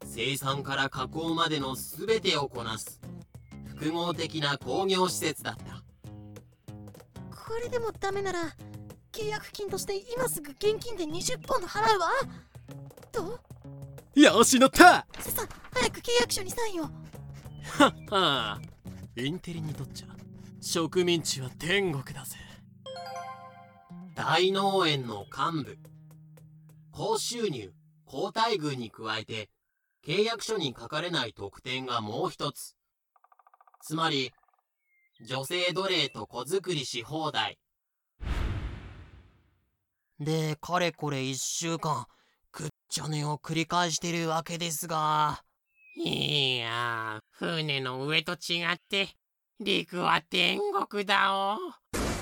[0.04, 3.00] 生産から加工までの全てをこなす。
[3.66, 5.82] 複合的な工業施設だった。
[7.30, 8.54] これでもダメなら
[9.12, 12.08] 契約金として今すぐ現金で20ポンド払うわ。
[13.12, 13.40] ど
[14.14, 14.20] う？
[14.20, 15.06] よし乗った。
[15.18, 16.84] ささ早く契約書にサインを。
[16.84, 18.60] はあ
[19.16, 20.06] インテリにとっちゃ
[20.60, 22.36] 植民地は天国だぜ。
[24.14, 25.78] 大農園の幹部
[26.96, 27.72] 高収入
[28.06, 29.50] 高待遇に加えて
[30.06, 32.76] 契約書に書かれない特典がもう一つ
[33.82, 34.30] つまり
[35.26, 37.58] 女性奴隷と子作りし放題
[40.20, 42.06] で、かれこれ一週間、
[42.52, 45.42] くっちゃねを繰り返してるわけですが。
[45.96, 49.08] いやー、船の上と違って、
[49.58, 51.58] 陸は天国だお。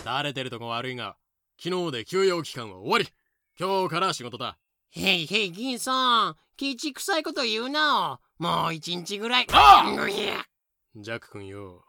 [0.04, 1.16] 垂れてるとこ悪いが
[1.62, 3.06] 昨日で休養期間は終わり
[3.58, 4.56] 今日から仕事だ
[4.90, 6.36] へいへい、銀さん。
[6.56, 8.42] ケチくさいこと言うなお。
[8.42, 9.46] もう一日ぐらい。
[9.52, 9.84] あ
[10.96, 11.84] ジャック君よ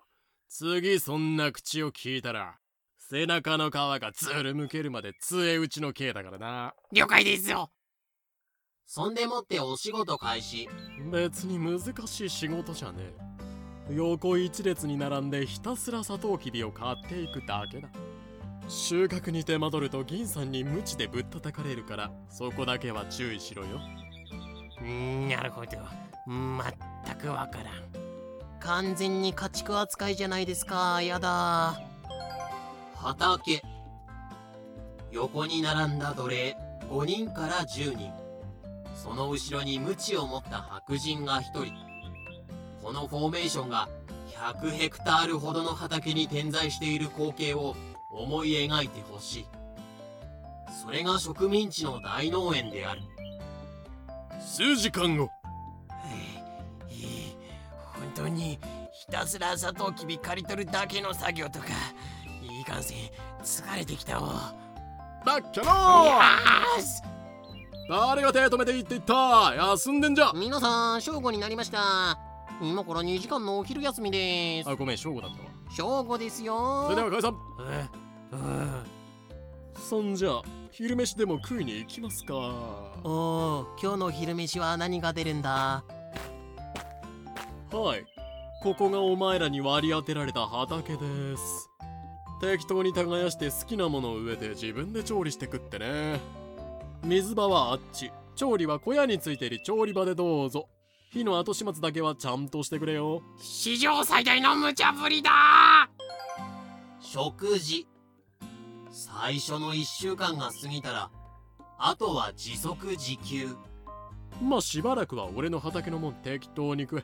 [0.49, 2.55] 次そんな口を聞いたら
[2.97, 7.71] 背中の皮がずるむけるまで杖打ちの刑だからな了解ですよ。
[8.85, 10.67] そんでもってお仕事開始
[11.11, 13.13] 別に難しい仕事じゃね
[13.89, 17.89] え横一列に並んでひたすらサトウキビを買っていくだけだ
[18.67, 23.79] 収穫に手間取ると銀さんに無知でぶったたかれるからそこだけは注意しろよ
[25.29, 25.77] なるほど。
[26.27, 26.73] まっ
[27.05, 27.83] たくわからん。
[28.59, 31.01] 完全に家畜扱いじゃないですか。
[31.01, 31.79] やだ。
[32.95, 33.61] 畑
[35.11, 36.57] 横に並んだ奴隷
[36.89, 38.11] 5人から10人
[38.95, 41.73] その後ろに鞭を持った白人が1人
[42.81, 43.89] このフォーメーションが
[44.31, 47.75] 100ヘクタールほどの畑に点在している光景を
[48.13, 49.45] 思い描いてほしい。
[50.83, 53.01] それが植民地の大農園である。
[54.39, 55.29] 数時間後。
[56.05, 57.35] ええ
[57.99, 58.59] 本当に
[58.91, 61.65] ひたすらサトウキビ刈り取るだけの作業とか
[62.41, 62.97] いいかんせん
[63.43, 64.53] 疲れてきたわ
[65.25, 67.01] だっけろよーし！
[67.89, 69.53] 誰が手止めていいって言った？
[69.55, 70.31] 休んでんじゃ。
[70.33, 72.17] 皆さん正午になりました。
[72.61, 74.69] 今から2時間のお昼休みです。
[74.69, 75.49] あごめん正午だったわ。
[75.75, 76.83] 正午ですよ。
[76.85, 77.35] それでは解散
[77.69, 78.02] え？
[78.33, 78.83] うん。
[79.75, 80.41] そんじゃ
[80.71, 82.33] 昼飯でも食いに行きますか。
[83.03, 85.83] おお今日の昼飯は何が出るんだ？
[87.71, 88.05] はい。
[88.61, 91.69] ここがお前らに割り当てられた畑です。
[92.41, 96.19] 適当に耕して好きなものを植えて自分で調理して食ってね。
[97.03, 98.11] 水場はあっち。
[98.35, 100.67] 調理は小屋についている調理場でどうぞ。
[101.11, 103.21] 火の後始末だけはちゃんとしてくれよ。
[103.37, 105.29] 史上最大の無茶ぶりだ。
[106.99, 107.85] 食事
[108.95, 111.09] 最初の1週間が過ぎたら
[111.79, 113.55] あとは自足自給。
[114.39, 117.03] まあしばらくは俺の畑のもん適当に食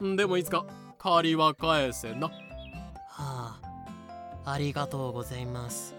[0.00, 0.04] え。
[0.04, 0.64] んでもいつか
[0.98, 2.28] 借りは返せな。
[2.28, 2.32] は
[3.12, 3.60] あ
[4.46, 5.94] ありがとうございます。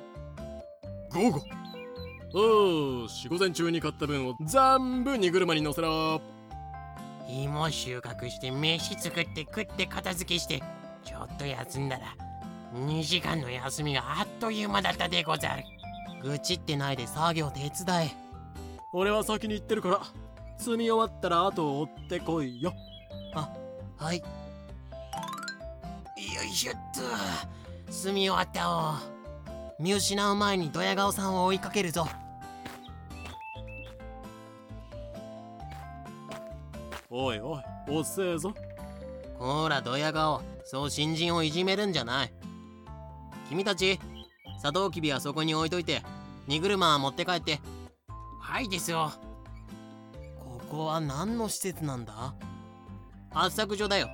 [1.13, 1.41] 午後
[2.33, 6.19] おーし午前中に買った分を全部荷車に乗せろ。
[7.29, 10.63] 芋収穫して飯作って食って片付けして
[11.05, 12.30] ちょっと休んだら
[12.73, 15.63] 2時間の休みがあっという間だったでござる。
[16.23, 17.69] 愚痴ってないで作業手伝
[18.03, 18.11] え。
[18.93, 20.01] 俺は先に行ってるから
[20.57, 22.73] 積み終わったら後を追ってこいよ。
[23.97, 24.17] はい。
[24.17, 24.23] よ
[26.43, 26.75] いしょっ
[27.87, 27.91] と。
[27.91, 28.93] 済み終わったお
[29.79, 32.07] 見失う前にドヤ顔さんを追いかけるぞ。
[37.09, 38.53] おいおい遅えぞ。
[39.37, 40.41] ほらドヤ顔。
[40.63, 42.33] そう新人をいじめるんじゃない
[43.51, 43.99] 君たち
[44.59, 46.03] サトウキビはそこに置いといて
[46.47, 47.59] 荷車は持って帰って。
[48.39, 49.11] はいですよ。
[50.39, 52.33] ここは何の施設なんだ？
[53.33, 54.07] 圧搾所だよ。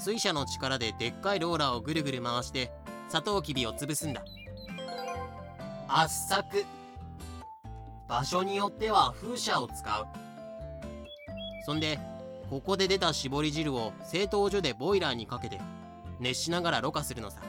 [0.00, 2.72] 水車の力ででっかいローラーをぐるぐる回して
[3.08, 4.24] サトウキビを潰すんだ。
[5.86, 6.64] 圧搾
[8.08, 10.06] 場所によっては風車を使う。
[11.66, 12.00] そんで
[12.50, 15.60] ここで出た絞り汁を製糖所でボイラーにかけて
[16.18, 17.42] 熱しながらろ過するのさ。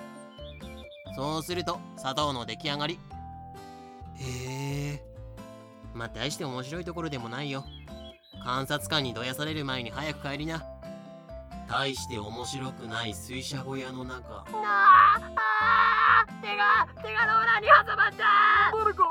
[1.16, 3.00] そうすると砂糖の出来上がり。
[4.16, 5.04] へえ。
[5.94, 7.66] まあ大して面白いところでもないよ。
[8.44, 10.64] 観察官にどやされる前に早く帰りな。
[11.70, 14.46] 大して面白くない水車小屋の中。
[14.54, 18.26] ああ手が手がローラーに挟まった
[18.78, 19.04] 誰か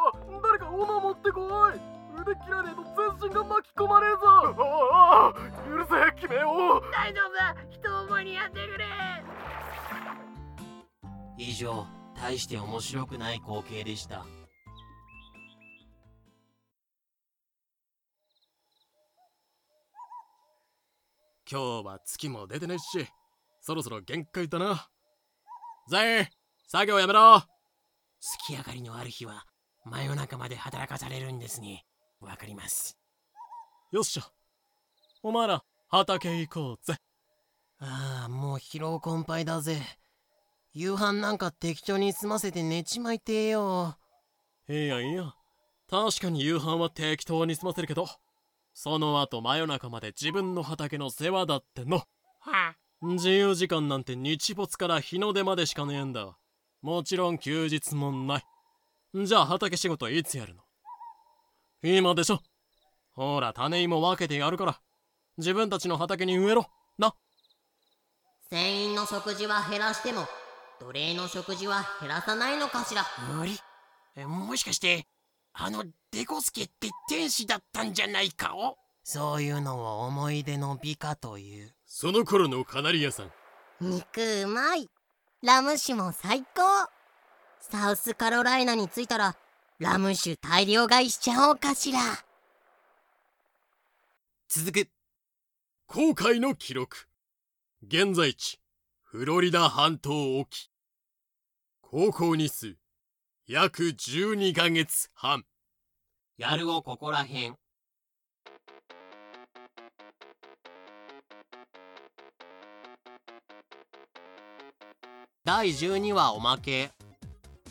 [0.42, 1.72] 誰か斧持ってこい。
[2.20, 2.82] 腕切らねえと
[3.18, 4.26] 全身が巻き込まれるぞ。
[4.26, 5.34] ああ
[5.68, 6.92] 許せ決めよう。
[6.92, 7.32] 大丈夫。
[7.34, 8.84] だ人思いにやってくれ
[11.42, 14.26] 以上大して面白くない光景でした。
[21.50, 23.08] 今日は月も出てないし
[23.60, 24.90] そろそろ限界だな。
[25.88, 26.26] 全員
[26.68, 27.42] 作業やめろ。
[28.20, 29.46] 月明かりのある日は
[29.86, 31.86] 真夜中まで働かされるんですね。
[32.20, 32.98] わかります。
[33.92, 34.30] よっしゃ。
[35.22, 36.98] お前ら畑行こうぜ。
[37.78, 39.80] ああもう疲労困憊だぜ
[40.72, 43.96] 夕飯なんか適当に済ませて寝ちまいてえよ。
[44.68, 45.34] いいやいいや。
[45.90, 48.06] 確かに夕飯は適当に済ませるけど
[48.72, 52.04] その後真夜中まで自分の畑の世話だっての。
[52.38, 56.36] は自由時間なんて日没から日の出までしかねえんだ。
[56.82, 58.44] もちろん休日もない。
[59.26, 60.62] じゃあ畑仕事いつやるの？
[61.82, 62.40] 今でしょ。
[63.12, 64.80] ほら種芋分けてやるから。
[65.36, 66.66] 自分たちの畑に植えろ。
[66.96, 67.14] な。
[68.50, 70.26] 船員の食事は減らしても
[70.80, 73.04] 奴隷の食事は減らさないのかしら？
[73.34, 73.58] 無理。
[74.16, 75.06] えもしかして
[75.52, 81.72] あのデコスケって天使だったんじゃないかおそういうのを思い出の美化という。
[81.86, 83.30] その頃のカナリアさん。
[83.80, 84.88] 肉うまい。
[85.42, 86.62] ラム酒も最高。
[87.60, 89.36] サウスカロライナに着いたら
[89.78, 91.98] ラム酒大量買いしちゃおうかしら。
[94.48, 94.88] 続く。
[95.86, 97.08] 航海の記録。
[97.82, 98.59] 現在地
[99.12, 100.70] フロリダ半島沖。
[101.82, 102.76] 航行日数
[103.48, 105.42] 約12ヶ月半。
[106.38, 107.56] やるをここらへん。
[115.44, 116.92] 第12話おまけ。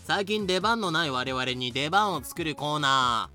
[0.04, 3.30] 最近出番のない我々に出番を作るコーナ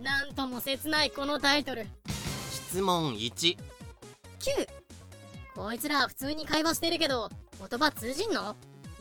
[0.00, 1.82] なんとも切ないこのタイトル。
[1.82, 1.86] ー
[2.52, 3.58] 質問1 9
[5.56, 7.28] こいつら普通に会話してるけど
[7.58, 8.54] 言葉通じんの？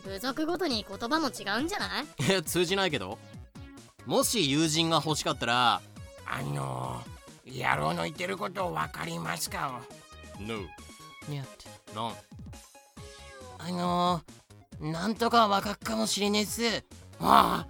[0.04, 2.06] 部族ごとに言葉も違うんじゃない？
[2.30, 3.18] え通じないけど。
[4.06, 5.82] もし友人が欲しかったら
[6.26, 9.82] あのー、野郎の言ってることわかりますか
[10.40, 10.60] ？No
[11.28, 11.46] にゃ
[11.94, 12.14] なん
[13.60, 16.84] あのー、なんとかわかっかもしれねえっす。
[17.20, 17.68] あ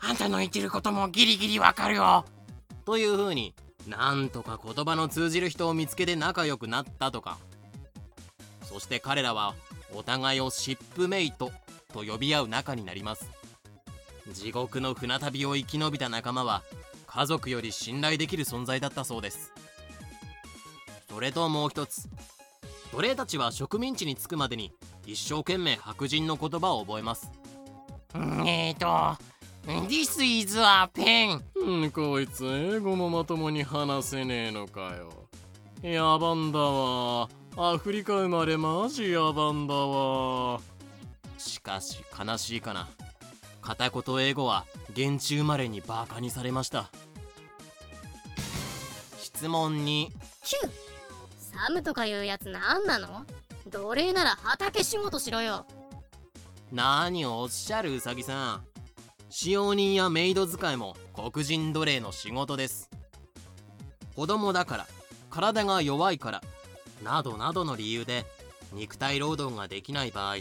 [0.00, 2.24] ああんたの言ってることもギリギリわかるよ。
[2.84, 3.54] という風に
[3.86, 7.38] なんとか言葉の通じる人を見つけて仲良くなったとか。
[8.64, 9.54] そして彼らは
[9.94, 11.50] お互いをシップメイト
[11.92, 13.28] と呼び合う仲になります。
[14.32, 16.62] 地獄の船旅を生き延びた仲間は
[17.06, 19.52] 家族より信頼できる存在だったそうです。
[21.08, 22.08] それともう一つ
[22.92, 24.72] 奴隷たちは植民地に着くまでに
[25.06, 27.30] 一生懸命白人の言葉を覚えます。
[28.14, 29.20] えーと
[29.66, 35.26] This is a pen うんこいつ英語もまともに話せねえのかよ。
[35.82, 40.60] 野蛮だわアフリカ生まれマジ野蛮だわ。
[41.36, 42.88] しかし悲しいかな。
[43.60, 46.90] 片言英語は現地生まれにバカにされました。
[49.18, 50.10] 質問に
[50.42, 50.72] キュー。
[51.38, 53.26] サムとかいうやつなんなの？
[53.68, 55.66] 奴隷なら畑仕事しろよ。
[56.72, 58.64] 何をおっしゃるウサギさん。
[59.28, 62.88] 使用人やメイド使いも黒人奴隷の仕事です。
[64.16, 64.86] 子供だから
[65.28, 66.42] 体が弱いから
[67.02, 68.24] などなどの理由で
[68.72, 70.36] 肉体労働ができない場合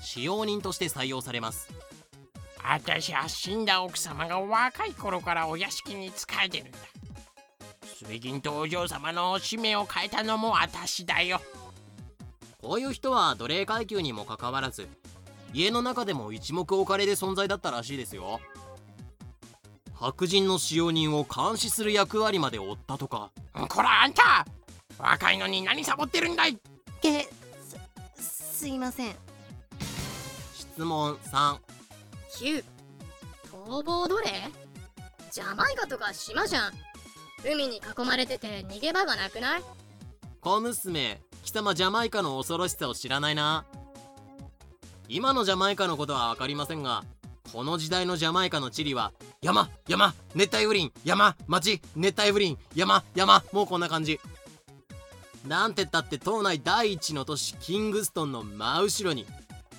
[0.00, 1.68] 使用人として採用されます。
[2.64, 6.78] 私は死んだ奥様が若い頃からお屋敷に仕えてるんだ。
[8.04, 11.40] 水銀とお嬢様の使命を変えたのも私だよ。
[12.60, 14.88] こういう人は奴隷階級にもかかわらず
[15.52, 18.40] 家の中でも一目置かれる存在だったらしいですよ。
[19.94, 23.30] 白人の使用人を監視する役割まで負ったとか。
[23.68, 24.44] こらあんた
[25.02, 26.56] 若いのに何サボってるんだい？
[27.04, 27.26] え
[28.14, 29.14] すすいません。
[30.54, 31.58] 質問3
[32.38, 32.64] 9
[33.66, 34.30] 逃亡奴隷？
[35.32, 36.72] ジャマイカとか島じゃん。
[37.44, 39.62] 海に囲まれてて逃げ場がなくない？
[40.40, 43.64] 小娘貴様ジャマイカの恐ろしさを知らないな。
[45.08, 47.02] 今のジャマイカのことは分かりませんが
[47.52, 49.12] この時代のジャマイカの地理は
[49.42, 54.20] 山山熱帯雨林山町熱帯雨林山山もうこんな感じ
[55.46, 59.26] なんてったって島内第一の都市キングストンの真後ろに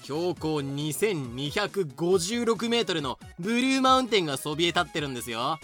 [0.03, 5.59] 標高2256メートルのブルーマウンテンがそびえ立ってるんですよ。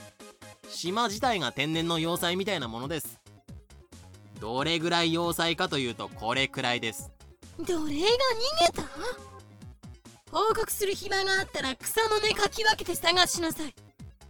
[0.69, 3.19] 島自体が天然の要塞みたいなものです。
[4.39, 7.11] どれぐらい要塞かというとこれくらいです。
[7.59, 7.93] 奴隷が逃げ
[8.71, 8.83] た？
[10.31, 13.75] 報告する暇があったら草の根かき分けて探しなさい。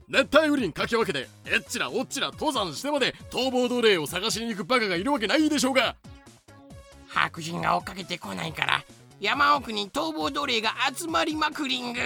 [0.09, 5.95] 熱帯雨林かき分けてえっちらおっちら登山してまで逃亡奴隷を探しに行くバカがいるわけないでしょうが。
[7.07, 8.83] 白人が追っかけてこないから
[9.19, 11.99] 山奥に逃亡奴隷が集まりまくりんぐ。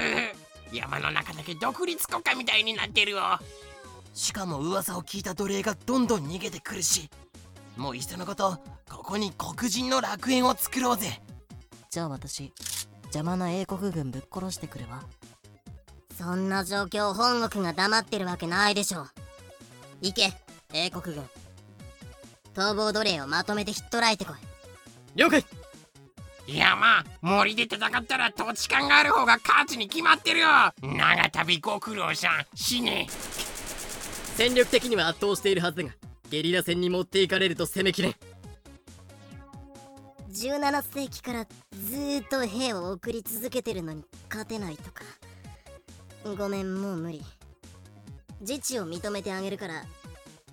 [0.73, 3.21] 山の中だけ独立国家みたいになってるよ。
[4.13, 7.09] しかも噂を聞いた奴隷がどんどん逃げてくるし。
[7.77, 8.59] もういっそのこと
[8.89, 11.21] ここに黒人の楽園を作ろうぜ。
[11.89, 12.51] じゃあ私
[13.03, 15.03] 邪魔な英国軍ぶっ殺してくるわ
[16.17, 19.05] そんな状況本国が黙ってるわけないでしょ
[20.01, 20.33] 行け
[20.73, 21.23] 英国軍。
[22.55, 24.35] 逃亡奴隷をまとめてひっ捕らえてこい。
[25.15, 25.43] 了解。
[26.47, 30.47] 山森で戦ったら土地勘がある方が勝つに決まってるよ。
[30.81, 32.45] 長旅ご苦労さん。
[32.53, 33.07] 死ね。
[34.35, 35.91] 戦力的には圧倒しているはずだが
[36.29, 38.15] ゲリラ戦に持っていかれると攻めきれん。
[40.31, 45.03] 17世紀からずーっと兵を送り続けてるのに勝てないとか
[46.37, 47.21] ごめんもう無理。
[48.39, 49.83] 自治を認めてあげるから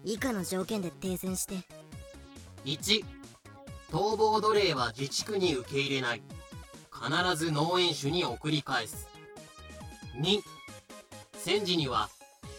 [0.04, 1.54] 以下の条件で停戦して。
[2.64, 3.04] 1
[3.90, 6.22] 逃亡奴隷は自治区に受け入れない。
[6.92, 9.08] 必ず農園主に送り返す。
[10.16, 10.40] 2
[11.34, 12.10] 戦時には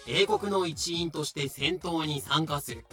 [0.08, 2.86] 英国の一員として戦闘に参加する。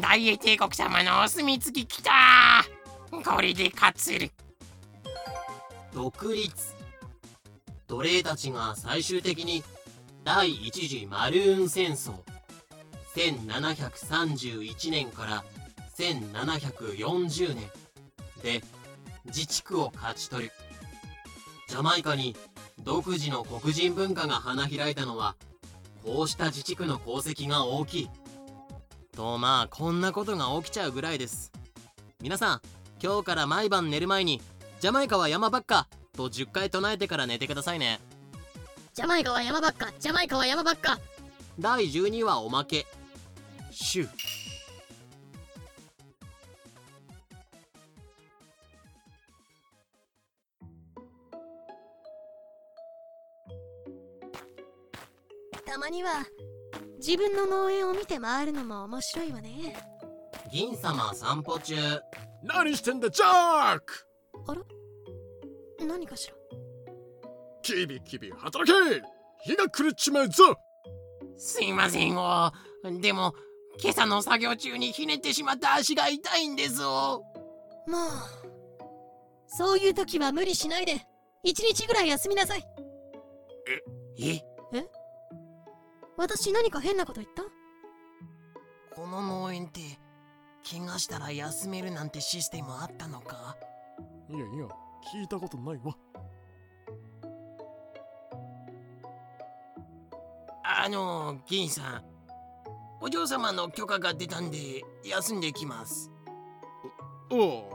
[0.00, 2.10] 大英帝国様のお墨付き来た。
[3.10, 4.16] これで勝つ。
[4.16, 4.30] る
[5.92, 6.77] 独立
[7.88, 9.64] 奴隷たちが最終的に
[10.22, 12.12] 第一次マルーン戦争
[13.16, 15.44] 1731年から
[15.96, 17.64] 1740年
[18.42, 18.62] で
[19.24, 20.52] 自治区を勝ち取る。
[21.66, 22.36] ジャマイカに
[22.82, 25.34] 独自の黒人文化が花開いたのは
[26.04, 28.10] こうした自治区の功績が大きい。
[29.16, 31.50] とまあこんなことが起きちゃうぐらいです。
[32.20, 32.60] 皆さん
[33.02, 34.40] 今日から毎晩寝る前に
[34.80, 35.88] ジャマイカは山ばっか。
[36.18, 38.00] と10回唱えてから寝てくださいね。
[38.92, 39.92] ジャマイカは山ばっか。
[40.00, 40.98] ジャマイカは山ばっか。
[41.60, 42.86] 第12話おまけ。
[43.70, 44.08] シュ
[55.64, 56.24] たまには
[56.98, 59.76] 自分の農園を見て回るのも面白いわね。
[60.50, 61.76] 銀様散歩中。
[62.42, 64.06] 何してんだジャック！
[64.48, 64.77] あら？
[65.86, 66.34] 何かしら？
[67.62, 69.02] キビキビ働け。
[69.44, 70.56] 日が暮れちまうぞ。
[71.36, 72.52] すいませんよ
[73.00, 73.32] でも
[73.80, 77.22] 今朝の作業中にひねってしまった足が痛いんですよ
[77.86, 78.00] もう
[79.46, 81.06] そういう時は無理しないで。
[81.44, 82.64] 一日ぐらい休みなさい。
[84.20, 84.42] え
[86.16, 87.44] 私何か変なこと言った？
[88.96, 89.80] この農園って
[90.68, 93.56] 怪我したら休めるなんてシステムあったのか？
[94.28, 94.68] いやいや
[95.12, 95.96] 聞いたことないわ。
[100.62, 102.04] あの銀さん
[103.00, 106.10] お嬢様の許可が出たんで休んできます。
[107.30, 107.70] おお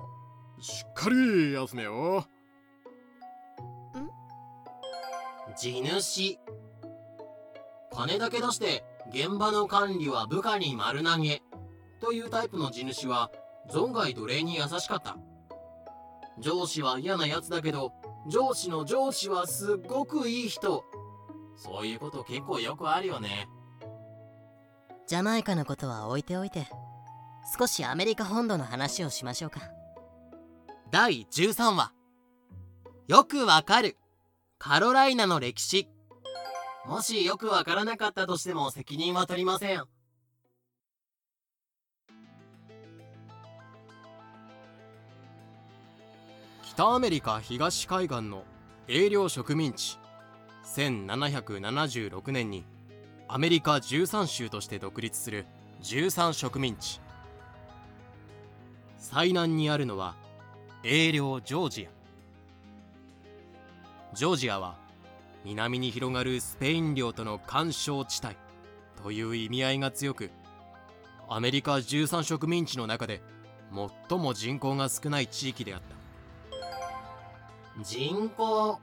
[0.60, 2.26] しっかり休めよ。
[5.58, 6.40] 地主。
[7.92, 11.42] 金だけ出して現場の管理は部下に丸投げ。
[12.00, 13.32] というタイプの地主は
[13.72, 15.18] 存外奴隷に優しかった
[16.40, 17.94] 上司は嫌なやつだけど
[18.28, 20.84] 上司の上司はすっごくいい人。
[21.56, 23.48] そういうこと結構よくあるよね。
[25.08, 26.68] ジャマイカのことは置いておいて。
[27.58, 29.62] 少しアメリカ本土の話をしましょうか。
[30.92, 31.92] 第13話。
[33.08, 33.98] よくわかる。
[34.58, 35.90] カロライナの歴史。
[36.86, 39.84] もしよくわからなかったとしても責任は取りません
[46.64, 48.46] 北アメリカ東海岸の
[48.88, 50.00] 営領植民地。
[50.64, 52.64] 1776年に
[53.28, 55.46] アメリカ13州として独立する
[55.82, 57.02] 13植民地。
[58.98, 60.16] 最南にあるのは
[60.86, 61.90] 営領ジョージア。
[64.16, 64.76] ジョージアは
[65.44, 68.38] 南に広がるスペイン領との干渉地帯。
[69.04, 70.32] という意味合いが強く
[71.28, 73.22] アメリカ13植民地の中で
[74.10, 76.03] 最も人口が少ない地域であった。
[77.82, 78.80] 人口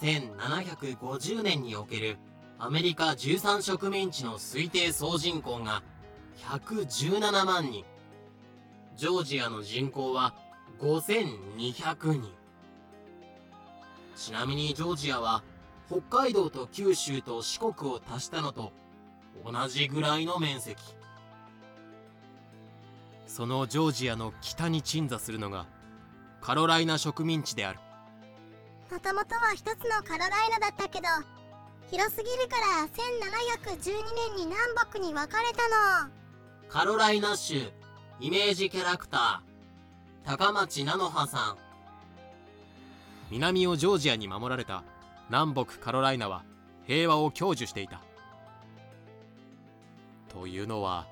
[0.00, 2.18] 1750年における
[2.58, 5.82] アメリカ13植民地の推定総人口が
[6.38, 7.84] 117万人。
[8.96, 10.34] ジョージアの人口は
[10.78, 12.32] 5200人。
[14.14, 15.42] ちなみにジョージアは
[15.88, 18.72] 北海道と九州と四国を足したのと
[19.44, 20.80] 同じぐらいの面積。
[23.26, 25.66] そのジョージアの北に鎮座するのが
[26.46, 27.80] カロライナ植民地である。
[28.88, 31.08] もともとは一つのカロライナだったけど
[31.90, 33.90] 広すぎるから1712
[34.30, 34.56] 年に南
[34.88, 36.12] 北に分かれたの。
[36.68, 37.56] カロライナ州
[38.20, 41.56] イメージキャラクター高町菜の葉さん。
[43.28, 44.84] 南をジョージアに守られた
[45.30, 46.44] 南北カロライナは
[46.86, 48.00] 平和を享受していた。
[50.28, 51.08] というのは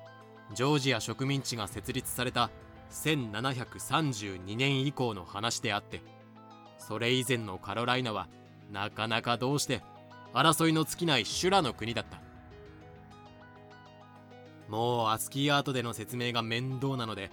[0.53, 2.49] ジョージア植民地が設立された
[2.95, 6.01] 1732年以降の話であって
[6.79, 8.27] それ以前のカロライナは
[8.71, 9.81] なかなかどうして
[10.33, 12.19] 争いの尽きない修羅の国だった。
[14.67, 17.29] もうアスキーアートでの説明が面倒なので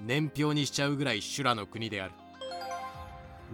[0.00, 2.12] 年表にしちゃうぐらい修羅の国である。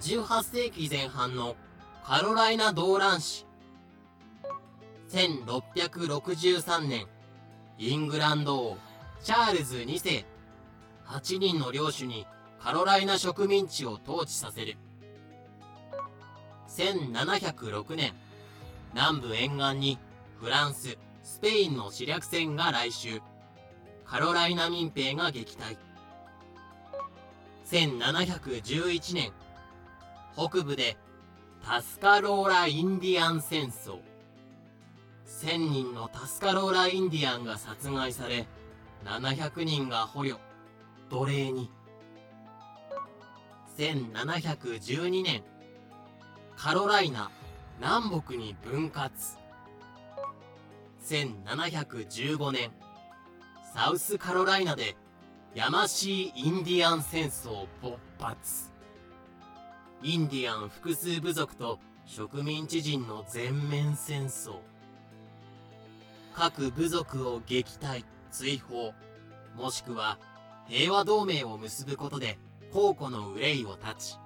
[0.01, 1.57] 18世紀前半の
[2.05, 3.47] カロライナ動乱史。
[5.11, 7.07] 1663年
[7.79, 8.79] イングランド王
[9.23, 10.34] チャールズ2世。
[11.07, 12.27] 8人の領主に
[12.61, 14.77] カロライナ植民地を統治させる。
[16.69, 18.13] 1706年
[18.95, 19.99] 南部沿岸に
[20.41, 23.21] フランススペインの侵略船が来襲。
[24.05, 25.77] カロライナ民兵が撃退。
[27.67, 29.33] 1711年
[30.35, 30.97] 北部で
[31.65, 34.01] タスカローラ・インディアン戦争。
[35.27, 38.47] 1000人のタスカローラ・インディアンが殺害され
[39.05, 40.39] 700人が捕虜。
[41.11, 41.71] 奴隷に。
[43.77, 45.43] 1712年
[46.57, 47.31] カロライナ
[47.81, 49.13] 南北に分割。
[51.05, 52.71] 1715年
[53.75, 54.97] サウスカロライナで
[55.55, 58.71] ヤマシー・インディアン戦争勃発。
[60.03, 64.61] インディアン複数部族と植民地人の全面戦争。
[66.35, 68.93] 各部族を撃退追放
[69.57, 70.19] もしくは
[70.69, 72.39] 平和同盟を結ぶことで
[72.73, 74.19] 公庫の憂いを断ち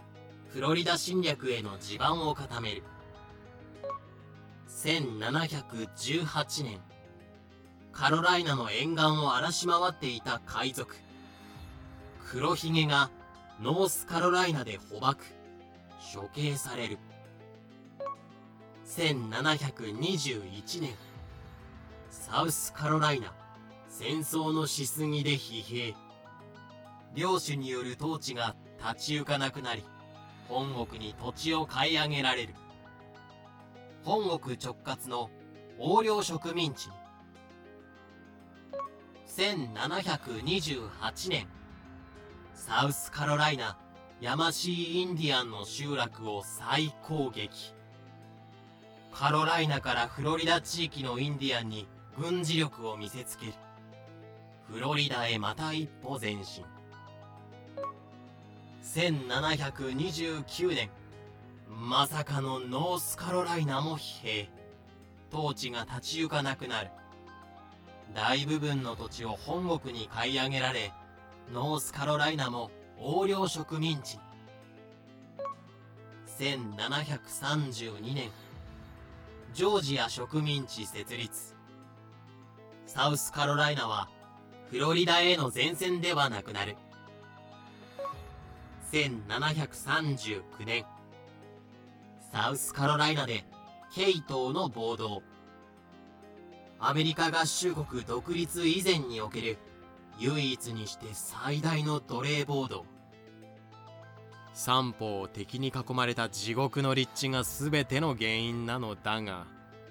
[0.48, 2.82] フロリダ侵略への地盤を固める。
[4.68, 6.80] 1718年
[7.92, 10.94] カロライナの沿岸を荒らし回っていた海賊
[12.30, 13.10] 黒ひげが
[13.60, 15.24] ノースカロライナで捕獲
[16.14, 16.98] 処刑される。
[18.86, 20.94] 1721年
[22.10, 23.34] サウスカロライナ
[23.88, 25.94] 戦争のしすぎで疲弊。
[27.18, 29.84] 領主による統治が立ち行かなくなり
[30.48, 32.54] 本国に土地を買い上げられる。
[34.04, 35.28] 本国直轄の
[35.78, 36.88] 横領植民地
[39.26, 41.46] 1728年
[42.54, 43.76] サウスカロライナ
[44.20, 47.74] ヤマシー・インディアンの集落を再攻撃。
[49.12, 51.86] カロライナからフロリダ地域のインディアンに
[52.16, 53.52] 軍事力を見せつける。
[54.70, 56.64] フロリダへまた一歩前進。
[58.82, 60.90] 1729年
[61.68, 64.50] まさかのノースカロライナも疲弊
[65.32, 66.90] 統治が立ち行かなくなる。
[68.14, 70.92] 大部分の土地を本国に買い上げられ
[71.52, 74.18] ノースカロライナも横領植民地。
[76.38, 78.30] 1732年
[79.52, 81.54] ジョージア植民地設立。
[82.86, 84.08] サウスカロライナは
[84.70, 86.76] フロリダへの前線ではなくなる。
[88.92, 90.84] 1739年。
[92.32, 93.44] サウスカロライナで
[93.94, 95.22] ケイトーの暴動。
[96.78, 99.58] アメリカ合衆国独立以前における
[100.18, 102.86] 唯一にして最大の奴隷暴動。
[104.54, 109.46] 三方を敵に囲まれた地獄の立地が全ての原因なのだが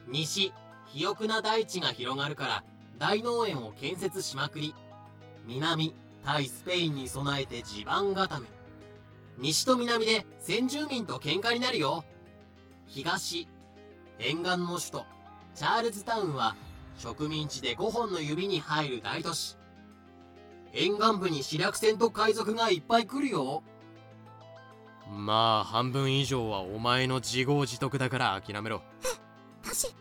[0.09, 0.51] 西
[0.87, 2.63] 肥沃な大地が広がるから
[2.97, 4.75] 大農園を建設しまくり
[5.45, 5.93] 南
[6.25, 8.56] 対スペインに備えて地盤固め。
[9.37, 12.03] 西と南で先住民と喧嘩になるよ。
[12.87, 13.47] 東
[14.19, 15.05] 沿岸の首都。
[15.53, 16.55] チャールズタウンは
[16.97, 19.57] 植民地で5本の指に入る大都市。
[20.73, 23.63] 沿岸部にシラク船と海賊がいっぱい来るよ。
[25.09, 28.81] まあ半分以上はお前の自業自得だから諦めろ。
[29.63, 29.95] 私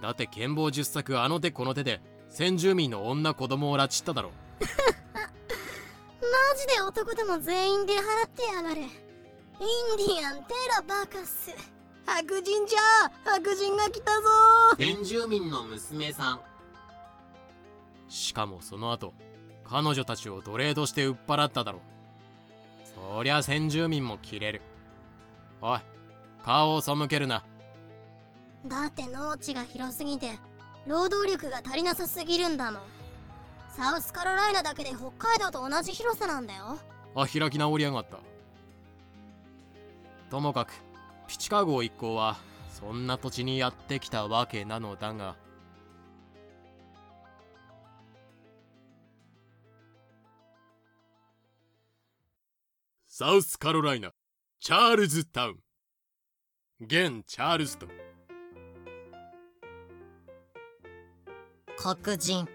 [0.00, 4.30] だって剣謀十作あの手この手で先住民の女子供を拉致っただろ。
[4.60, 5.09] マ
[6.56, 11.50] ジで男でも全員で払ってやがれインディアンテラバカス。
[12.06, 14.28] 白人じゃ白人が来たぞ。
[14.78, 16.40] 先住民の娘さん。
[18.08, 19.12] しかもその後
[19.64, 21.80] 彼女たちを奴隷として売っ払っただろ
[23.14, 24.62] そりゃ先住民も切れる。
[25.62, 25.80] おい
[26.44, 27.44] 顔を背けるな。
[28.66, 30.30] だって農地が広すぎて
[30.86, 32.82] 労働力が足りなさすぎるんだもん
[33.76, 36.78] サウスカロライナだけで北海道と同じ広さなんだよ。
[37.14, 38.18] あ開き直りやがった。
[40.30, 40.72] ともかく
[41.26, 42.36] ピチカ号一行は
[42.72, 45.36] そんな土地にやってきたわけなのだが。
[53.06, 54.12] サウスカロライナ
[54.60, 55.58] チャールズタウン。
[56.80, 57.90] 現チャールズトン
[61.76, 62.48] 黒人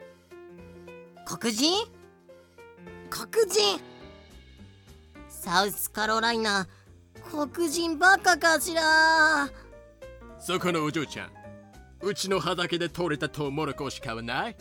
[1.26, 1.74] 黒人？
[3.10, 3.80] 黒人？
[5.28, 6.68] サウスカロライナ
[7.32, 9.50] 黒人バカかしら。
[10.40, 11.32] そこのお嬢ちゃん
[12.02, 14.56] うちの畑で採れたトウモロコシ買わない？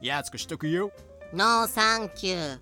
[0.00, 0.90] 安くしとくよ。
[1.34, 2.58] ノーサンキュー。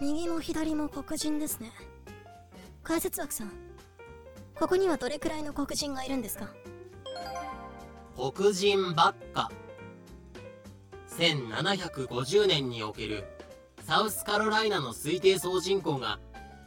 [0.00, 1.72] 右も左も黒人ですね。
[2.82, 3.52] 解説枠さん
[4.54, 6.48] ここにはどれくらいの黒人がいるんですか？
[8.14, 9.50] 黒人ばっか
[11.18, 13.24] 1750年における
[13.84, 16.20] サウスカロライナの推定総人口が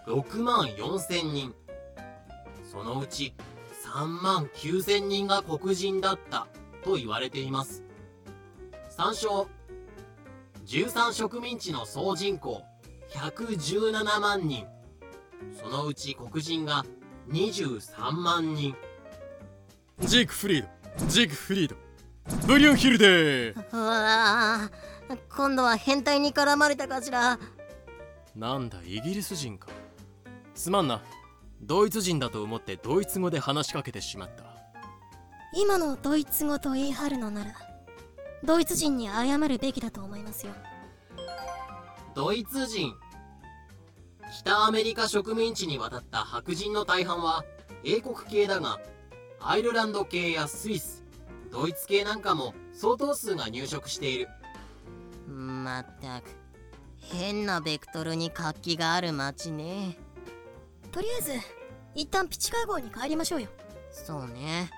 [0.07, 1.55] 6万4千人。
[2.69, 3.33] そのうち
[3.85, 6.47] 3万9千人が黒人だった
[6.83, 7.83] と言われています。
[8.89, 9.47] 参照。
[10.65, 12.61] 13植民地の総人口
[13.11, 14.65] 117万人。
[15.61, 16.85] そのうち黒人が
[17.29, 18.75] 23万人。
[19.99, 20.67] ジークフリー
[20.99, 21.05] ド。
[21.07, 21.90] ジークフリード。
[22.45, 24.69] ブリュンヒルデーうわあ
[25.29, 27.37] 今度は変態に絡まれたかしら。
[28.35, 29.67] なんだイギリス人か。
[30.55, 31.01] すまんな。
[31.61, 34.43] ドイツ人だと思ってドイツ語で話しかけてしまった。
[35.53, 37.51] 今のドイツ語と言い張るのなら
[38.43, 40.53] ドイツ人に謝るべきだと思いますよ。
[42.15, 42.93] ドイツ人。
[44.39, 47.43] 北アメリカ植民地に渡った白人の大半は
[47.83, 48.79] 英国系だが
[49.41, 51.00] アイルランド系やスイス
[51.51, 54.29] ドイツ系なんかも相当数が入植している。
[55.27, 56.25] まったく
[56.99, 59.97] 変なベクトルに活気がある街ね。
[60.91, 61.31] とりあえず
[61.93, 63.49] 一旦ピチカー号に帰りましょうよ。
[63.91, 64.69] そうね。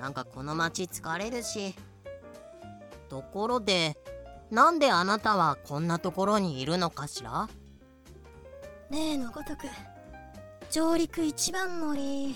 [0.00, 1.74] なんかこの街疲れるし。
[3.08, 3.96] ところで
[4.50, 7.48] なんであなたはこんなところにいるのかしら？
[8.90, 9.66] 例のごとく
[10.70, 12.34] 上陸一番乗り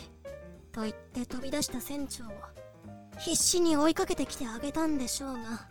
[0.72, 2.28] と言って飛び出した船長を
[3.24, 5.68] 必死に追いかけてきてあげたんでしょうが。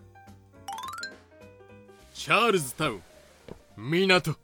[2.13, 3.01] チャールズタウン
[3.77, 4.35] 港。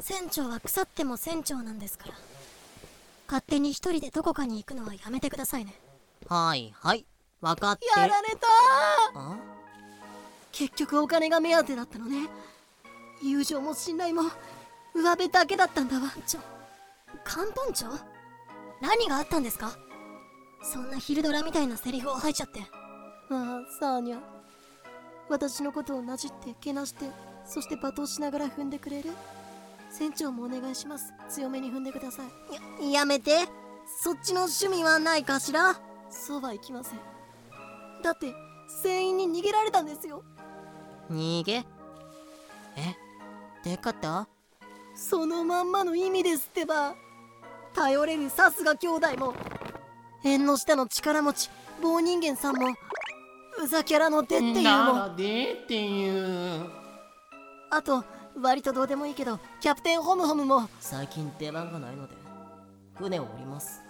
[0.00, 2.14] 船長は腐っても船長なんですから。
[3.26, 5.74] 勝手に一人でどこかに行くのはやめてくださいね。
[6.28, 7.06] はいはい。
[7.40, 7.86] 分かって。
[7.86, 8.46] やられた。
[9.14, 9.36] あ？
[10.52, 12.28] 結局お金が目当てだったのね。
[13.22, 14.24] 友情も信頼も
[14.94, 16.12] 上辺だけだったんだわ。
[16.26, 16.40] ちょ
[17.24, 17.86] 看本長？
[18.82, 19.78] 何があったんですか？
[20.64, 22.60] そんなヒルドラみたいなセリフを吐いちゃって。
[22.60, 22.64] あ
[23.30, 24.18] あサーニャ。
[25.28, 27.06] 私のことをなじってけなして
[27.46, 29.10] そして罵倒しながら踏んでくれる。
[29.90, 31.12] 船長もお願いします。
[31.28, 32.22] 強めに踏んでくださ
[32.80, 32.84] い。
[32.86, 33.46] ややめて。
[34.02, 35.78] そっちの趣味はないかしら？
[36.10, 36.98] そうはいきません。
[38.02, 38.34] だって
[38.82, 40.24] 船員に逃げられたんですよ。
[41.10, 41.52] 逃げ？
[41.52, 41.66] え？
[43.62, 44.26] でかった？
[44.96, 46.94] そのまんまの意味ですってば。
[47.74, 49.34] 頼れるさすが兄弟も
[50.24, 51.50] 縁の下の力持ち
[51.82, 52.68] 棒人間さんも
[53.62, 56.66] うざキャラの出っていうなもらでっていう
[57.70, 58.02] あと
[58.40, 60.68] 割とどうでもいいけどキャプテンホムホムも。
[60.80, 62.14] 最近出番がないので
[62.94, 63.80] 船を降ります。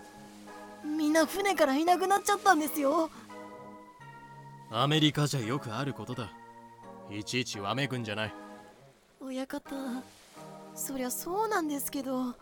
[0.85, 3.11] みんな船からいなくなっちゃったんですよ。
[4.71, 6.31] アメリカじゃよくあることだ。
[7.11, 8.35] いちいちわめくんじゃない。
[9.21, 9.71] 親方
[10.75, 12.27] そりゃそうなんですけど。
[12.27, 12.35] ね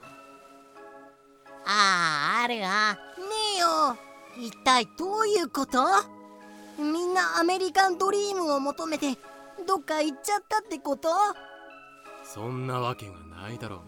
[1.65, 3.32] あああるわえ
[3.63, 3.97] よ。
[4.39, 5.79] 一体どういうこと？
[6.79, 9.17] みんなアメリカンドリームを求めて
[9.67, 11.09] どっか行っちゃったってこと？
[12.25, 13.79] そんなわけがないだろう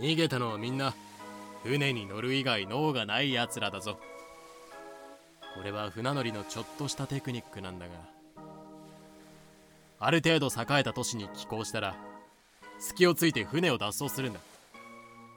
[0.00, 0.94] が逃げたのはみんな
[1.62, 3.98] 船に乗る以外脳がない奴らだぞ。
[5.54, 7.92] これは船乗りのちょっとしたテクニックなんだが
[10.00, 11.94] ある程度栄えた都市に寄港したら
[12.80, 14.40] 隙をついて船を脱走するんだ。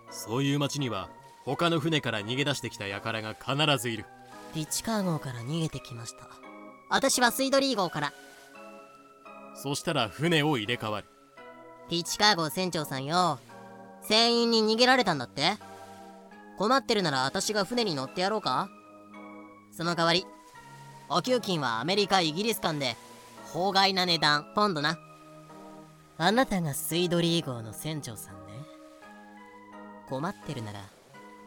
[0.09, 1.09] そういう町には
[1.45, 4.05] 他の船から逃げ出してきた輩が必ずいる。
[4.53, 6.27] ピッチカー号から逃げてきました。
[6.89, 8.13] 私はスイドリー号から。
[9.55, 11.07] そしたら船を入れ替わる。
[11.87, 13.39] ピッチカー号船長さんよ。
[14.01, 15.57] 船員に逃げられたんだって？
[16.57, 18.69] 困ってるなら私が船に乗ってやろうか？
[19.71, 20.25] その代わり
[21.09, 22.95] お給金はアメリカイギリス間で
[23.53, 24.97] 法外な値段ポンドな。
[26.17, 28.53] あなたがスイドリー号の船長さんね。
[30.09, 30.79] 困ってるなら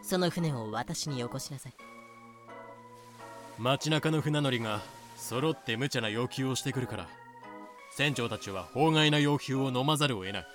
[0.09, 1.75] その船を私によこしなさい。
[3.59, 4.81] 街中の船乗りが
[5.19, 7.09] 揃って無茶な要求をしてくるから
[7.91, 10.47] 船長たちは法外な要求を飲まざるを得ない。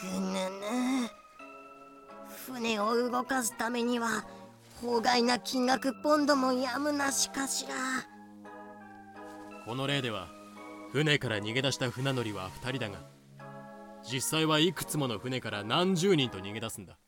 [0.00, 1.10] ぐぬぬ
[2.46, 4.24] 船を動かすためには
[4.80, 7.74] 法外な金額ポンドもやむなしかしら。
[9.66, 10.28] この例では
[10.92, 12.98] 船から逃げ出した船乗りは2人だが
[14.08, 16.99] 実際はいくつもの船から何十人と逃げ出すんだ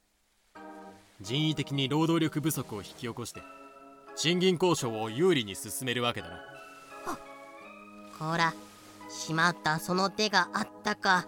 [1.22, 3.42] 人為的に労働力不足を引き起こして
[4.16, 6.40] 賃金交渉を有利に進めるわけだな。
[8.18, 8.52] ほら
[9.08, 11.26] しまったその手があったか。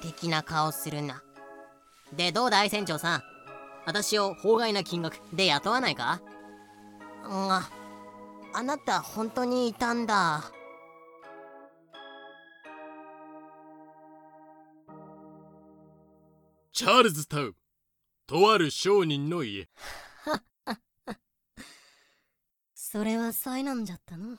[0.00, 1.22] 的な顔するな。
[2.12, 3.22] でどうだい船長さん？
[3.86, 6.20] 私を法外な金額で雇わないか？
[7.24, 7.70] あ
[8.52, 10.44] あなた本当にいたんだ。
[16.72, 17.54] チャールズタウン
[18.32, 19.68] とある商人の家。
[22.72, 24.38] それは災難じゃったの？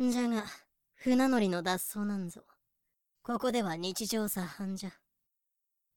[0.00, 0.46] じゃが
[0.94, 2.46] 船乗りの脱走なんぞ。
[3.22, 4.98] ここでは日常茶飯じゃ。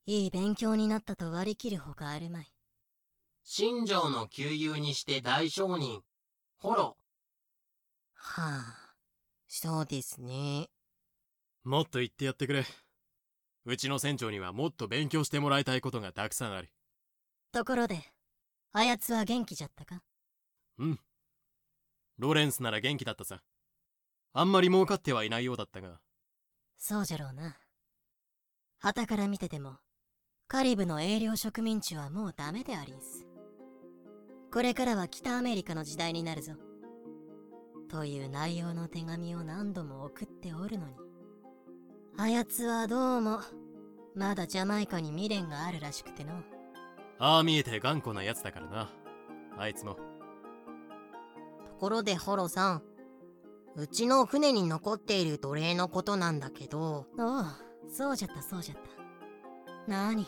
[0.05, 2.53] いい勉強になったと割り切るほかあるまい。
[3.43, 6.03] 新庄の旧友にして大商人。
[6.57, 6.97] ホロ
[8.13, 8.95] はあ
[9.47, 10.69] そうですね。
[11.63, 12.65] もっと言ってやってくれ
[13.65, 16.71] うちの船長にはもっと勉強してもらいたいことがたくさんある。
[17.51, 17.99] ところで
[18.73, 20.01] あやつは元気じゃったか？
[20.79, 20.99] うん。
[22.17, 23.41] ロレンスなら元気だったさ。
[24.33, 25.99] あんまり儲かってはいないようだったが。
[26.77, 27.57] そうじゃろうな。
[28.79, 29.75] 旗から見てても
[30.47, 33.27] カリブの営業植民地はもうダメでありんす。
[34.51, 36.53] これからは北アメリカの時代になるぞ。
[37.89, 40.95] という内容の手紙を何度も送っておるのに
[42.17, 43.39] あやつはどうも。
[44.15, 46.33] まだジャマイカに未練があるらしくての。
[47.17, 48.89] ああ見えて頑固なやつだからな。
[49.57, 49.95] あいつも。
[49.95, 50.01] と
[51.79, 52.83] ころでホロさん。
[53.75, 57.07] うちの船に残っている奴隷のことなんだけど。
[57.17, 57.45] おう
[57.89, 58.77] そうじゃったそうじゃっ
[59.87, 59.91] た。
[59.91, 60.27] なに？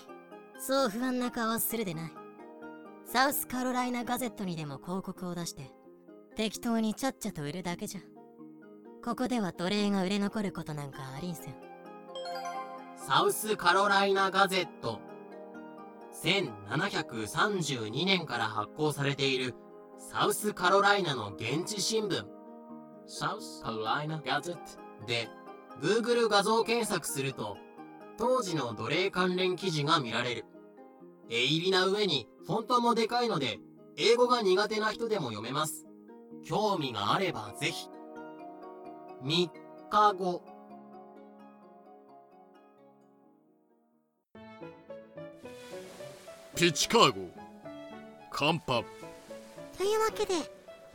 [0.57, 2.11] そう不安な顔するでない。
[3.05, 5.69] サウスカロライナガゼットにでも広告を出して
[6.35, 8.01] 適当にちゃっちゃと売るだけじゃ。
[9.03, 11.55] ここでは奴隷が売れ残ることなんかありんせん
[13.05, 15.01] サウスカロライナガゼット。
[16.23, 19.55] 1732年から発行されている
[19.97, 22.23] サウスカロライナの現地新聞。
[23.05, 25.05] サウスカロライナガゼット。
[25.05, 25.27] で
[25.81, 27.57] Google 画像検索すると
[28.17, 30.45] 当時の奴隷関連記事が見られる。
[31.29, 33.59] 絵入りな上にフォントもでかいので
[33.97, 35.85] 英語が苦手な人でも読めます。
[36.45, 37.89] 興味があればぜひ。
[39.25, 39.49] 3
[39.89, 40.52] 日後
[46.55, 47.27] ピッチカー号
[48.31, 48.83] 甲板
[49.75, 50.35] というわけで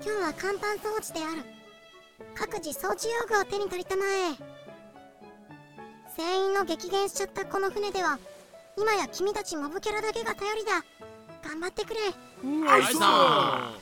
[0.00, 1.42] 今日は甲板掃除である。
[2.36, 4.36] 各自掃除用具を手に取りたまえ。
[6.16, 8.20] 船員の激減しちゃったこの船では
[8.76, 10.84] 今や君たちモブキャラだけが頼りだ。
[11.42, 12.00] 頑張ってくれ。
[12.64, 13.72] はいさ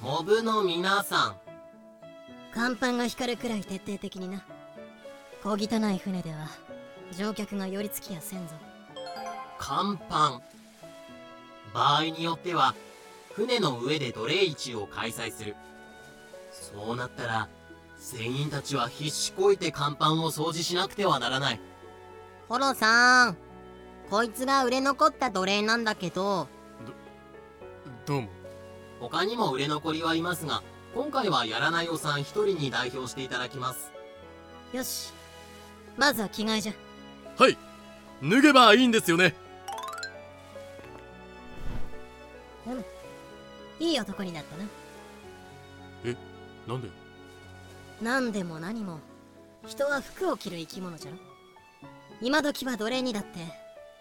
[0.00, 1.36] んモブの皆さん。
[2.54, 4.42] 甲板が光るくらい徹底的にな。
[5.44, 5.56] 小汚
[5.94, 6.48] い船では
[7.12, 8.54] 乗客が寄り付きやせんぞ。
[9.58, 10.40] 甲板
[11.76, 12.74] 場合によっては
[13.34, 15.54] 船の上で奴隷市を開催する。
[16.50, 17.48] そうなったら
[17.98, 21.60] 船員たちは必死こいて甲板を掃除しなくてはならない。
[22.48, 23.36] ホロさん
[24.08, 26.48] こいつが売れ残った奴隷なんだけど
[28.06, 28.28] どうも。
[28.98, 30.62] 他にも売れ残りはいますが
[30.94, 33.92] 今回はやらないおさん一人に代表していただきます。
[34.72, 35.12] よし。
[35.98, 36.72] まずは着替えじゃ。
[37.36, 37.58] はい。
[38.22, 39.34] 脱げばいいんですよね
[43.78, 44.64] いい男になったな。
[46.04, 46.16] え？
[46.66, 46.88] なんで？
[48.00, 49.00] 何でも何も。
[49.66, 51.16] 人は服を着る生き物じゃろ。
[52.22, 53.40] 今時は奴隷にだって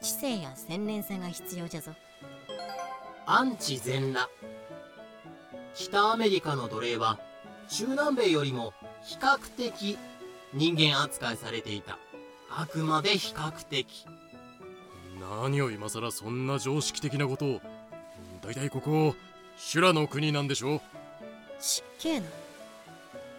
[0.01, 1.91] 知性や洗練さが必要じゃぞ。
[3.25, 4.29] アンチ全裸。
[5.73, 7.19] 北アメリカの奴隷は
[7.67, 8.73] 中南米よりも
[9.03, 9.97] 比較的
[10.53, 11.97] 人間扱いされていた。
[12.49, 14.05] あくまで比較的。
[15.19, 17.61] 何を今更そんな常識的なことを。
[18.41, 19.15] だいたいここ
[19.57, 20.81] 修羅の国なんでしょ
[21.59, 22.25] ちっけえな。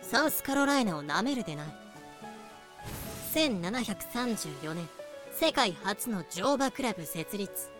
[0.02, 1.66] サウスカロライナをなめるでない。
[3.34, 4.88] 1734年
[5.32, 7.70] 世界初の乗馬クラブ設立。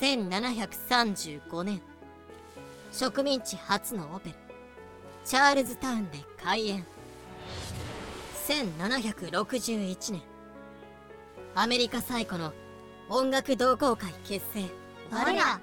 [0.00, 1.80] 1735年
[2.92, 4.36] 植民地初のオペラ
[5.24, 6.86] チャールズタウンで開演。
[8.46, 10.22] 1761年
[11.54, 12.52] アメリカ最古の
[13.08, 14.68] 音楽同好会結成。
[15.10, 15.60] 我ら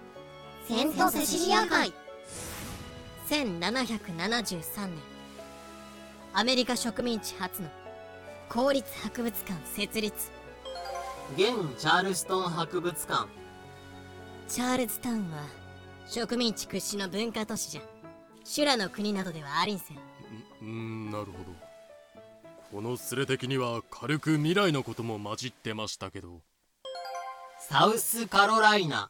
[0.68, 1.92] セントセシリア会
[3.28, 4.98] 1773年。
[6.34, 7.68] アメリカ植民地初の
[8.48, 10.32] 公立博物館設立。
[11.36, 13.28] 現チャールストン博物館。
[14.48, 15.44] チャールズタウンは
[16.08, 17.82] 植民地屈指の文化都市じゃ。
[18.46, 19.98] 修羅の国などではありんせん。
[20.62, 21.36] うんなるほど。
[22.72, 26.40] このスレ的には軽く未来のことも混じってましたけど。
[27.60, 29.10] サウスカロライナ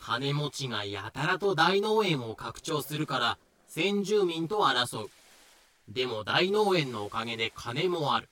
[0.00, 5.10] 金持ちがやたらと大農園を拡張するから先住民と争う。
[5.88, 8.28] でも大農園のおかげで金もある。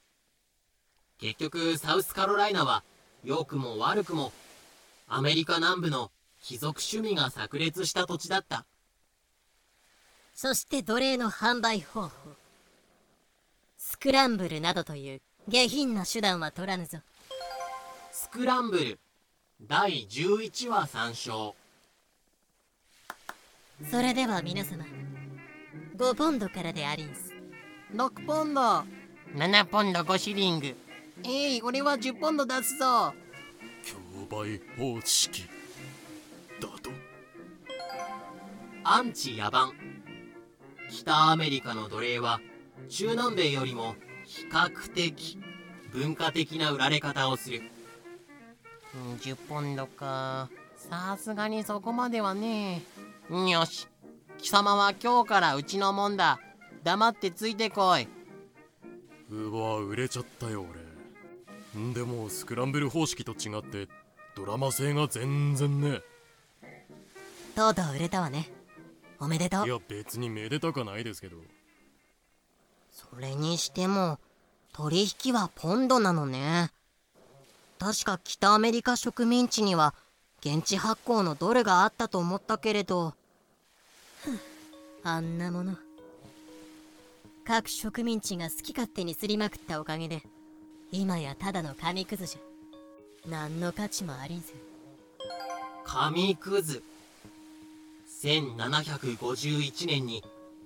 [1.19, 2.82] 結局サウスカロライナは
[3.24, 4.32] 良くも悪くも
[5.09, 6.11] アメリカ南部の
[6.43, 8.65] 貴族趣味が炸裂した土地だった。
[10.35, 12.11] そして奴隷の販売方法。
[13.77, 16.99] スクランブルなどという下品な手段は取らぬぞ。
[18.12, 18.99] スクランブル
[19.60, 21.56] 第11話参照。
[23.90, 24.85] それでは皆様
[25.97, 27.35] 5ポンドからでありんす。
[27.93, 28.60] 6ポンド。
[29.35, 30.76] 7ポンド5シリング。
[31.24, 33.12] えい俺は10ポンド出すぞ。
[33.82, 33.98] 競
[34.30, 35.48] 売方式。
[36.60, 36.90] だと？
[38.85, 39.72] アンチ野蛮。
[40.89, 42.40] 北アメリカの奴隷は
[42.89, 45.36] 中南米よりも比較的
[45.93, 47.59] 文化的な売られ方をする。
[47.59, 47.77] うん
[49.18, 50.48] 10ポンドか。
[50.76, 52.82] さすがにそこまではね。
[53.30, 53.88] よし。
[54.38, 56.38] 貴様は今日からうちのもんだ。
[56.84, 58.08] 黙ってついてこい。
[59.30, 60.64] うわ売れちゃったよ
[61.74, 61.82] 俺。
[61.82, 63.88] んでもスクランブル方式と違って
[64.36, 66.00] ドラマ性が全然ね。
[67.54, 68.48] とうとう売れたわね。
[69.20, 71.36] おめでというや別にめでたかないですけど。
[72.90, 74.18] それにしても
[74.72, 76.70] 取引はポンドなのね
[77.78, 79.94] 確か北アメリカ植民地には
[80.40, 83.14] 現地発行のドルがあったと思ったけれど。
[85.05, 85.76] あんなもの。
[87.44, 90.22] 各植民地が好き勝手にすりまくったおかげで
[90.92, 92.40] 今やただの紙くずじゃ。
[93.28, 94.56] 何の価値もありんせん
[95.84, 96.82] 紙くず
[98.22, 100.22] 1751年に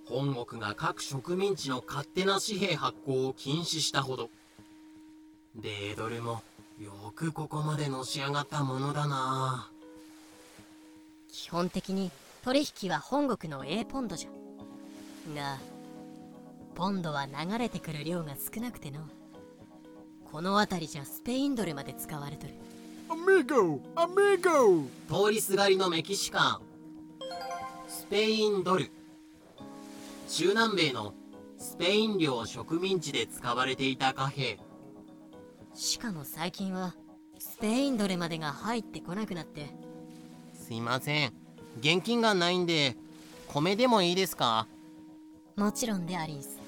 [0.06, 4.30] 本国が各植民地の勝手な紙幣発行を禁止したほど。
[5.54, 6.42] 米ドルも
[6.78, 9.70] よくここまでのし上がったものだな。
[11.30, 12.10] 基本的に
[12.44, 14.30] 取引は本国の A ポンドじゃ。
[15.34, 15.58] が
[16.74, 19.00] ポンドは流れてくる量が少なくての。
[20.30, 22.54] この辺りじゃスペインドルまで使われとる。
[23.08, 24.86] アミゴアミゴ
[25.24, 26.60] 通りすがりのメキシカン。
[27.86, 28.90] スペインドル。
[30.28, 31.12] 中南米の
[31.58, 34.58] スペイン領植民地で使われていた貨幣
[35.74, 36.94] しかも最近は
[37.38, 39.70] スペインドルまでが入ってこなくなって。
[40.54, 41.32] すいません。
[41.80, 42.96] 現金がないんで
[43.48, 44.66] 米でもいいですか？
[45.56, 46.58] もちろんでありんす。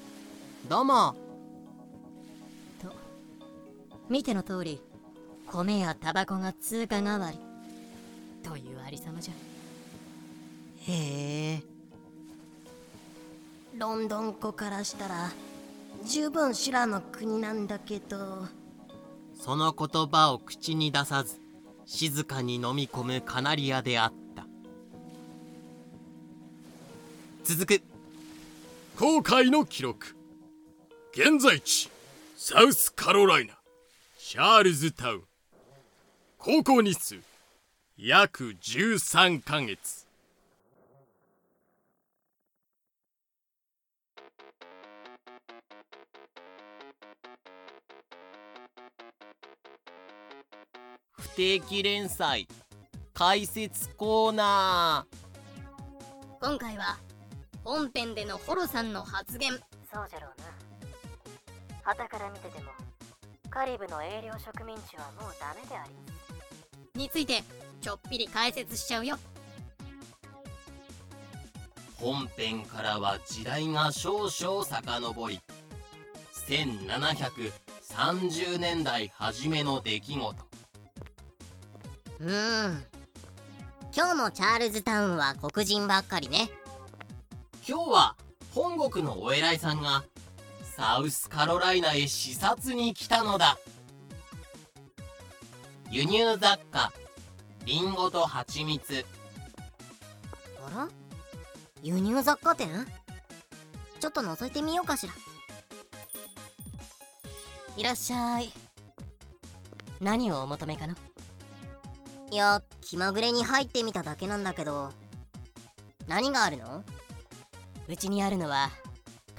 [0.67, 1.15] どうも。
[2.81, 2.93] と
[4.09, 4.81] 見ての通り
[5.47, 7.39] 米やタバコが通貨代わり。
[8.43, 9.33] というありさまじゃ。
[10.91, 11.63] へえ。
[13.77, 15.31] ロンドン子からしたら
[16.05, 18.47] 十分修羅の国なんだけど
[19.39, 21.39] その言葉を口に出さず
[21.85, 24.45] 静かに飲み込むカナリアであった。
[27.43, 27.81] 続く。
[28.97, 30.15] 航海の記録。
[31.11, 31.89] 現在地
[32.35, 33.53] サウスカロライナ
[34.17, 35.23] チャールズタウン。
[36.37, 37.17] 航行日数
[37.97, 40.04] 約13ヶ月。
[51.35, 52.47] 定期連載。
[53.13, 55.05] 解説コーナ
[56.41, 56.97] 今回は
[57.63, 59.51] 本編でのホロさんの発言。
[59.51, 59.57] そ
[60.01, 60.47] うじゃろうな。
[61.83, 62.71] 旗から見てても
[63.49, 65.91] カリブの営業植民地はもうダメであり。
[66.99, 67.43] について
[67.81, 69.17] ちょっぴり解説しちゃうよ。
[71.97, 75.41] 本編からは時代が少々遡り
[76.47, 80.54] 1730年代初めの出来事
[82.19, 82.83] うん。
[83.95, 86.49] 今日のチャールズタウンは黒人ばっかりね。
[87.67, 88.15] 今日は
[88.53, 90.03] 本国のお偉いさんが
[90.77, 93.57] サウスカロライナへ視察に来たのだ。
[95.89, 96.91] 輸入雑貨
[97.65, 99.05] リンゴと蜂蜜。
[100.65, 100.89] あら？
[101.81, 102.85] 輸入雑貨店？
[103.99, 105.13] ちょっと覗いてみようかしら。
[107.77, 108.51] いらっしゃい。
[110.01, 110.95] 何をお求めかの
[112.31, 114.91] いや気まぐれに入ってみただけなんだけど。
[116.07, 116.83] 何があるの？
[117.87, 118.69] うちにあるのは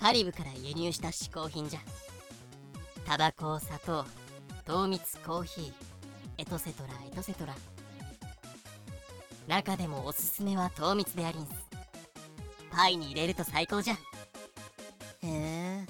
[0.00, 1.80] カリブから輸入した嗜好品じゃ。
[3.06, 4.04] タバコ砂糖
[4.64, 5.72] 糖蜜コーヒー
[6.38, 7.54] エトセトラエトセトラ。
[9.46, 11.52] 中でもおすすめは糖蜜でありんす。
[12.70, 13.94] パイに入れると最高じゃ。
[13.94, 13.98] へ
[15.22, 15.86] え。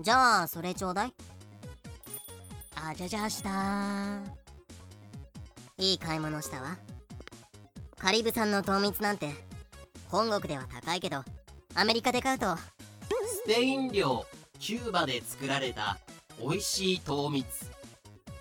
[0.00, 1.14] じゃあそれちょうだい。
[2.74, 4.20] あじゃじゃした
[5.78, 6.76] いい買い物したわ。
[7.98, 9.32] カリブ産の糖蜜なんて
[10.08, 11.24] 本国では高いけど
[11.74, 12.56] アメリカで買うと。
[12.56, 12.62] ス
[13.46, 14.24] ペイン領
[14.58, 15.98] キューバで作られた
[16.40, 17.46] 美味しい糖蜜。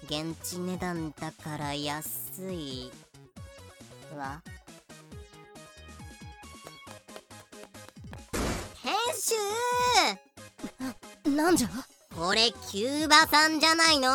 [0.05, 2.91] 現地値段だから安い
[4.17, 4.41] わ。
[8.83, 8.93] 編
[11.25, 11.29] 集！
[11.29, 11.69] なんじゃ？
[12.15, 14.09] これキューバ産じゃないの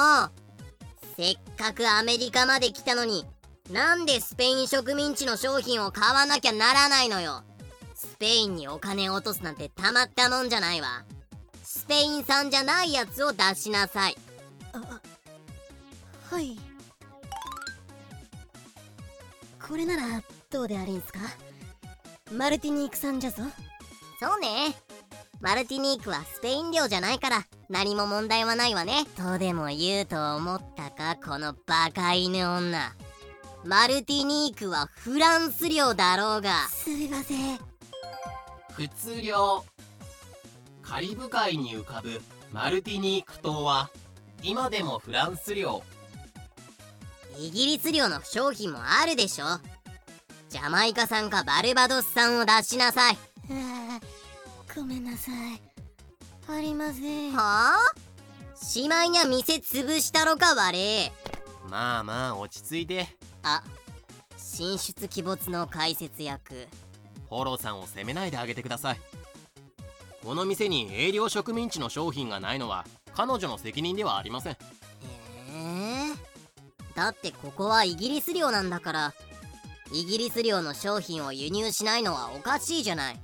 [1.17, 3.27] せっかくアメリカまで来たのに
[3.71, 7.43] なんでスペイン植民地の商品を買わなきゃならないのよ。
[7.95, 11.05] スペインにお金を落とすなんてたまったもんじゃないわ。
[11.63, 14.17] スペイン産じゃないやつを出しなさい。
[14.73, 15.01] あ
[16.31, 16.59] はい。
[19.67, 21.21] これならどうでありんすか？
[22.33, 23.43] マルティニーク産じゃぞ。
[24.23, 24.77] そうね。
[25.41, 29.05] マルティニークはスペイン領じゃないから何も問題はないわね。
[29.17, 32.95] とでも言うと思ったかこのバカ犬女。
[33.65, 36.69] マルティニークはフランス領だろうが。
[36.69, 37.59] すみません。
[38.71, 39.65] 普通領
[40.83, 42.21] カリブ海に浮かぶ
[42.53, 43.91] マルティニーク島は
[44.45, 45.83] 今でもフランス領。
[47.37, 49.47] イギリス領の商品もあるでしょ。
[50.49, 53.17] ジャマイカ産かバルバドス産を出しなさい
[53.53, 55.61] あーごめんなさい。
[56.49, 57.33] ありません。
[57.33, 57.79] はあ？
[58.57, 61.13] しまいにゃ店潰したろか我。
[61.69, 63.07] まあまあ落ち着いて。
[63.43, 63.63] あ
[64.37, 66.67] 進出鬼没の解説役。
[67.29, 69.01] フォローさんを責めないであげてください。
[70.25, 74.53] この店に営業植民地の商品がないのは彼女の責任ではありません。
[74.53, 74.57] え
[76.15, 76.15] え
[76.95, 79.15] だってここはイギリス領なんだから。
[79.95, 83.21] イギリス領の商品を輸入しないのはおかしいじゃない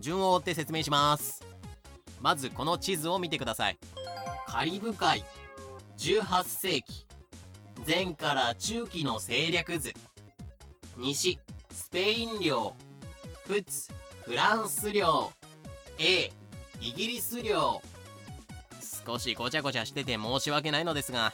[0.00, 1.44] 順を追って説明します。
[2.20, 3.78] まずこの地図を見てください。
[4.46, 5.24] カリブ海
[5.98, 7.06] 18世紀
[7.86, 9.94] 前から中期の政略図。
[10.96, 11.38] 西
[11.72, 12.74] スペイン領。
[13.46, 13.90] 仏
[14.24, 15.32] フランス領。
[15.98, 16.30] A
[16.80, 17.80] イギリス領。
[19.06, 21.32] 少しごちゃごちゃしてて申し訳ないのですが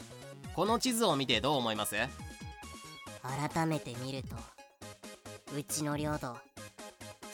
[0.55, 1.97] この地図を見てどう思います？
[3.23, 4.37] 改めて見ると
[5.57, 6.37] うちの領土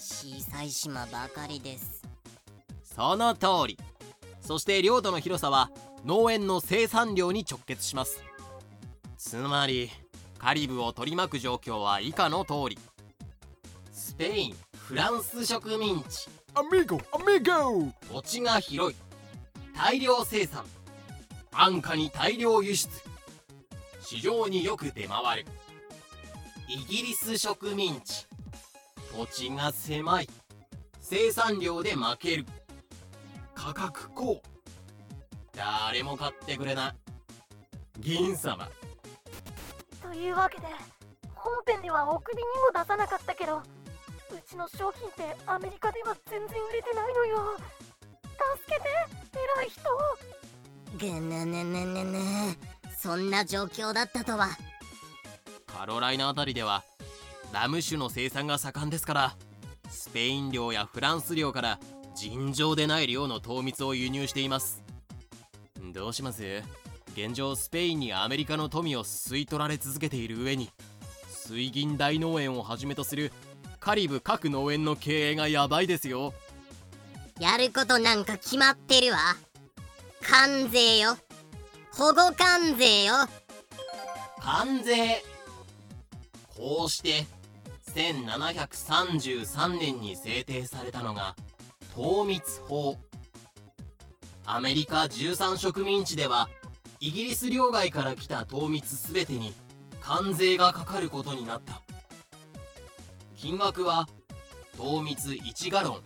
[0.03, 2.03] 小さい島ばかりです。
[2.83, 3.79] その通り。
[4.41, 5.71] そして領土の広さは
[6.05, 8.21] 農園の生産量に直結します。
[9.17, 9.91] つまり
[10.39, 12.79] カリブを取り巻く状況は以下の通り。
[13.93, 16.29] スペインフランス植民地。
[16.55, 18.99] アミゴアミゴ土地が広い。
[19.77, 20.65] 大量生産。
[21.53, 22.91] 安価に大量輸出。
[24.01, 25.47] 市場によく出回る。
[26.69, 28.27] イギリス植民地
[29.17, 30.29] 土地が狭い。
[31.01, 32.47] 生産量で負ける。
[33.55, 34.43] 価格高。
[35.55, 36.95] 誰も買ってくれない。
[38.01, 38.69] 銀様。
[40.03, 40.67] というわけで
[41.35, 43.63] 本編ではお首にも出さなかったけどう
[44.49, 47.57] ちの商品ってアメリカでは全然売れてないのよ。
[48.57, 48.89] 助けて。
[49.57, 49.83] 偉い人。
[50.99, 52.19] ぐぬぬぬぬぬ
[52.99, 54.49] そんな状況だったとは。
[55.67, 56.85] カロライナあたりでは
[57.53, 59.37] ラム酒の生産が盛んですから
[59.91, 61.79] スペイン領やフランス領から
[62.15, 64.83] 尋常でない量の糖蜜を輸入しています。
[65.93, 66.63] どうします？
[67.15, 70.71] 現状スペインにアメリカの富を吸い取られ続けている上に
[71.29, 73.33] 水銀大農園をはじめとする
[73.81, 76.33] カリブ各農園の経営がやばいですよ。
[77.39, 79.19] やることなんか決まってるわ。
[80.23, 81.19] 関税よ。
[81.93, 83.15] 保護関税よ。
[84.41, 85.23] 関税。
[86.55, 87.27] こうして
[87.95, 91.37] 1733年に制定されたのが
[91.95, 92.97] 糖蜜法。
[94.45, 96.49] アメリカ13植民地では
[97.01, 99.53] イギリス領外から来た糖蜜すべてに
[100.01, 101.83] 関税がかかることになった。
[103.37, 104.09] 金額は
[104.77, 106.03] 糖蜜1ガロン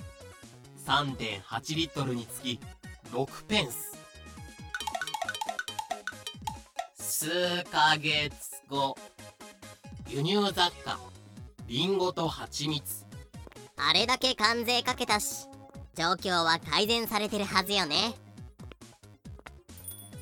[0.87, 2.61] 3.8リットルにつき
[3.13, 3.97] 6ペンス。
[6.99, 8.97] 数ヶ月後
[10.09, 10.99] 輸入雑貨。
[11.66, 13.05] リンゴと蜂蜜。
[13.76, 15.47] あれだけ関税かけたし
[15.94, 18.14] 状況は改善されてるはずよね。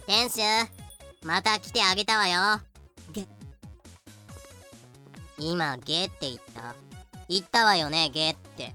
[0.07, 0.41] 店主
[1.27, 2.61] また来てあげたわよ。
[3.13, 3.27] げ
[5.39, 6.75] 今ゲって言った？
[7.29, 8.75] 言ったわよねゲって。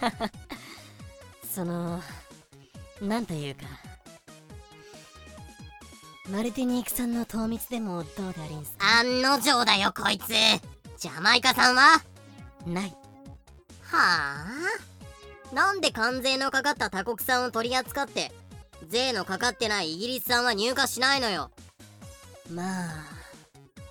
[1.54, 2.02] その
[3.00, 3.62] なんというか。
[6.30, 8.98] マルティニーク産の糖蜜でもどうでありんすか？
[9.00, 10.28] 案の定だよこいつ
[10.98, 12.02] ジャマイカ産は？
[12.66, 12.90] ない。
[13.82, 14.46] はあ。
[15.54, 18.32] なんで関税のかかった他国産を取り扱って
[18.88, 21.50] 税のかかってないイギリス産は入荷しないのよ。
[22.50, 23.04] まあ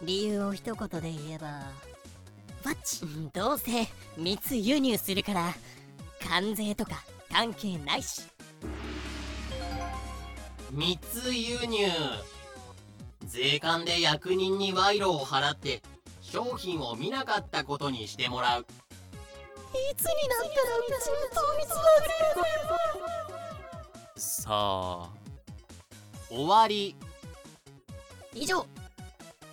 [0.02, 1.62] 理由を一言で言えばわ
[2.72, 5.54] っちどうせ密輸入するから
[6.28, 8.24] 関税とか関係ないし。
[10.72, 11.88] 密輸入。
[13.26, 15.82] 税関で役人に賄賂を払って
[16.34, 18.62] 商品を見なかったことにしてもらう。
[18.62, 18.66] い
[19.96, 22.16] つになったらうちの糖蜜が売れ
[24.16, 25.10] るさあ
[26.30, 26.96] 終わり。
[28.34, 28.66] 以上。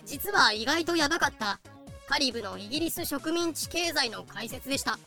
[0.07, 1.59] 実は意外とヤバかった。
[2.07, 4.97] カリブのイギリス植民地経済の解説でした。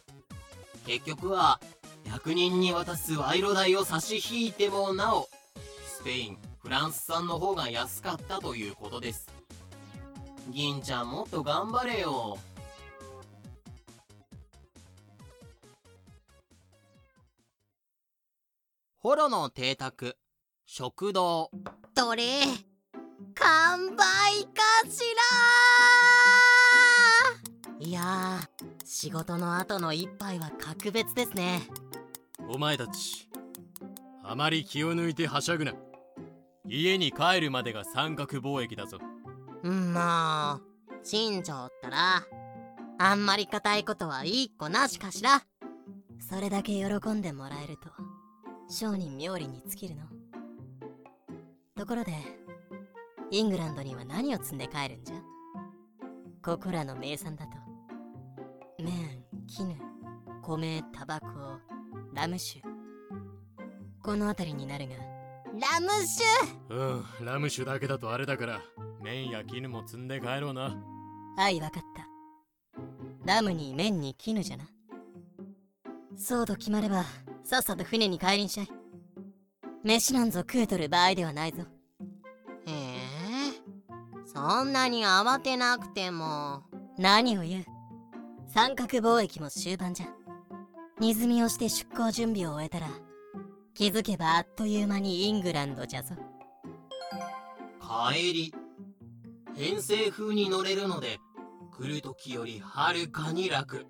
[0.86, 1.58] 結局は
[2.06, 5.28] 役人に渡す賄賂代を差し引いてもなお
[5.88, 9.33] スペインフランス産の方が安かったということです
[10.50, 12.38] 銀ちゃんもっと頑張れよ。
[18.98, 20.16] ホロの邸宅。
[20.66, 21.50] 食堂。
[21.94, 22.22] どれ？
[23.34, 25.02] 完売かし
[27.80, 31.62] いやー仕事の後の一杯は格別ですね。
[32.48, 33.28] お前たち
[34.22, 35.74] あまり気を抜いてはしゃぐな。
[36.66, 38.98] 家に帰るまでが三角貿易だぞ
[39.64, 40.60] うんまあ
[41.02, 42.22] 新庄ったら
[42.98, 45.42] あんまり固いことは一個なしかしら。
[46.20, 47.90] それだけ喜んでもらえると
[48.68, 50.04] 商人冥利に尽きるの。
[51.76, 52.12] ところで
[53.30, 55.16] イングランドには何を積んで帰るんじゃ？
[56.42, 57.58] ここらの名産だと。
[58.78, 59.76] 麺絹
[60.42, 61.26] 米タバコ
[62.14, 62.62] ラム酒。
[64.02, 64.94] この辺りになるが。
[64.94, 66.24] ラム酒？
[66.70, 68.62] うんラム酒だけだとあれだから
[69.04, 70.74] 麺や絹も積んで帰ろうな。
[71.36, 72.06] はいわかった。
[73.26, 74.64] ラムに麺に絹じゃな。
[76.16, 77.04] そうと決まれば
[77.42, 78.68] さっさと船に帰りんしゃい。
[79.84, 81.64] 飯なんぞ食うとる場合ではないぞ。
[82.66, 83.02] へえ
[84.24, 86.62] そんなに慌てなくても。
[86.96, 87.64] 何を言う。
[88.48, 90.06] 三角貿易も終盤じゃ。
[90.98, 92.88] 荷積みをして出港準備を終えたら
[93.74, 96.14] 気づけばあっという間にイングランドじゃぞ。
[97.82, 98.54] 帰り
[99.56, 101.18] 偏西風に乗れるので
[101.70, 103.86] 来る時よりはるかに楽。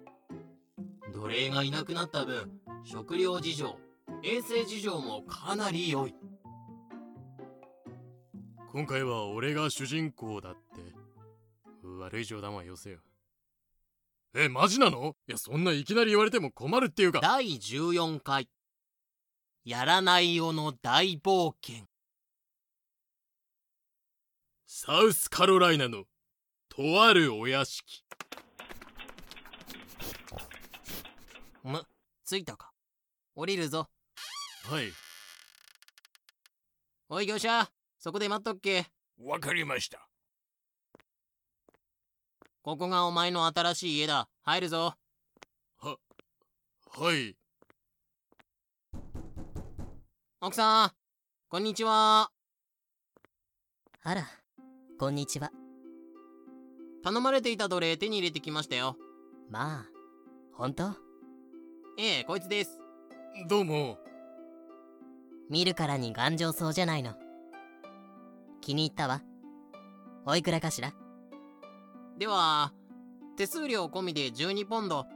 [1.12, 2.50] 奴隷がいなくなった分
[2.84, 3.78] 食料事情
[4.22, 6.14] 衛生事情もかなり良い。
[8.72, 10.60] 今回は俺が主人公だって。
[12.00, 12.98] 悪い冗談はよせよ。
[14.34, 15.14] えマジなの？
[15.28, 17.20] いやそんないきなり言われても困るっていうか。
[17.20, 18.48] 第14回。
[19.64, 21.84] やらないよの大冒険
[24.76, 26.02] サウスカロライナの
[26.68, 28.04] とあるお屋敷。
[31.62, 31.86] む
[32.26, 32.72] 着いたか。
[33.36, 33.88] 降りるぞ。
[34.64, 34.86] はい。
[37.08, 37.70] おい業者。
[38.00, 38.88] そこで待っとっけ。
[39.22, 40.08] わかりました。
[42.62, 44.28] ここがお前の新しい家だ。
[44.42, 44.96] 入るぞ。
[45.78, 47.36] はい。
[50.40, 50.90] 奥さん
[51.48, 52.32] こんにちは。
[54.02, 54.43] あら
[54.96, 55.50] こんにちは。
[57.02, 58.96] 頼まれていた奴隷手に入れてきましたよ。
[59.50, 59.84] まあ
[60.52, 60.84] 本当？
[61.98, 62.78] ええこいつです。
[63.48, 63.98] どうも。
[65.50, 67.14] 見るからに頑丈そうじゃないの。
[68.60, 69.22] 気に入ったわ。
[70.26, 70.92] おいくらかしら？
[72.16, 72.72] では
[73.36, 75.06] 手数料込みで12ポンド。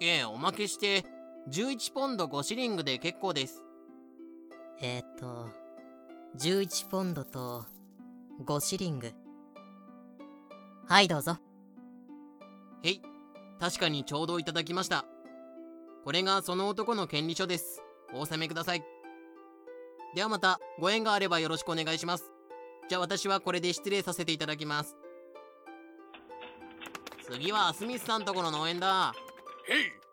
[0.00, 1.04] ええおまけして
[1.50, 3.62] 11ポンド5シリングで結構です。
[4.82, 5.50] えー、っと
[6.36, 7.64] 11ポンドと
[8.44, 9.12] 5シリング。
[10.88, 11.38] はいどうぞ。
[12.82, 13.02] へい
[13.58, 15.04] 確かにちょうどいただきました。
[16.04, 17.82] これがその男の権利書です。
[18.14, 18.84] お納めください。
[20.14, 22.30] ではまたご縁があればよろしくお願いします。
[22.88, 24.96] じゃあ私はこれで失礼させていただきます。
[27.22, 29.14] 次はスミスさんとこの農園だ。
[29.68, 30.06] へい。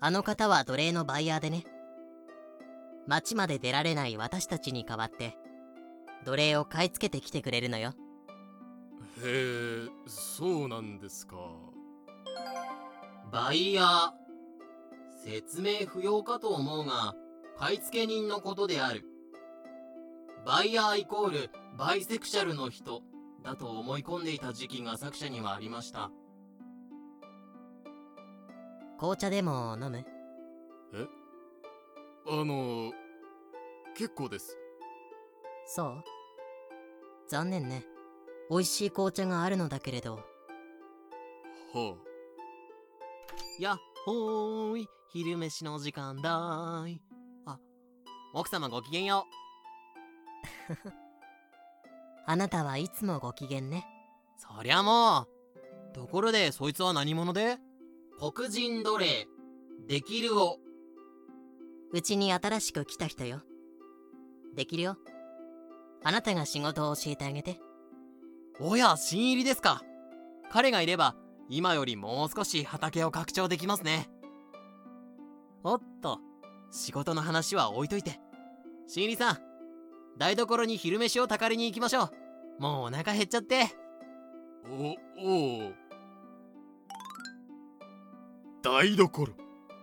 [0.00, 1.64] あの方は奴隷のバイヤーでね
[3.08, 5.38] 町まで出られない私たちに代わって
[6.26, 7.94] 奴隷を買い付けてきてくれるのよ。
[9.24, 11.36] へえそうなんですか。
[13.32, 14.10] バイヤー
[15.24, 17.14] 説明不要かと思うが
[17.58, 19.04] 買い付け人のことである。
[20.44, 23.02] バイヤーイコールバイセクシャルの人
[23.42, 26.10] だと思い込んでいた時期が作者にはありました。
[28.98, 30.04] 紅茶でも飲む？
[32.30, 32.92] あの
[33.96, 34.56] 結構です。
[35.66, 36.04] そう。
[37.28, 37.84] 残念ね。
[38.50, 40.20] 美味しい紅茶があるのだけれど。
[41.74, 41.96] は
[43.58, 44.88] やっほーい。
[45.10, 47.02] 昼飯の時間だーい。
[47.46, 47.58] あ
[48.34, 49.26] 奥様ごきげんよ
[52.26, 53.86] あなたはいつもご機嫌ね。
[54.36, 55.26] うそりゃも
[55.92, 55.94] う。
[55.94, 57.58] ところでそいつは何者で？
[58.18, 59.26] 黒人奴隷。
[59.86, 60.58] できるを
[61.92, 63.40] うちに新しく来た人よ。
[64.54, 64.96] できるよ。
[66.04, 67.60] あなたが仕事を教えてあげて。
[68.60, 69.82] おや新入りですか。
[70.50, 71.14] 彼がいれば
[71.48, 74.10] 今よりもう少し畑を拡張できますね。
[75.64, 76.20] おっと
[76.70, 78.20] 仕事の話は置いといて。
[78.86, 79.38] 新入りさん
[80.18, 82.10] 台所に昼飯をたかりに行きましょ
[82.58, 82.62] う。
[82.62, 83.66] もうお腹減っちゃって。
[84.68, 85.74] おおう。
[88.62, 89.32] 台所。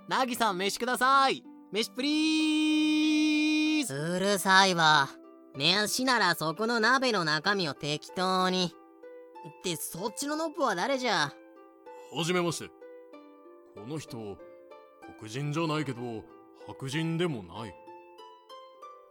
[0.07, 1.43] なぎさん飯ください
[1.75, 3.93] 飯プリーズ。
[3.93, 5.09] うるさいわ。
[5.57, 8.73] 飯ならそこの鍋の中身を適当に。
[9.59, 11.33] ってそっちのノッポは誰じゃ？
[12.13, 12.69] はじめまして。
[13.75, 14.37] この人
[15.19, 16.23] 黒人じゃないけど
[16.65, 17.75] 白人でもない。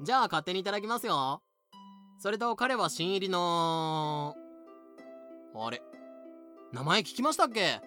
[0.00, 1.42] じゃあ勝手にいただきますよ。
[2.18, 4.34] それと彼は新入りの
[5.54, 5.82] あれ
[6.72, 7.82] 名前聞きましたっけ？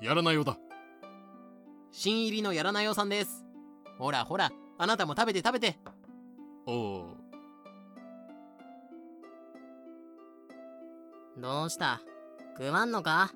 [0.00, 0.58] やらないようだ。
[1.92, 3.43] 新入りのやらないよさんです
[3.98, 5.78] ほらほらあなたも食べて食べて。
[6.66, 7.06] おう。
[11.38, 12.00] どうした？
[12.56, 13.32] 食わんのか？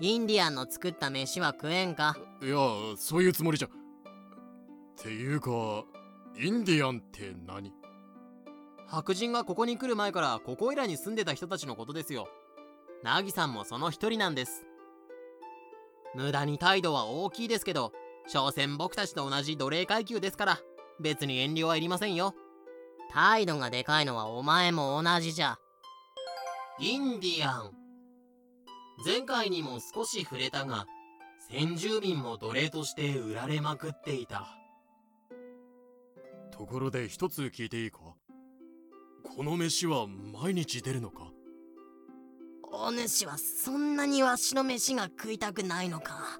[0.00, 2.16] インディアンの作った飯は食えんか？
[2.42, 2.56] いや
[2.96, 3.68] そういうつもりじゃ。
[3.68, 3.70] っ
[5.02, 5.50] ていうか
[6.38, 7.72] インディアンって何？
[8.86, 12.28] 白人がここに来る前からここいらに住んでた人たちのことですよ。
[13.02, 14.64] ナギさんもその一人なんです。
[16.14, 17.92] 無駄に態度は大きいですけど
[18.28, 20.58] 所詮僕たちと同じ奴隷階級ですから
[21.00, 22.34] 別に遠慮はいりませんよ。
[23.10, 25.58] 態度がでかいのはお前も同じじゃ。
[26.78, 27.72] インディアン。
[29.04, 30.86] 前回にも少し触れたが
[31.50, 34.56] 先住民も奴隷として売られまくっていた。
[36.50, 37.98] ところで一つ聞いていいか？
[39.24, 41.30] この飯は毎日出るのか？
[42.70, 46.38] お主はそんなにわしの飯が食いたくないのか？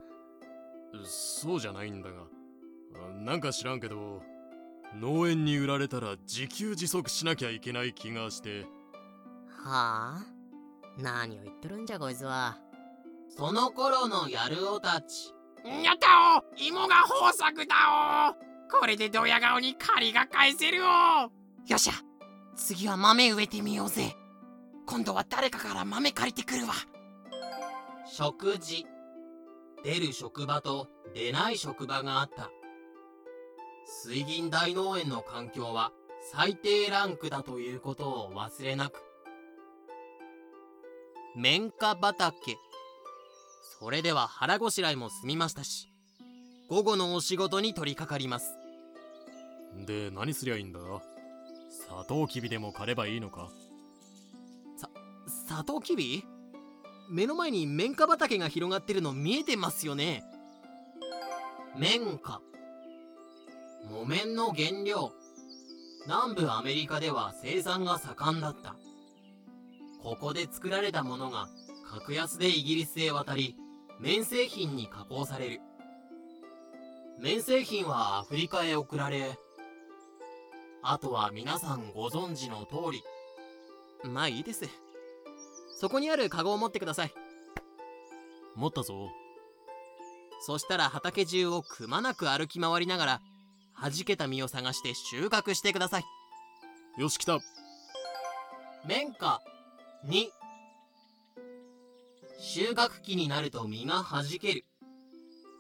[1.05, 2.25] そうじゃないんだが。
[3.21, 4.23] なんか知らんけど
[4.95, 8.67] 農園に売られたら自給自足しなきゃいけない気がして。
[9.65, 10.25] はあ？
[10.99, 12.59] 何を言っとるんじゃこいつは。
[13.29, 15.35] その頃のやるおたち。
[15.65, 18.35] やったお芋が豊作だ
[18.69, 21.93] おこれでドヤ顔に借りが返せるおよっしゃ。
[22.57, 24.15] 次は豆植えてみようぜ。
[24.87, 26.75] 今度は誰かから豆借りてくるわ。
[28.05, 28.85] 食事
[29.85, 32.51] 出る職場と出ない職場があった。
[34.05, 35.93] 水銀大農園の環境は
[36.33, 39.03] 最低ランクだということを忘れなく。
[41.35, 42.57] 綿花畑。
[43.81, 45.89] それでは腹ごしらえも済みましたし
[46.69, 48.57] 午後のお仕事に取り掛かります。
[49.85, 50.79] で何すりゃいいんだ？
[51.71, 53.49] サトウキビでも狩ればいいのか？
[55.49, 56.25] サトウキビ？
[57.09, 60.25] 目の前に綿花畑が広がってるの見えてますよね。
[61.77, 62.41] 綿花。
[63.91, 65.13] 木綿の原料。
[66.07, 68.77] 南部アメリカでは生産が盛んだった。
[70.03, 71.49] ここで作られたものが
[71.89, 73.55] 格安でイギリスへ渡り
[74.01, 75.61] 綿製品に加工される。
[77.21, 79.39] 綿製品はアフリカへ送られ
[80.83, 83.03] あとは皆さんご存知の通り。
[84.11, 84.65] まあいいです。
[85.83, 87.13] そこにあるカゴを持ってください。
[88.55, 89.11] 持ったぞ。
[90.41, 93.21] そしたら畑中をくまなく歩き回りながら
[93.83, 96.05] 弾けた実を探して収穫してください。
[96.99, 97.41] よし来た。
[98.87, 99.41] 綿花
[100.07, 100.27] 2
[102.39, 104.65] 収穫期になると実が弾ける。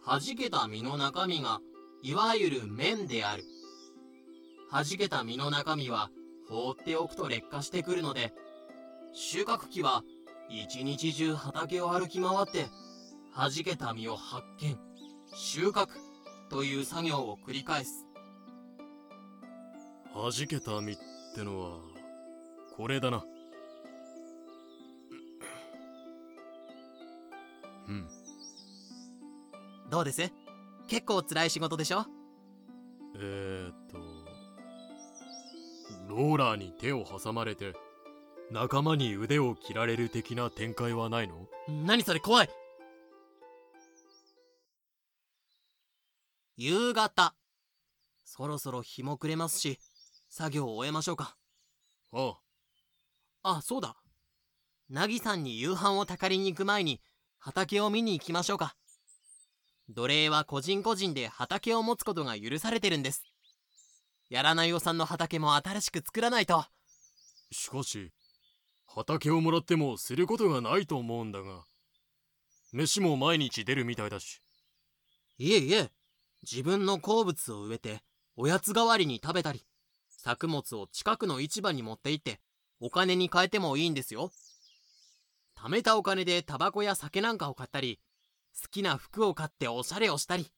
[0.06, 1.58] 弾けた実の中身が
[2.04, 3.42] いわゆる綿である。
[4.70, 6.10] 弾けた実の中身は
[6.48, 8.32] 放っておくと劣化してくるので
[9.14, 10.02] 収穫期は
[10.54, 12.66] 一日中畑を歩き回って
[13.34, 14.78] 弾けた実を発見
[15.34, 15.88] 収穫
[16.50, 18.04] という作業を繰り返す。
[20.14, 20.98] 弾けた実っ
[21.34, 21.78] てのは
[22.76, 23.24] これだな。
[27.88, 28.06] うん。
[29.90, 30.30] どうです？
[30.86, 32.04] 結構辛い仕事でしょ？
[33.16, 33.96] えー、っと
[36.08, 37.72] ローラーに手を挟まれて
[38.52, 41.48] 仲間に腕を切られる的な展開はないの？
[41.86, 42.50] 何それ怖い。
[46.58, 47.34] 夕方。
[48.24, 49.78] そろそろ日も暮れますし
[50.28, 51.34] 作業を終えましょうか。
[52.12, 52.36] あ
[53.42, 53.62] あ。
[53.62, 53.96] そうだ。
[54.90, 57.00] ナギさんに夕飯をたかりに行く前に
[57.38, 58.76] 畑を見に行きましょうか。
[59.88, 63.24] 奴隷は個人個人で畑を持つことが許されてるんです。
[64.28, 66.66] やらないおさんの畑も新しく作らないと。
[67.50, 68.12] しかし
[68.94, 71.64] 畑をもらってもすることがないと思うんだが
[72.72, 74.40] 飯も毎日出るみたいだし。
[75.38, 75.90] いえいえ
[76.42, 78.02] 自分の好物を植えて
[78.36, 79.64] おやつ代わりに食べたり
[80.08, 82.40] 作物を近くの市場に持って行って
[82.80, 84.30] お金に換えてもいいんですよ。
[85.56, 87.98] 貯めたお金でタバコや酒なんかを買ったり
[88.60, 90.50] 好きな服を買っておしゃれをしたり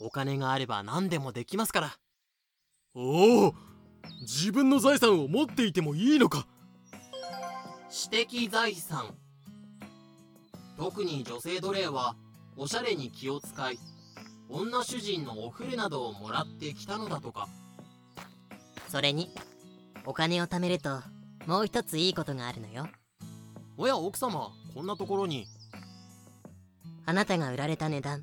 [0.00, 1.98] お金があれば何でもできますから。
[2.94, 3.54] おお
[4.22, 6.48] 自分の財産を持っていてもいいのか
[7.90, 9.14] 私的財産。
[10.76, 12.16] 特に女性奴隷は
[12.56, 13.78] おしゃれに気を使い
[14.50, 17.48] 女主人のお触れなどをもらってきたのだとか。
[18.88, 19.30] それに
[20.04, 21.00] お金を貯めると
[21.46, 22.88] もう一ついいことがあるのよ。
[23.78, 25.46] おや奥様こんなところに。
[27.06, 28.22] あなたが売られた値段。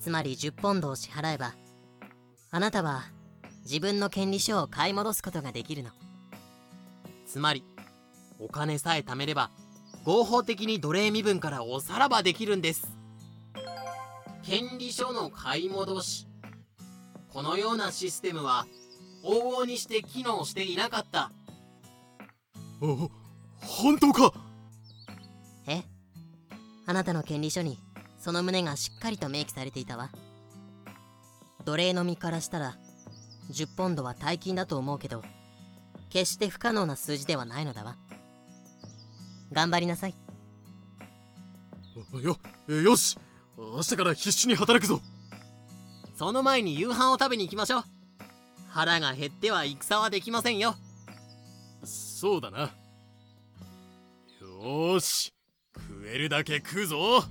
[0.00, 1.54] つまり10ポンドを支払えば
[2.50, 3.04] あなたは
[3.62, 5.90] 自分の権利書を買い戻すことができるの。
[7.24, 7.64] つまり
[8.42, 9.50] お金さえ貯めれば
[10.04, 12.88] 合法的に奴隷身分からおさらばできるんです。
[14.42, 16.26] 権利書の買い戻し。
[17.32, 18.66] このようなシステムは
[19.24, 21.30] 往々にして機能していなかった。
[22.80, 23.08] お
[23.60, 24.34] 本当か？
[25.68, 25.84] え？
[26.84, 27.78] あなたの権利書に
[28.18, 30.10] その旨がしっかりと明記されていたわ。
[31.64, 32.74] 奴隷の身からしたら
[33.52, 35.22] 10ポンドは大金だと思うけど
[36.10, 37.96] 決して不可能な数字ではないのだわ
[39.52, 40.14] 頑張りなさい。
[42.22, 42.38] よ
[42.68, 43.18] よし。
[43.56, 45.00] 明日から必死に働くぞ。
[46.16, 47.84] その前に夕飯を食べに行きましょう。
[48.68, 50.74] 腹が減っては戦はできませんよ。
[51.84, 52.60] そうだな。
[54.40, 55.34] よーし。
[55.74, 57.24] 食えるだけ食うぞ。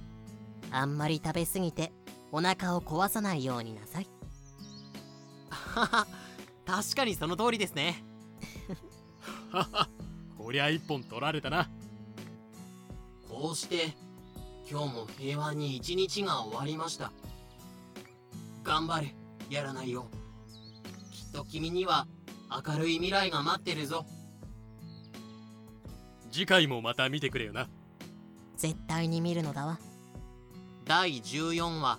[0.71, 1.91] あんまり食べ過ぎて
[2.31, 4.07] お腹を壊さないようになさい。
[5.49, 6.07] はは。
[6.65, 8.03] 確かにその通りですね。
[9.51, 9.89] はは。
[10.37, 11.69] こりゃ一本取られたな
[13.41, 13.95] こうして
[14.69, 17.11] 今日も平和に一日が終わりました。
[18.63, 19.15] 頑張れ
[19.49, 20.05] やらないよ。
[21.11, 22.05] きっと君には
[22.67, 24.05] 明るい未来が待ってるぞ。
[26.31, 27.67] 次回もまた見てくれよな。
[28.57, 29.79] 絶対に見るのだわ。
[30.85, 31.97] 第14話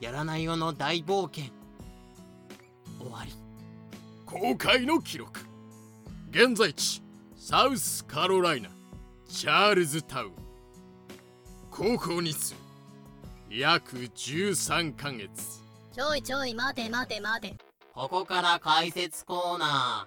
[0.00, 1.52] やらないよの大冒険。
[2.98, 3.34] 終わり。
[4.24, 5.40] 公開の記録。
[6.30, 7.02] 現在地
[7.36, 8.70] サウスカロライナ
[9.28, 10.39] チャールズタウン
[11.70, 12.54] 高校日数。
[13.48, 15.60] 約13ヶ月。
[15.92, 17.56] ちょいちょい待て待て待て。
[17.94, 20.06] ここから解説コーナ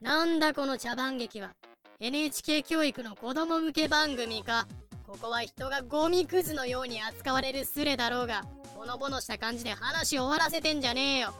[0.00, 1.50] なんだこの茶番劇は。
[1.98, 4.68] NHK 教育の子供向け番組か。
[5.06, 8.44] ここは人がゴミくずのように扱われるスレだろうが。
[8.74, 11.34] ほのぼのした感じで話終わらせてんじゃねえよ。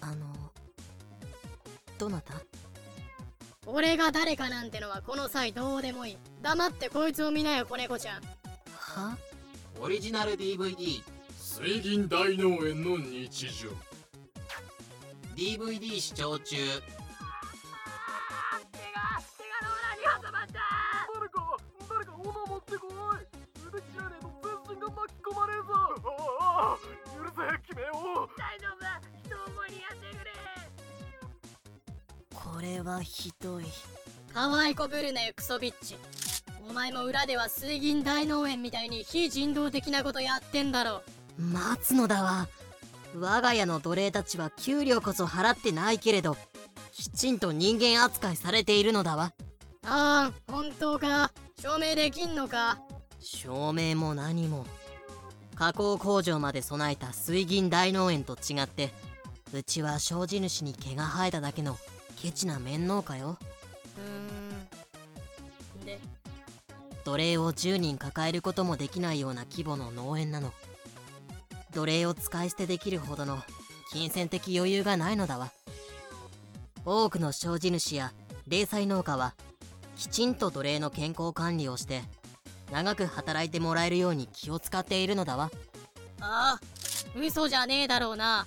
[0.00, 0.26] あの
[1.98, 2.34] どなた？
[3.66, 6.18] 俺が誰かなんてのはこの際どうでもいい。
[6.42, 8.22] 黙ってこいつを見なよ子猫ちゃん
[8.98, 11.00] はーオリジナル DVD
[11.38, 13.68] 水銀大農園の日常。
[15.36, 16.56] DVD 視聴中。
[16.56, 16.80] 誰
[21.28, 21.56] か
[21.88, 23.18] 誰か斧持ってこい。
[23.68, 24.28] 腕切らねえと
[24.66, 25.68] 全身が巻き込まれるぞ。
[26.40, 26.78] ああ
[27.16, 27.36] 許せ
[27.68, 27.94] 決めよう。
[28.36, 28.80] 大丈夫。
[28.82, 30.32] だ人を思いにやってくれ。
[32.34, 33.64] これはひどい。
[34.34, 35.96] 可愛い子ぶるねクソビッチ
[36.68, 41.02] お前も裏では水銀大農園みたいに非人道的なことやってんだろ
[41.38, 42.48] 待つのだわ。
[43.16, 46.36] 我が家の奴隷たちは給料こそ払ってないけれど
[46.92, 49.32] きちんと人間扱いされているのだわ。
[49.84, 51.32] ああ本当か。
[51.60, 52.78] 証明できんのか。
[53.20, 54.66] 証明も何も。
[55.54, 58.90] 加工工場まで備えた水銀大農園と違って
[59.52, 61.78] うちは障子主に毛が生えただけの
[62.20, 63.38] ケチな面農家よ。
[63.96, 64.37] うーん。
[64.37, 64.37] で
[67.08, 70.52] 奴隷を10人抱えることもできないような規模の農園なの。
[71.72, 73.38] 奴隷を使い捨てできるほどの
[73.90, 75.50] 金銭的余裕がないのだわ。
[76.84, 78.12] 多くの障子主や
[78.46, 79.34] 零細農家は
[79.96, 82.02] きちんと奴隷の健康管理をして
[82.70, 85.50] 長く働いてもらえるように気を使っているのだわ。
[86.20, 88.46] ああ嘘じゃねえだろうな。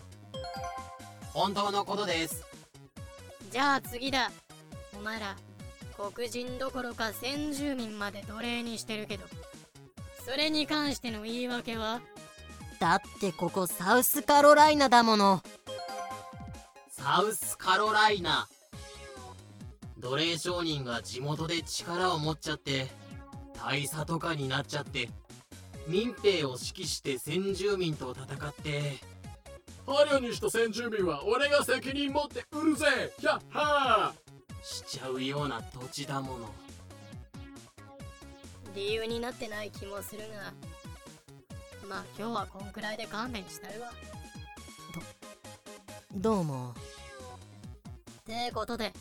[1.33, 2.45] 本当のことです。
[3.49, 4.31] じゃあ次だ。
[4.93, 5.35] お前ら
[6.09, 9.25] 黒人どころか先住民まで奴隷にしてるけど
[10.25, 12.01] それに関しての言い訳は？
[12.79, 15.43] だってここサウスカロライナだもの。
[16.89, 18.47] サウスカロライナ。
[19.99, 22.87] 奴隷商人が地元で力を持っちゃって
[23.53, 25.09] 大佐とかになっちゃって
[25.87, 28.97] 民兵を指揮して先住民と戦って
[29.85, 32.85] 捕虜にした先住民は俺が責任持って売るぜ！
[33.19, 34.13] ヒャッハ
[34.63, 36.49] しちゃうような土地だもの。
[38.75, 40.53] 理由になってない気もするが
[41.89, 43.91] まあ今日はこんくらいで勘弁したるわ。
[46.13, 46.73] どうも。
[48.25, 48.93] てことで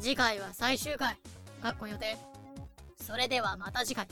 [0.00, 1.16] 次回は最終回。
[1.62, 2.16] かっこ予定。
[3.00, 4.06] それではまた次回。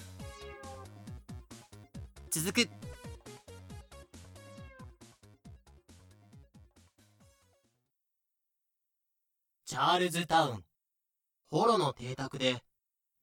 [2.31, 2.69] 続く。
[9.65, 10.74] チャールズタウン
[11.55, 12.65] ホロの邸宅で。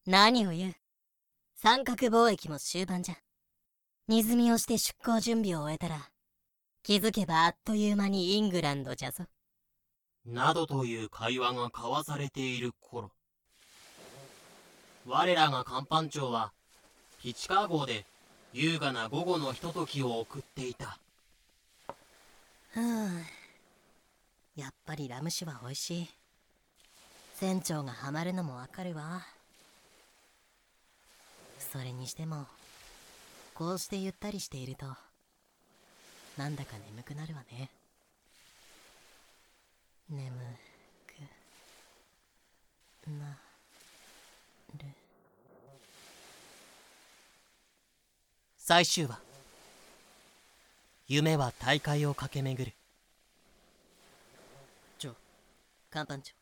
[0.07, 0.73] 何を言う。
[1.57, 3.15] 三角貿易も終盤じゃ。
[4.07, 6.09] 荷積みをして出港準備を終えたら
[6.81, 9.25] 気づけばあっという間にイングランドじゃぞ。
[10.25, 13.11] などという会話が交わされている頃。
[15.05, 16.53] 我らが甲板長は
[17.21, 18.05] ピチカー号で
[18.53, 20.99] 優雅な午後のひとときを送っていた。
[22.69, 23.09] ふぅ
[24.55, 26.20] やっぱりラム酒は美味しい
[27.41, 29.25] 船長がハマるのもわかるわ。
[31.57, 32.45] それにしても
[33.55, 34.85] こうしてゆったりしていると
[36.37, 37.71] なんだか眠くなるわね。
[40.07, 40.29] 眠
[41.07, 41.13] く
[43.09, 43.35] な
[44.77, 44.85] る。
[48.59, 49.19] 最終話。
[51.07, 52.75] 夢は大海を駆け巡る。
[54.99, 55.15] 長
[55.91, 56.40] 甲板長。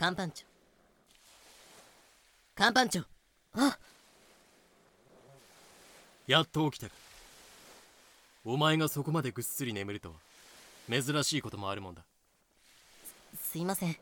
[0.00, 0.46] 甲板長。
[2.56, 3.04] 甲板長。
[3.52, 3.78] あ。
[6.26, 6.94] やっと起きたか。
[8.46, 10.14] お前がそこまでぐっすり眠るとは。
[10.88, 12.00] 珍しいこともあるもんだ。
[13.42, 13.96] すいません。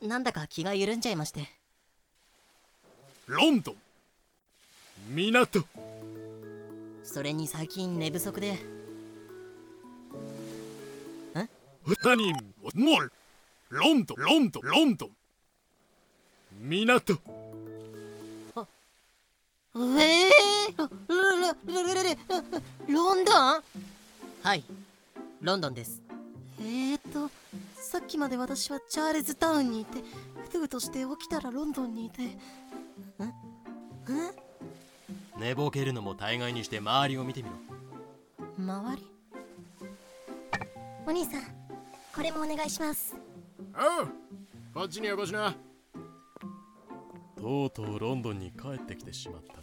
[0.00, 1.50] なんだか気が緩んじゃいまして。
[3.26, 3.76] ロンドン
[5.10, 5.66] 港。
[7.02, 8.56] それに最近寝不足で。
[11.34, 11.46] 何？
[12.74, 13.12] もう
[13.74, 15.10] ロンドンロンドンロンドン
[16.60, 17.14] 港。
[19.76, 20.30] ええ
[20.76, 22.02] ロロロロロ
[22.86, 23.62] ロロンドン？
[24.44, 24.62] はい。
[25.40, 26.00] ロンドンです。
[26.60, 27.28] えーと
[27.74, 30.04] さっきまで私はチャールズタウンにいて
[30.44, 32.22] ふとふとして起きたらロンドンにいて。
[32.22, 32.26] ん？
[32.26, 32.32] ん？
[35.36, 37.56] 寝ぼけるのも大概にして周りを見てみろ。
[38.56, 39.04] 周り？
[41.08, 41.42] お兄さん
[42.14, 43.16] これもお願いします
[43.76, 44.08] おう
[44.72, 45.54] こっちによこしな。
[47.36, 49.60] とうとうロンドンに帰ってきてしまったな。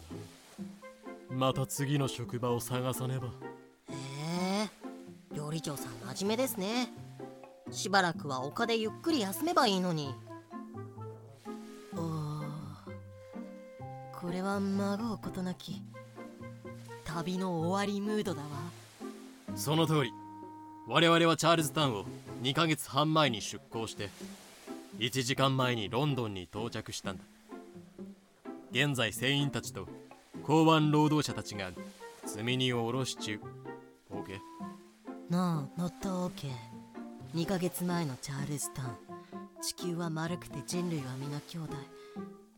[1.30, 3.28] また次の職場を探さねば。
[3.28, 3.30] へ
[4.64, 4.68] え。
[5.34, 6.92] 料理長さん真面目ですね。
[7.70, 10.14] しばらくは丘でゆっくり休めばいいのに。
[11.94, 12.42] おー。
[14.20, 15.82] これは孫うことなき
[17.04, 18.48] 旅の終わりムードだわ。
[19.56, 20.12] その通り
[20.88, 22.04] 我々はチャールズタウンを
[22.42, 24.10] 2ヶ月半前に出港して
[24.98, 27.24] 1時間前にロンドンに到着したんだ。
[28.72, 29.86] 現在船員たちと
[30.42, 31.70] 港湾労働者たちが
[32.24, 33.40] 積み荷を下ろし中。
[34.10, 34.38] OK?
[35.30, 36.50] なあノットオーケー
[37.40, 38.88] 2ヶ月前のチャールズタウン。
[39.62, 41.76] 地球は丸くて人類は皆兄弟。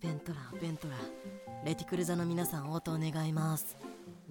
[0.00, 1.66] ベントラーベントラー。
[1.66, 3.76] レティクル座の皆さん応答願います。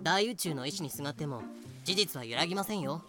[0.01, 1.43] 大宇宙の意志にすがっても
[1.83, 3.03] 事実は揺らぎませんよ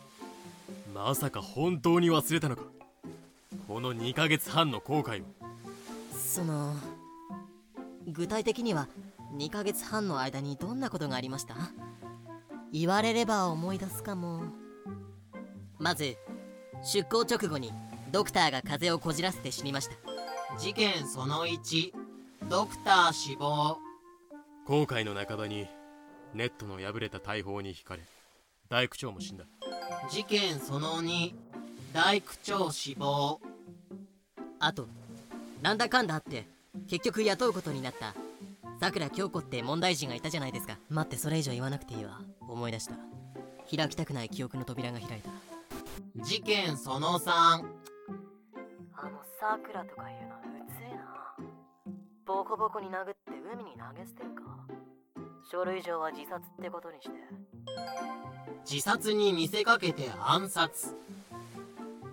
[0.94, 2.62] まさか本当に忘れたのか？
[3.68, 5.26] この2ヶ月半の後悔を。
[6.17, 6.75] その
[8.07, 8.89] 具体的には
[9.36, 11.55] 2ヶ月半の間にどんなことがありました？
[12.73, 14.43] 言われれば思い出すかも。
[15.78, 16.17] まず
[16.83, 17.73] 出航直後に
[18.12, 19.94] ドクターが風邪をこじらせて死にました。
[20.59, 21.93] 事件その1
[22.49, 23.78] ドクター死亡。
[24.67, 25.67] 後悔の半ばに
[26.33, 28.02] ネットの破れた大砲に引かれ
[28.68, 29.44] 大工長も死んだ。
[30.10, 31.34] 事件その2
[31.93, 33.41] 大工長死亡。
[34.59, 34.86] あと
[35.62, 36.47] なんだかんだあって
[36.89, 38.15] 結局雇うことになった。
[38.81, 40.78] さくら京子って問題児がいたじゃないですか。
[40.91, 42.20] 待ってそれ以上言わなくていいわ。
[42.41, 42.94] 思い出した。
[43.75, 45.31] 開きたくない記憶の扉が開いた。
[46.23, 47.65] 事件その3あの
[49.41, 51.36] さくらとかいうのうつえな。
[52.26, 54.43] ボコボコに殴って海に投げ捨てるか
[55.50, 57.14] 書類上は自殺ってことにして。
[58.70, 60.97] 自殺に見せかけて暗殺。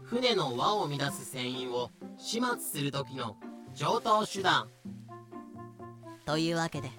[0.03, 3.37] 船の輪を乱す船員を始末する時の
[3.73, 4.67] 上等手段。
[6.25, 6.89] というわけで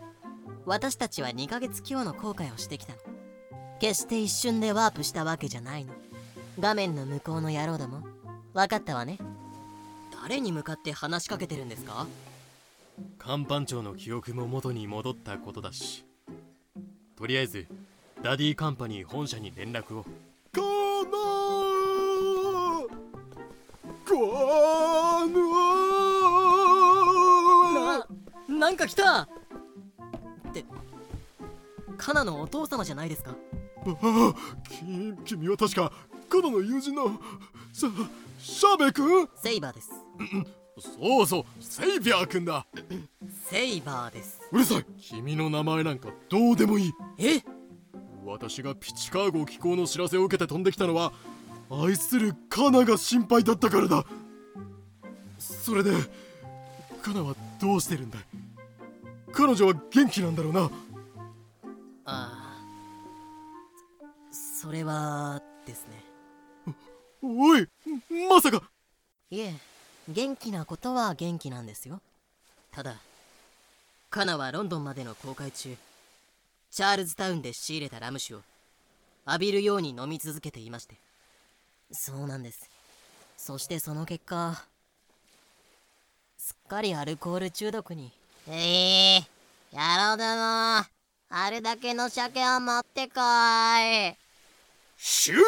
[0.64, 2.98] 私たちは2ヶ月強の後悔をしてきたの。
[3.80, 5.92] 決して一瞬でワープしたわけじゃないの。
[6.58, 8.02] 画面の向こうの野郎ども。
[8.54, 9.18] 分かったわね。
[10.22, 12.06] 誰に向かって話しかけてるんですか？
[13.24, 16.04] 甲板長の記憶も元に戻ったことだし
[17.22, 17.68] とりあえず
[18.20, 20.02] ダディカンパニー本社に連絡を。
[20.02, 20.60] か
[21.04, 21.12] な
[24.04, 24.16] か
[27.72, 27.98] な
[28.48, 29.22] ななんか来た。
[29.22, 29.28] っ
[30.52, 30.64] て
[31.96, 33.36] カナのお父様じゃないですか？
[33.86, 34.34] あ
[35.24, 35.92] 君は確か
[36.28, 37.20] カナの友人の
[37.72, 37.86] さ
[38.40, 39.28] シャーベ君？
[39.36, 39.92] セイバーです
[40.78, 42.66] そうそうセイビャー君だ。
[43.48, 44.40] セイバーです。
[44.50, 44.84] うるさい。
[44.98, 46.92] 君の名前なんかどうでもいい。
[47.18, 47.42] え？
[48.24, 51.12] 私がピチカーゴ寄港の知らせを受けて飛んできたのは
[51.70, 54.04] 愛するカナが心配だったからだ。
[55.38, 55.90] それで
[57.02, 58.22] カナはどうしてるんだい？
[59.32, 60.60] 彼女は元気なんだろうな。
[60.62, 60.70] あ
[62.04, 62.62] あ
[64.32, 66.74] それはですね。
[67.22, 67.66] おい
[68.28, 68.62] まさか。
[69.30, 69.54] いえ
[70.08, 72.00] 元気なことは元気なんですよ。
[72.72, 72.96] ただ
[74.10, 75.76] カナはロンドンまでの航海中
[76.70, 78.40] チャールズタウンで仕入れたラム酒を
[79.26, 80.96] 浴びるように飲み続けていまして。
[81.92, 82.68] そうなんです。
[83.36, 84.64] そしてその結果
[86.38, 88.10] すっかりアルコール中毒に。
[88.48, 90.88] ええー、やろうだな。
[91.28, 94.16] あれだけの鮭は待ってかい。
[94.96, 95.42] シュも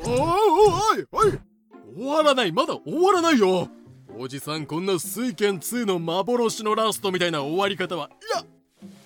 [0.00, 1.38] おいおい。
[1.94, 3.68] 終わらないまだ終わらないよ。
[4.18, 8.44] おじさんこんな水拳2の幻のラストみたいな終わり方はいや。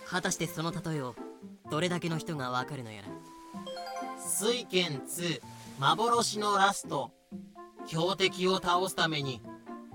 [0.06, 1.14] 果たしてその例えを
[1.70, 3.08] どれだけの人がわかるのやら。
[4.18, 5.40] 水拳2
[5.78, 7.10] 幻のラスト。
[7.86, 9.40] 強敵を倒すために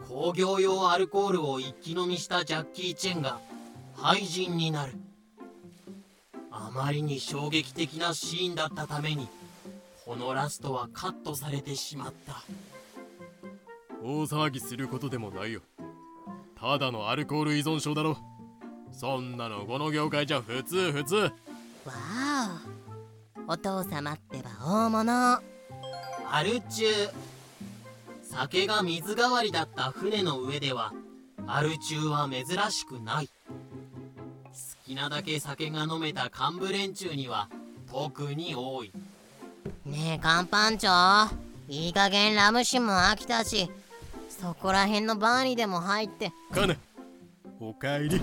[0.08, 3.40] 工業用アルコールを一気飲みしたジャッキー・チェンが
[3.96, 4.94] 廃人になる。
[6.52, 9.28] あまりに衝撃的なシーンだったために
[10.06, 12.42] このラストはカットされてしまった。
[14.04, 15.62] 大騒ぎすることでもないよ。
[16.60, 18.18] ただのアルコール依存症だろ。
[18.92, 21.16] そんなのこの業界じゃ普通普通。
[21.16, 21.32] わ
[23.48, 25.12] おお父様ってば大物。
[26.32, 26.86] アル中。
[28.24, 30.94] 酒が水代わりだった船の上では
[31.48, 33.28] アル中は珍しくない。
[33.28, 33.32] 好
[34.86, 37.50] きなだけ酒が飲めた幹部連中には
[37.92, 38.92] 特に多い
[39.86, 41.32] ねえ甲板長
[41.68, 43.70] いい加減ラム酒も飽きたし
[44.30, 46.32] そこら辺のバーにでも入って。
[46.54, 46.76] カナ
[47.60, 48.20] おかえり。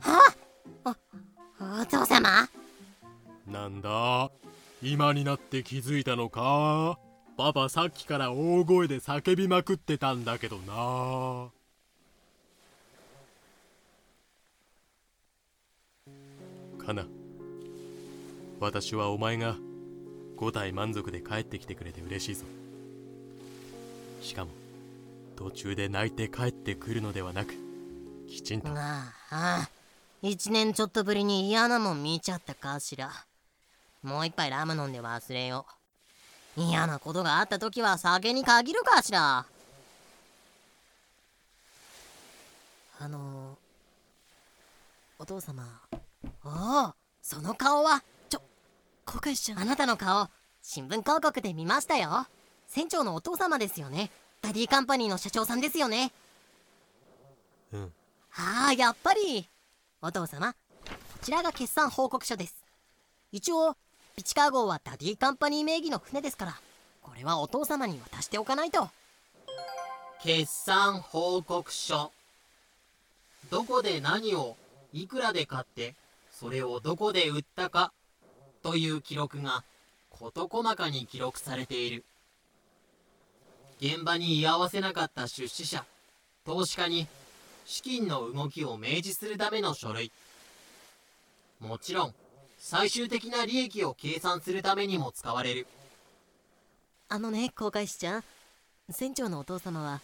[0.00, 0.34] は？
[0.84, 0.90] お
[1.80, 2.48] お父様？
[3.50, 4.30] なんだ？
[4.82, 6.98] 今になって気づいたのか？
[7.36, 11.48] パパさっきから大声で叫びまくってたんだけどな。
[16.86, 17.04] かな
[18.60, 19.56] 私はお前が
[20.36, 22.44] 5体満足で帰ってきてくれて嬉しいぞ。
[24.22, 24.50] しかも
[25.36, 27.54] 途中で泣いて帰ってくるのではなく
[28.28, 28.68] きちんと。
[28.70, 29.68] ああ
[30.22, 33.10] 一年ちょっとぶりに嫌なもん見ちゃったかしら。
[34.02, 35.66] もう一杯ラム飲んで忘れよ
[36.56, 36.60] う。
[36.60, 39.46] 嫌なことがあった時は酒に限るかしら。
[42.98, 43.58] あの
[45.18, 45.64] お父様。
[46.44, 48.02] おおその顔は。
[49.06, 49.58] 後悔しちゃう。
[49.60, 50.28] あなたの顔
[50.62, 52.26] 新聞広告で見ましたよ。
[52.66, 54.10] 船長のお父様ですよね。
[54.42, 56.12] ダディカンパニーの社長さんですよね。
[57.72, 57.92] うん。
[58.36, 59.48] ああやっぱり。
[60.02, 60.56] お父様こ
[61.22, 62.64] ちらが決算報告書です。
[63.32, 63.76] 一応
[64.16, 66.54] ピチカー号はダディカンパニー名義の船ですから
[67.02, 68.88] これはお父様に渡しておかないと。
[70.22, 72.12] 決算報告書。
[73.50, 74.56] どこで何を
[74.92, 75.94] いくらで買って
[76.32, 77.92] それをどこで売ったか
[78.66, 79.62] という記録が
[80.10, 82.04] 事細かに記録されている。
[83.80, 85.84] 現場に居合わせなかった出資者
[86.44, 87.06] 投資家に
[87.64, 90.10] 資金の動きを明示するための書類。
[91.60, 92.14] もちろん
[92.58, 95.68] 最終的な利益を計算するためにも使われる。
[97.08, 98.24] あのね航海士ちゃん
[98.90, 100.00] 船長のお父様は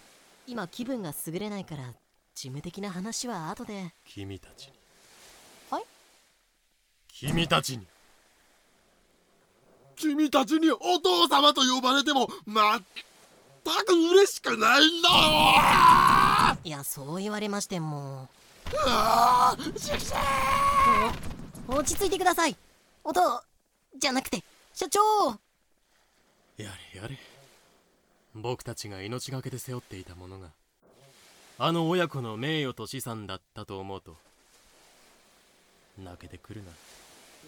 [0.47, 1.82] 今気分が優れないから
[2.36, 3.92] 事務的な話は後で。
[4.07, 4.73] 君たちに。
[5.68, 5.82] はい？
[7.08, 7.84] 君たちに
[10.02, 12.82] 君たちにお父様と呼ばれてもまっ
[13.62, 18.28] たく嬉しくないんだよいやそう言われましても。
[18.86, 19.62] ああ
[21.68, 22.56] 落ち着いてください。
[23.05, 23.20] 音
[23.97, 24.42] じゃなくて
[24.74, 25.00] 社長。
[26.56, 27.16] やれやれ。
[28.34, 30.48] 僕たちが命がけで背負っていたものが
[31.58, 34.16] あの親子の名誉と資産だったと思うと
[35.98, 36.70] 泣けてくるな。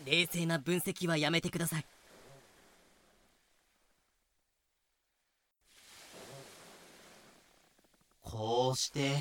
[0.07, 1.85] 冷静な分析はやめてください
[8.37, 9.13] こうして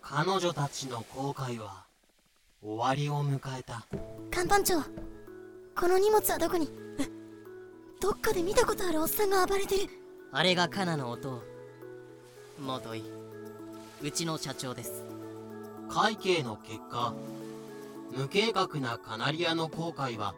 [0.00, 1.84] 彼女たちの後悔は
[2.64, 3.84] 終わりを迎えた。
[4.30, 4.76] 看板長
[5.78, 6.70] この荷物はどこに？
[6.98, 7.06] え
[8.00, 9.90] どっかで見たことあるおっさんが暴れてる。
[10.32, 11.42] あれがカナの音
[12.58, 13.04] 元い
[14.00, 15.04] うちの社長です。
[15.90, 17.12] 会計の結果
[18.16, 20.34] 無計画なカナリアの航海は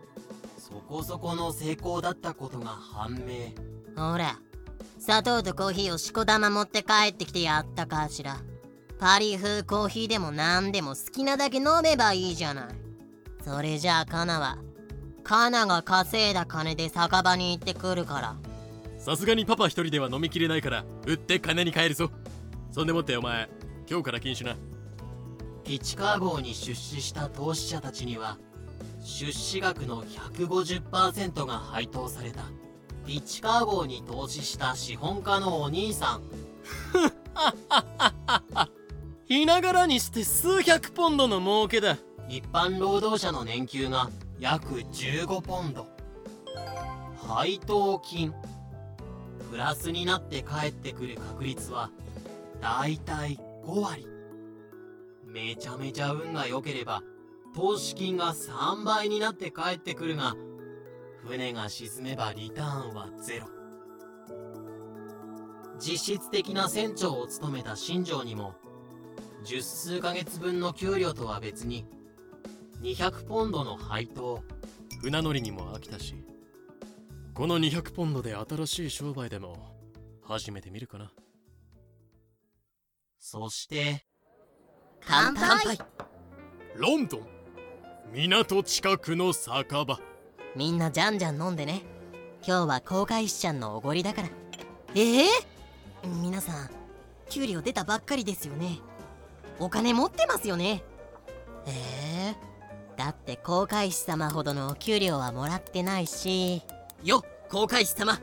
[0.59, 3.53] そこそこの成功だったことが判明。
[3.95, 4.37] ほら
[4.99, 8.37] 砂糖とコーヒーをしこ玉持って帰ってきてやったかしら。
[8.99, 12.67] パリ風コーヒーでも何でも好きなだけ飲めばいいじゃない。
[13.45, 14.59] それじゃあカナは
[15.23, 18.37] カナが稼いだ金で酒場に行ってくるから。
[18.99, 22.11] さすがにパパ一人では飲みきれないから売って金に換えるぞ。
[22.73, 23.49] そんでもってお前
[23.89, 24.57] 今日から禁酒な。
[25.65, 28.39] ピチカー号に出資した投資者たちには
[29.05, 32.43] 出資額の150%が配当された
[33.09, 36.23] ピチカー号に投資した資本家のお兄さん。
[39.33, 41.97] いながらにして数百ポンドの儲けだ。
[42.29, 45.87] 一般労働者の年給が約15ポンド。
[47.27, 48.35] 配当金。
[49.51, 51.91] プラスになって帰ってくる確率は
[52.61, 54.07] だいたい5割。
[55.25, 57.03] めちゃめちゃ運が良ければ
[57.55, 60.37] 投資金が3倍になって帰ってくるが
[61.29, 63.49] 船が沈めばリターンはゼロ。
[65.79, 68.55] 実質的な船長を務めた新庄にも
[69.45, 71.85] 十数ヶ月分の給料とは別に
[72.81, 74.43] 200ポンドの配当。
[75.03, 76.15] 船乗りにも飽きたし
[77.35, 79.77] この200ポンドで新しい商売でも
[80.23, 81.13] 始めてみるかな。
[83.19, 84.07] そして
[85.07, 85.79] 乾杯。
[86.75, 87.21] ロンドン。
[88.15, 90.01] 港近くの酒場
[90.57, 91.83] みんなじゃんじゃん飲んでね。
[92.47, 94.29] 今日は航海士ちゃんのおごりだから。
[94.95, 95.29] ええ？
[96.05, 96.71] 皆さん
[97.29, 98.79] 給料出たばっかりですよね。
[99.59, 100.83] お金持ってますよね。
[101.67, 102.37] ええ？
[102.97, 106.63] だって航海士様ほどのお給料はもらってないし。
[107.05, 108.19] よ航海士様。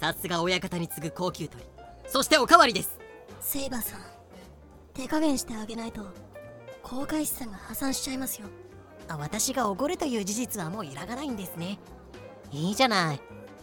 [0.00, 1.64] さすが親方に次ぐ高級鳥。
[2.06, 2.98] そしておかわりです。
[3.40, 4.00] セイバーさん
[4.92, 6.02] 手加減してあげないと
[6.82, 8.46] 航海士さんが破産しちゃいますよ。
[8.46, 8.63] あ
[9.08, 11.78] 私がおごるという事実はもう揺らがないんですね。
[12.50, 13.20] いいじゃない。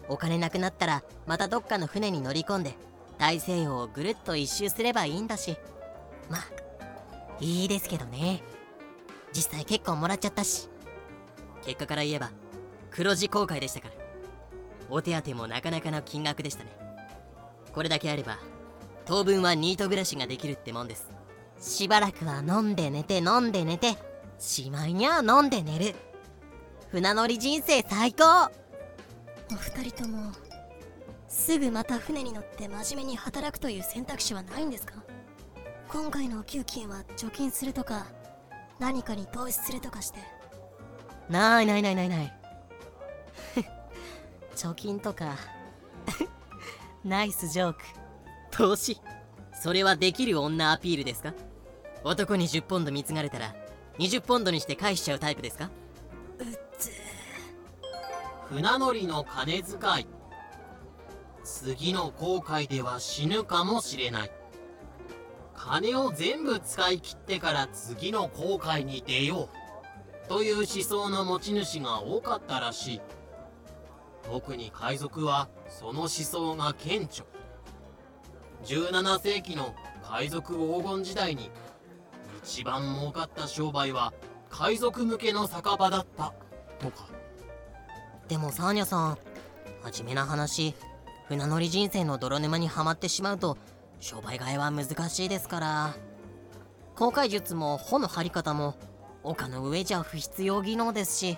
[0.10, 2.76] お金なくなったらまたどっかの船に乗り込んで
[3.18, 5.58] 大西洋をぐるっと一周すればいいんだし。
[6.30, 6.42] まあ
[7.40, 8.44] いいですけどね。
[9.34, 10.70] 実際結構もらっちゃったし。
[11.64, 12.32] 結果から言えば
[12.90, 13.94] 黒字航海でしたから。
[14.90, 16.72] お手当もなかなかの金額でしたね。
[17.74, 18.38] これだけあれば
[19.06, 21.10] 当分はニート暮らしができるってもんです。
[21.60, 23.96] しばらくは飲んで寝て飲んで寝て。
[24.42, 25.96] しまいには飲んで寝る。
[26.90, 28.52] 船乗り人生最高。
[29.52, 30.32] お二人とも
[31.28, 34.96] すぐまた船に乗って真面目に働くという選択肢はないんですか？
[35.90, 38.08] 今回のお給金は貯金するとか
[38.80, 40.20] 何かに投資するとかして。
[41.30, 42.34] ないないないないない。
[44.56, 45.36] 貯金とか。
[47.06, 47.80] ナイスジョーク。
[48.50, 49.00] 投資。
[49.62, 51.34] それはできる女アピールですか？
[52.04, 53.54] 男に10ポンド貢がれたら
[54.02, 55.70] 20ポンドにして返しちゃうタイプですか？
[56.40, 56.46] うっ
[56.80, 56.90] つ
[58.50, 60.08] 船乗りの金遣い。
[61.44, 64.32] 次の航海では死ぬかもしれない。
[65.54, 69.50] 金を全部使い切ってから次の航海に出よ
[70.26, 70.28] う。
[70.28, 73.02] という思想の持ち主が多かったらしい。
[74.24, 77.26] 特に海賊はその思想が顕著。
[78.66, 81.52] 17世紀の海賊黄金時代に
[82.44, 84.14] 一番儲かった商売は
[84.50, 86.34] 海賊向けの酒場だった。
[86.80, 87.08] とか。
[88.28, 89.18] でもサーニャさん
[89.92, 90.74] 真面目な話。
[91.28, 93.58] 船乗り人生の泥沼にはまってしまうと
[94.02, 95.96] 商売替えは難しいですから。
[96.96, 98.76] 航海術も帆の張り方も
[99.24, 101.38] 丘の上じゃ不必要技能ですし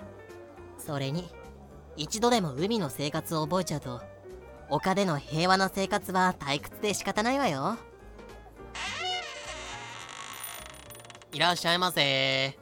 [0.78, 1.30] それに
[1.96, 4.02] 一度でも海の生活を覚えちゃうと
[4.68, 7.76] 丘での平和な生活は退屈で仕方ないわよ。
[11.34, 12.56] いらっしゃいませ。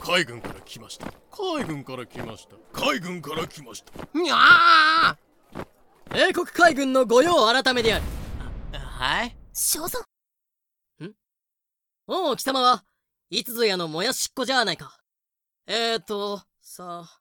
[0.00, 1.06] 海軍から来ました。
[1.30, 2.56] 海軍から来ました。
[2.72, 4.18] 海軍から来ました。
[4.18, 5.16] にゃ
[6.12, 8.04] 英国海軍の御用改めである。
[8.72, 9.36] ーはい。
[9.54, 10.04] 少佐
[12.08, 12.82] おお貴様は
[13.30, 14.98] いつぞやのもやしっこじゃないか。
[15.68, 17.20] えーとさあ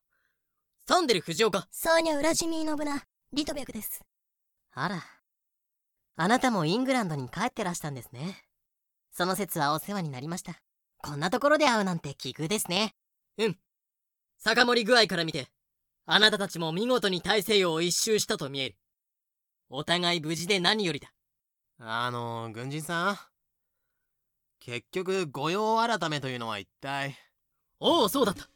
[0.87, 3.03] サンデル藤岡サーニャ・ウラジミーノブナ
[3.33, 4.01] リトビャクです。
[4.73, 5.03] あら。
[6.15, 8.41] あなたもイングランドに帰ってらしたんですね。
[9.11, 10.59] その説はお世話になりました
[11.03, 12.93] こんなところで会うなんて奇遇ですね。
[13.37, 13.57] うん。
[14.37, 15.47] 酒盛り具合から見て
[16.05, 18.75] あなたたちも見事に大西洋を一周したと見える。
[19.69, 21.11] お互い無事で何よりだ。
[21.79, 23.17] あの軍人さん。
[24.59, 27.15] 結局御用改めというのは一体？
[27.79, 28.47] おおそうだった。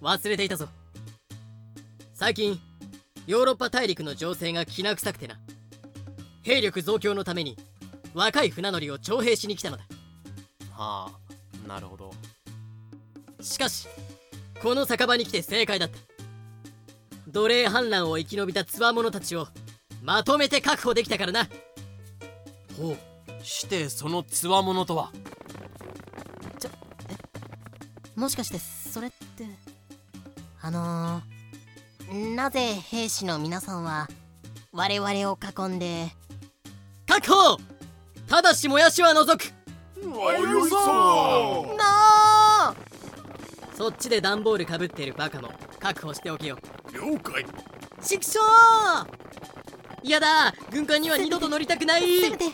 [0.00, 0.68] 忘れていたぞ。
[2.14, 2.58] 最近
[3.26, 5.40] ヨーロッパ大陸の情勢がきな臭くてな。
[6.42, 7.56] 兵力増強のために
[8.14, 9.84] 若い船乗りを徴兵しに来たのだ。
[10.72, 11.21] はあ
[11.66, 12.12] なるほど。
[13.40, 13.88] しかし
[14.62, 15.98] この酒場に来て正解だった。
[17.28, 19.48] 奴隷反乱を生き延びた強者たちを
[20.02, 21.48] まとめて確保できたからな。
[22.76, 22.96] ほう。
[23.44, 25.10] してその強者とは？
[28.14, 29.46] もしかしてそれって
[30.60, 34.06] あのー、なぜ兵士の皆さんは
[34.70, 36.08] 我々を囲んで
[37.08, 37.58] 確保！
[38.28, 39.52] ただしもやしは除く
[40.10, 42.74] わよいそな
[43.74, 46.58] そっちで段ボールかぶってるバカも確保しておけよ。
[46.92, 47.44] 了解。
[48.00, 48.42] ちくしょ
[50.04, 50.54] うやだ。
[50.70, 52.20] 軍艦には二度と乗りたくない。
[52.20, 52.44] せめて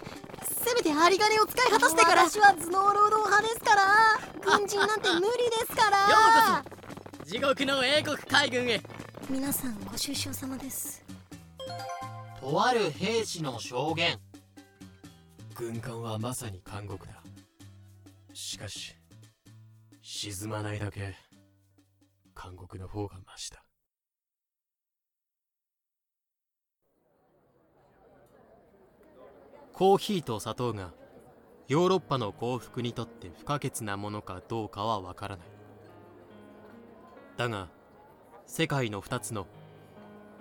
[0.43, 2.28] せめて針金を使い果たしてから。
[2.28, 3.83] 私は頭脳労働派ですから
[4.59, 5.99] 軍人なんて無理ですから。
[5.99, 6.68] ようこ
[7.25, 7.31] そ。
[7.31, 8.81] 地獄の英国海軍へ。
[9.28, 11.05] 皆さんご愁傷様です。
[12.41, 14.18] とある兵士の証言。
[15.55, 17.18] 軍艦はまさに監獄だ
[18.41, 18.94] しかし
[20.00, 21.17] 沈まないだけ
[22.41, 23.65] 監獄の方が増した
[29.73, 30.92] コーヒーと砂糖が
[31.67, 35.47] ヨーロッパの幸福にとって不可欠なものかどうかはわからない。
[37.36, 37.68] だが
[38.47, 39.49] 世界の2つの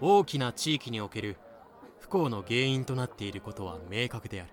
[0.02, 1.36] 大きな地域における
[2.00, 4.52] 不幸の原因となっていることは明確である。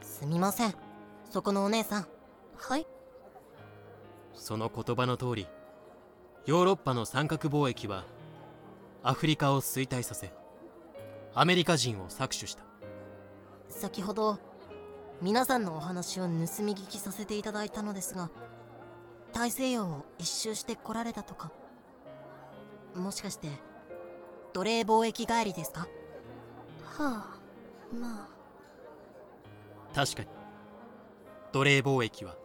[0.00, 0.91] すみません。
[1.32, 2.06] そこのお姉さん。
[2.58, 2.86] はい。
[4.34, 5.46] その言葉の通り
[6.44, 8.04] ヨーロッパの三角貿易は
[9.02, 10.30] アフリカを衰退させ
[11.34, 12.64] アメリカ人を搾取した。
[13.70, 14.38] 先ほど
[15.22, 16.36] 皆さんのお話を盗み
[16.76, 18.28] 聞きさせていただいたのですが
[19.32, 21.50] 大西洋を一周して来られたとか
[22.94, 23.48] もしかして
[24.52, 25.88] 奴隷貿易帰りですか？
[26.98, 27.38] はあ
[27.98, 28.28] ま
[29.94, 30.28] 確かに
[31.52, 32.36] 奴隷貿易は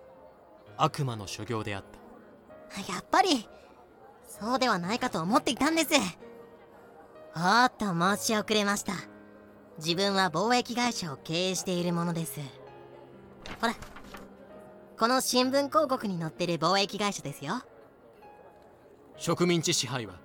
[0.78, 2.92] 悪魔の所業であった。
[2.94, 3.48] やっぱり
[4.28, 5.94] そうではないかと思っていたんです。
[7.36, 7.86] おっと
[8.18, 8.94] 申し遅れました。
[9.78, 12.40] 自分は貿易会社を経営しているものです。
[13.62, 13.76] ほら
[15.00, 17.62] この新聞広告に載ってる貿易会社ですよ。
[19.16, 20.16] 植民地支配は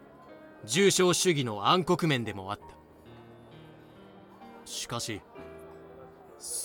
[0.64, 2.64] 重商主義の暗黒面でもあった。
[4.64, 5.20] しかし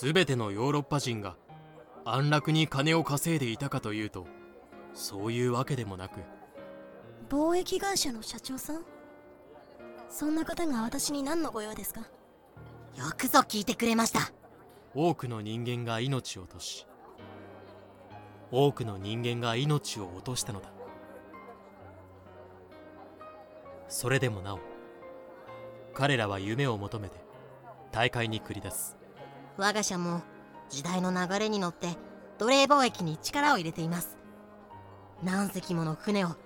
[0.02, 1.36] 全てのヨーロッパ人が
[2.10, 4.26] 安楽に金を稼いでいたかというと
[4.94, 6.20] そういうわけでもなく。
[7.28, 8.82] 貿易会社の社長さん？
[10.08, 12.00] そんな方が私に何のご用ですか？
[12.00, 12.06] よ
[13.14, 14.32] くぞ聞いてくれました。
[14.94, 16.86] 多くの人間が命を落とし
[18.50, 20.70] 多くの人間が命を落としたのだ。
[23.86, 24.60] それでもなお
[25.92, 27.20] 彼らは夢を求めて
[27.92, 28.96] 大会に繰り出す。
[29.58, 30.22] 我が社も
[30.68, 31.88] 時代の流れに乗って
[32.38, 34.16] 奴隷貿易に力を入れています。
[35.22, 36.36] 何隻もの船を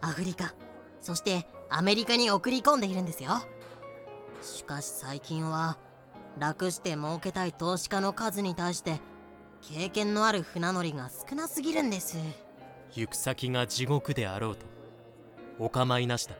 [0.00, 0.54] アフリカ
[1.00, 3.30] そしてアメリカに送り込んでいるんですよ。
[4.42, 5.78] しかし最近は
[6.38, 9.00] 楽して儲けたい投資家の数に対して
[9.62, 12.18] 経験のある船乗りが少なすぎるんです。
[12.92, 14.66] 行く先が地獄であろうと
[15.58, 16.36] お構いなしだ。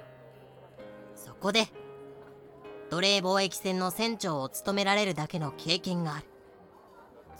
[1.14, 1.66] そこで
[2.90, 6.29] 奴隷貿易船の船長を務められるだけの経験がある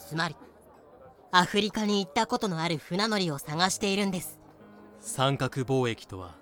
[0.06, 0.36] つまり
[1.30, 4.40] アフリカに行ったことのある船乗りを探しているんです。
[4.98, 6.34] 三角貿易とは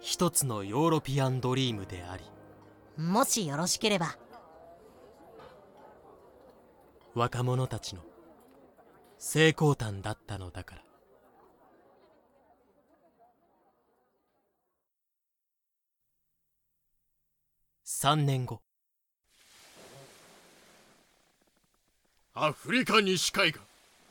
[0.00, 2.22] 一つのヨーロピアンドリームであり
[2.96, 4.16] もしよろしければ。
[7.14, 8.02] 若者たちの
[9.18, 10.82] 成功譚だったのだから。
[17.84, 18.60] 3年後
[22.40, 23.60] アフリカ西海岸。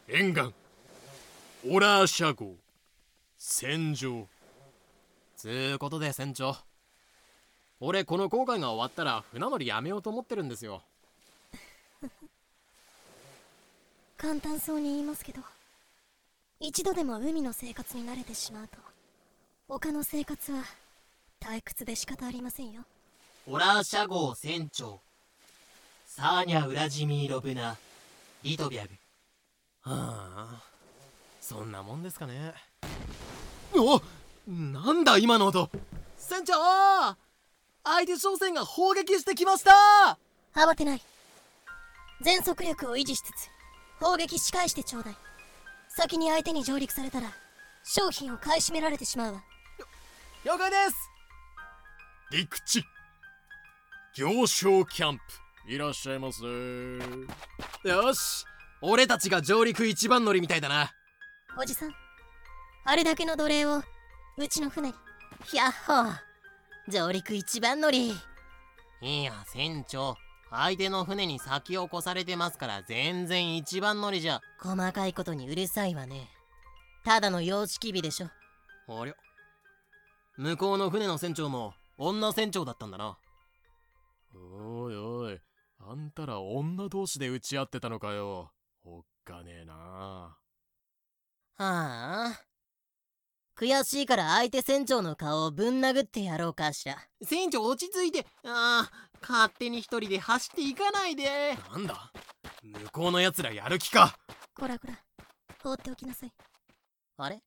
[0.09, 0.53] 沿岸。
[1.65, 2.55] オラーシャ号。
[3.37, 4.27] 戦場。
[5.37, 6.57] つうことで船長。
[7.79, 10.81] 俺この航海が終わったら船乗りやめようと思ってるんですよ。
[14.17, 15.41] 簡単そうに言いますけど
[16.59, 18.75] 一度でも海の生活に慣れてしまうと
[19.69, 20.65] 他の生活は
[21.39, 22.83] 退屈で仕方ありませんよ。
[23.47, 24.99] オラーシャ号船長。
[26.05, 27.77] サーニャ・ウラジミーロブナ・
[28.47, 28.93] リトビャグ。
[29.81, 30.63] はあ
[31.41, 32.53] そんなもんですかね。
[33.75, 34.01] お
[34.49, 35.69] なんだ今の音。
[36.17, 36.53] 船長
[37.83, 40.17] 相手商船が砲撃してきました。
[40.55, 41.01] 慌てない。
[42.21, 43.49] 全速力を維持しつつ
[43.99, 45.15] 砲撃し返してちょうだい。
[45.89, 47.33] 先に相手に上陸されたら
[47.83, 49.43] 商品を買い占められてしまうわ。
[50.45, 50.95] 了解です。
[52.31, 52.81] 陸地
[54.15, 55.23] 行商キャンプ
[55.67, 56.45] いらっしゃいませ。
[57.89, 58.45] よし
[58.81, 60.93] 俺たちが上陸一番乗りみたいだな。
[61.61, 61.91] おじさん
[62.85, 63.83] あれだけの奴隷を
[64.37, 64.95] うちの船に。
[65.53, 66.13] やっほー。
[66.87, 68.13] 上陸一番乗り。
[69.01, 70.15] いや船長。
[70.49, 74.39] 相手の船に先を越されてますから全然一番乗りじゃ。
[74.61, 76.29] 細かいことにうるさいわね。
[77.03, 78.27] ただの様式美でしょ。
[78.87, 79.15] ありゃ。
[80.37, 83.17] 向こうの船の船長も女船長だったんだな。
[84.33, 85.39] おいおい
[85.89, 88.51] あんたら女同士で打ち合ってたのかよ。
[88.83, 89.73] おっかねえな。
[89.73, 90.37] は
[91.57, 92.41] あ。
[93.57, 96.97] 悔しいから相手船長の顔をぶん殴ってやろうかしら。
[97.23, 98.27] 船長落ち着いて。
[98.43, 101.57] ああ勝手に一人で走っていかないで。
[101.71, 102.11] なんだ？
[102.61, 104.17] 向こうのやつらやる気か。
[104.59, 104.93] こらこら。
[105.63, 106.33] 放っておきなさい。
[107.15, 107.39] あれ？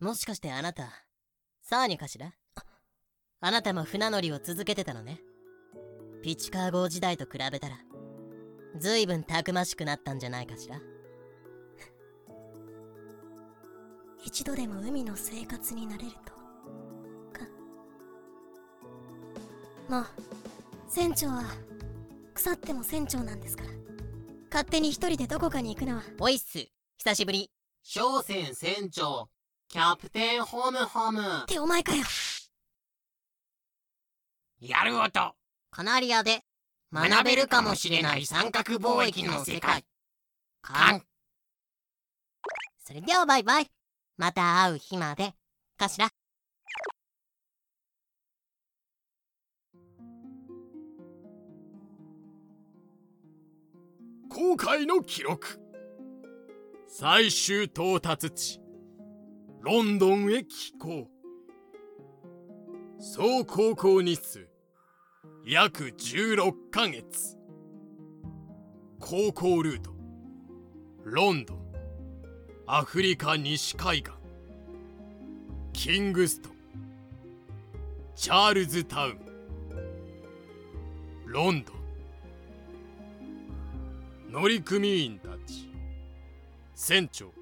[0.00, 0.90] もしかしてあなた
[1.62, 2.30] サーニャかしら？
[3.40, 5.18] あなたも船乗りを続けてたのね
[6.22, 7.78] ピチカー号時代と比べたら
[8.78, 10.80] ずいぶんたくましくなったんじゃないかしら。
[14.22, 16.32] 一度でも海の生活になれると。
[17.32, 17.46] か。
[19.88, 20.06] もう
[20.88, 21.44] 船長は
[22.34, 23.70] 腐っても船長なんですから。
[24.50, 26.02] 勝手に一人でどこかに行くのは。
[26.20, 26.68] おいっす。
[26.98, 27.50] 久しぶり。
[27.82, 29.28] 商船船長。
[29.68, 31.22] キャプテンホムホム。
[31.42, 32.04] ってお前かよ。
[34.60, 35.34] やる音
[35.76, 36.40] カナリアで
[36.90, 39.84] 学べるかもしれない三角貿易の世界。
[40.62, 41.02] カン。
[42.82, 43.66] それではバイバイ。
[44.16, 45.34] また会う日まで。
[45.76, 46.08] かしら。
[54.30, 55.60] 航海の記録。
[56.88, 58.60] 最終到達地。
[59.60, 61.10] ロンドンへ寄港。
[62.98, 64.45] 総航行日数
[65.48, 67.38] 約16ヶ月。
[68.98, 69.92] 航行ルート。
[71.04, 71.58] ロンドン。
[72.66, 74.10] アフリカ西海岸。
[75.72, 76.52] キングストン。
[78.16, 79.20] チャールズタウン。
[81.26, 81.76] ロンドン。
[84.32, 85.70] 乗組員たち。
[86.74, 87.32] 船長。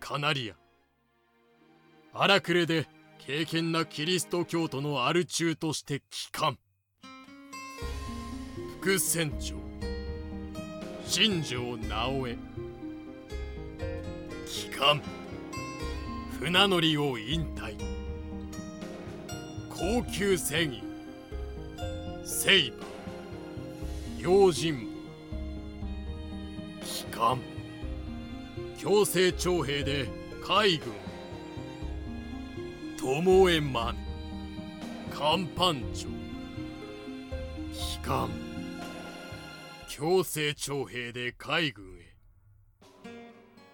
[0.00, 0.56] カナリア。
[2.12, 6.58] 荒くれで敬虔なキリスト教徒のアル中として帰還。
[8.84, 9.54] 副船長
[11.06, 12.36] 新庄直江。
[14.44, 15.00] 帰還。
[16.38, 17.78] 船乗りを引退。
[19.70, 20.82] 高級船員。
[22.26, 24.22] セイバー。
[24.22, 24.84] 用心棒。
[26.84, 27.38] 帰還。
[28.76, 30.10] 強制徴兵で
[30.42, 30.92] 海軍。
[32.98, 33.94] 巴江真美
[35.10, 36.06] 甲板長。
[37.72, 38.43] 帰還。
[39.96, 42.16] 強制徴兵で海軍へ。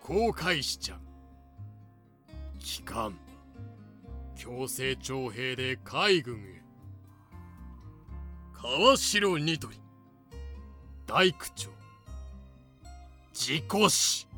[0.03, 1.01] 航海士ちゃん
[2.59, 3.15] 帰還。
[4.37, 6.63] 強制徴兵で海軍へ。
[8.53, 9.81] 川城ニトリ。
[11.07, 11.71] 大工長
[13.33, 14.29] 自己死。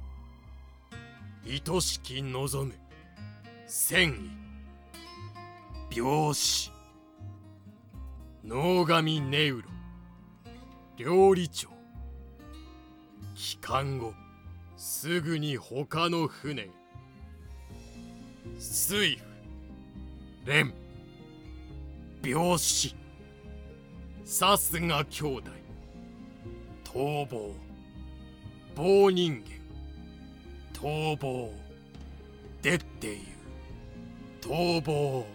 [1.45, 2.75] 愛しき望む。
[3.67, 4.31] 戦
[5.91, 5.97] 意。
[5.99, 6.71] 病死。
[8.45, 9.69] 能神ネウロ
[10.97, 11.72] 料理長。
[13.43, 14.15] 帰還後
[14.77, 16.71] すぐに他の船
[18.57, 19.19] 水
[20.47, 20.73] 夫蓮
[22.25, 22.95] 病死。
[24.25, 25.43] さすが兄弟。
[26.85, 27.53] 逃亡。
[28.77, 29.51] 棒人間。
[30.73, 31.51] 逃亡。
[32.63, 33.19] でっていう
[34.41, 35.27] 逃亡。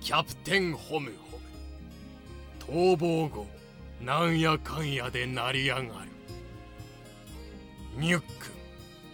[0.00, 1.38] キャプテンホムホ
[2.68, 2.96] ム。
[2.96, 3.46] 逃亡後
[4.00, 6.15] なんやかんやで成り上がる。
[7.98, 8.28] ニュックン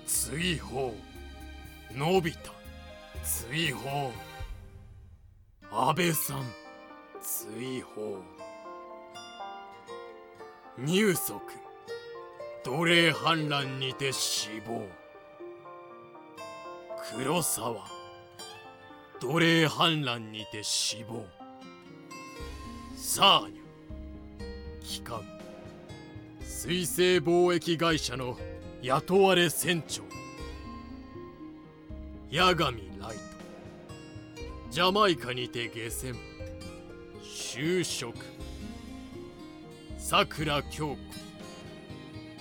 [0.07, 0.93] 追放
[1.95, 2.51] のび太
[3.23, 4.11] 追放
[5.71, 6.43] 安倍さん
[7.21, 8.21] 追放
[10.77, 11.41] 入足
[12.65, 14.85] 奴隷反乱にて死亡
[17.15, 17.87] 黒沢
[19.21, 21.25] 奴隷反乱にて死亡
[22.97, 25.23] サーニャ帰還
[26.41, 28.37] 水星貿易会社の
[28.83, 30.03] 雇われ船長。
[32.33, 33.23] 八神ライト。
[34.71, 36.17] ジャマイカにて下船。
[37.23, 38.17] 就職。
[39.99, 40.99] さくら京子。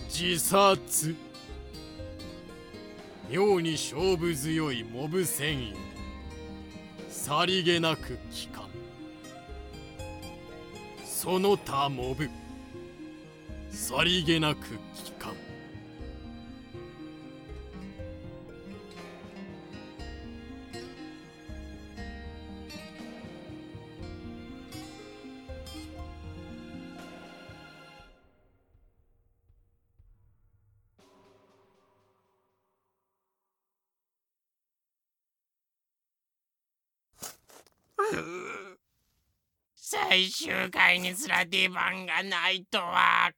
[0.09, 1.15] 自殺。
[3.29, 5.75] 妙に勝負強いモブ船員。
[7.07, 8.63] さりげなく帰還。
[11.05, 12.27] その他モブ。
[13.69, 15.50] さりげなく帰還。
[40.11, 43.31] 最終回にすら出番がないとは。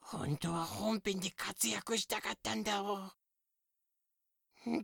[0.00, 3.12] 本当は本編で活躍したかったんだわ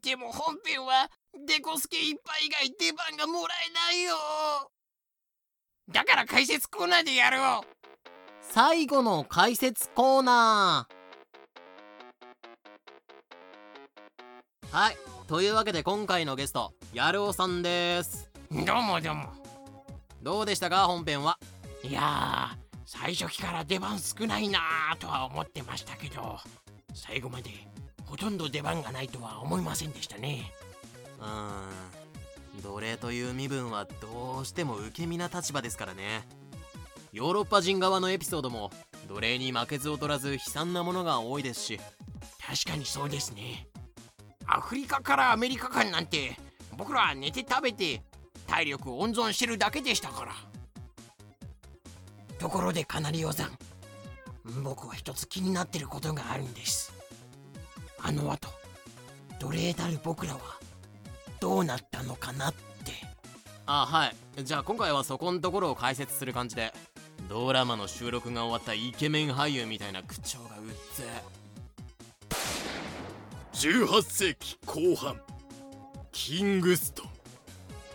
[0.03, 1.09] でも本編は
[1.47, 4.15] デコスケいっぱい以外出番がもらえないよ。
[5.91, 7.67] だから解説コーナーでやろう
[8.43, 14.77] 最後の解説コーナー。
[14.77, 14.97] はい。
[15.27, 18.31] というわけで今回のゲストやるおさんです。
[18.51, 19.40] どうもどうも。
[20.23, 21.39] どうでしたか本編は？
[21.83, 26.39] いやー最初期から出番少ないなーとは思ってましたけど
[26.93, 27.51] 最後まで
[28.05, 30.53] ほとんど出番がないとは思いませんでしたね。
[31.21, 32.63] うーん。
[32.63, 36.27] 奴隷という身分はどうしても受け身な立場ですからね。
[37.13, 38.71] ヨーロッパ人側のエピソードも
[39.09, 41.81] 奴隷に負けず劣らず悲惨なものが多いですし。
[42.45, 43.69] 確かにそうですね。
[44.47, 46.37] アフリカからアメリカ間なんて
[46.77, 48.03] 僕らは寝て食べて
[48.51, 50.33] 体力を温存してるだけでしたから。
[52.39, 53.51] ところでカナリオさん
[54.63, 56.93] 僕は一つ気になってることがあるんです。
[58.03, 58.49] あの後
[59.39, 60.41] 奴隷たる僕らは
[61.39, 62.93] どうなったのかなって。
[63.67, 64.45] あはい。
[64.45, 66.73] じゃあ今回はそこんところを解説する感じで
[67.29, 71.05] ドラマの収録が終わったイケメン俳優みたいな口調がうっぜ
[73.53, 75.21] 18世紀後半
[76.11, 77.10] キングストン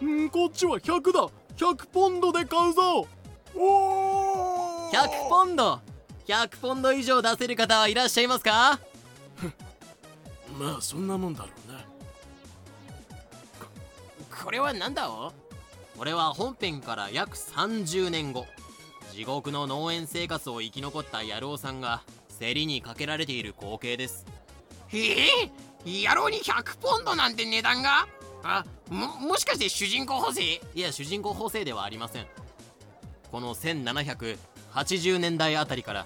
[0.05, 1.27] んこっちは100だ。
[1.57, 3.07] 100ポンドで買うぞ。
[3.55, 5.79] おお100ポンド。
[6.27, 8.79] 100ポンド以上出せる方はいらっしゃいますか？
[10.57, 11.79] まあそんなもんだろうな
[14.43, 15.31] これは何だお？
[15.97, 18.45] これは本編から約30年後。
[19.13, 22.01] 地獄の農園生活を生き残った野郎さんが
[22.39, 24.25] 競りにかけられている光景です。
[24.91, 25.51] ええ
[25.85, 28.07] 野郎に100ポンドなんて値段が？
[28.47, 32.27] あももしかして主人公補正いや主人公補正ではありません。
[33.31, 36.05] この1780年代あたりから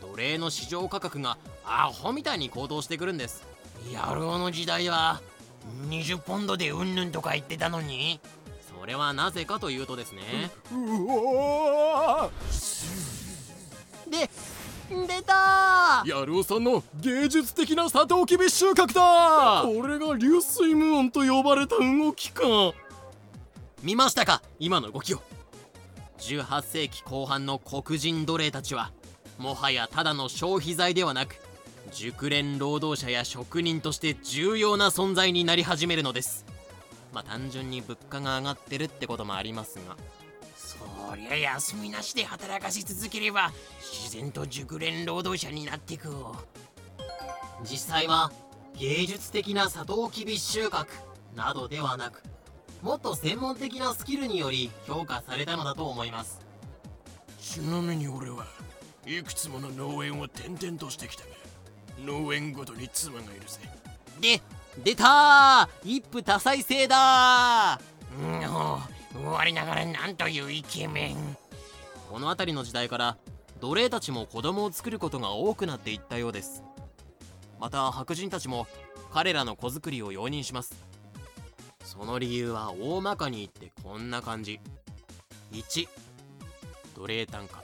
[0.00, 3.44] 奴隷の市場価格がアホみたいに高騰してくるんです。
[3.92, 5.20] 野郎の時代は
[5.88, 8.20] 20ポンドでうんぬんとか言ってたのに。
[8.80, 10.50] それはなぜかというとですね。
[14.10, 14.28] で
[15.06, 16.04] 出た。
[16.06, 19.62] 野郎さんの芸術的なサトウキビ収穫だ。
[19.64, 22.42] これが流水無音と呼ばれた動きか。
[23.82, 25.22] 見ましたか今の動きを。
[26.18, 28.92] 18世紀後半の黒人奴隷たちは
[29.38, 31.36] もはやただの消費財ではなく
[31.92, 36.46] 熟練労働者や職人として重要な存在になり始めるのです。
[37.12, 39.96] まあ単純に物価が上がってるってこともありますが
[40.78, 46.08] そりゃ休みなしで働かし続ければ自然と熟練労働者になっていく
[47.62, 48.32] 実際は
[48.78, 50.86] 芸術的なサトウキビ収穫
[51.36, 52.22] などではなく
[52.82, 56.40] もっと専門的なスキルにより評価されたのだと思います。
[57.40, 58.44] ちなみに俺は
[59.06, 61.28] いくつもの農園を転々としてきたが
[62.04, 63.60] 農園ごとに妻がいるぜ。
[64.20, 64.40] で
[64.82, 65.96] 出たー！
[65.96, 67.80] 一夫多妻制だ
[68.18, 68.40] うん
[69.14, 71.36] 我ながらなんというイケメン。
[72.10, 73.16] この辺りの時代から
[73.60, 76.62] 奴隷たちも子供を作ることが多くなっていったようです。
[77.60, 78.66] また白人たちも
[79.12, 80.74] 彼らの子作りを容認します。
[81.84, 84.60] その理由は大まかに言ってこんな感じ。
[85.52, 85.88] 1
[86.96, 87.62] 奴隷単価。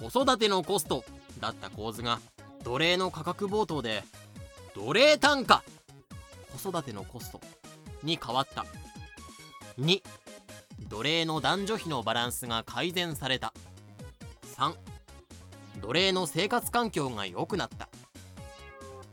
[0.00, 1.04] 子育てのコスト
[1.40, 2.20] だった構図が
[2.62, 4.04] 奴隷の価格冒頭で
[4.74, 5.62] 奴隷単価。
[6.56, 7.40] 子育てのコスト
[8.02, 8.64] に変わった。
[9.78, 10.00] 2
[10.78, 13.52] 奴隷の男女比のバランスが改善された。
[14.56, 14.74] 3
[15.80, 17.88] 奴隷の生活環境が良くなった。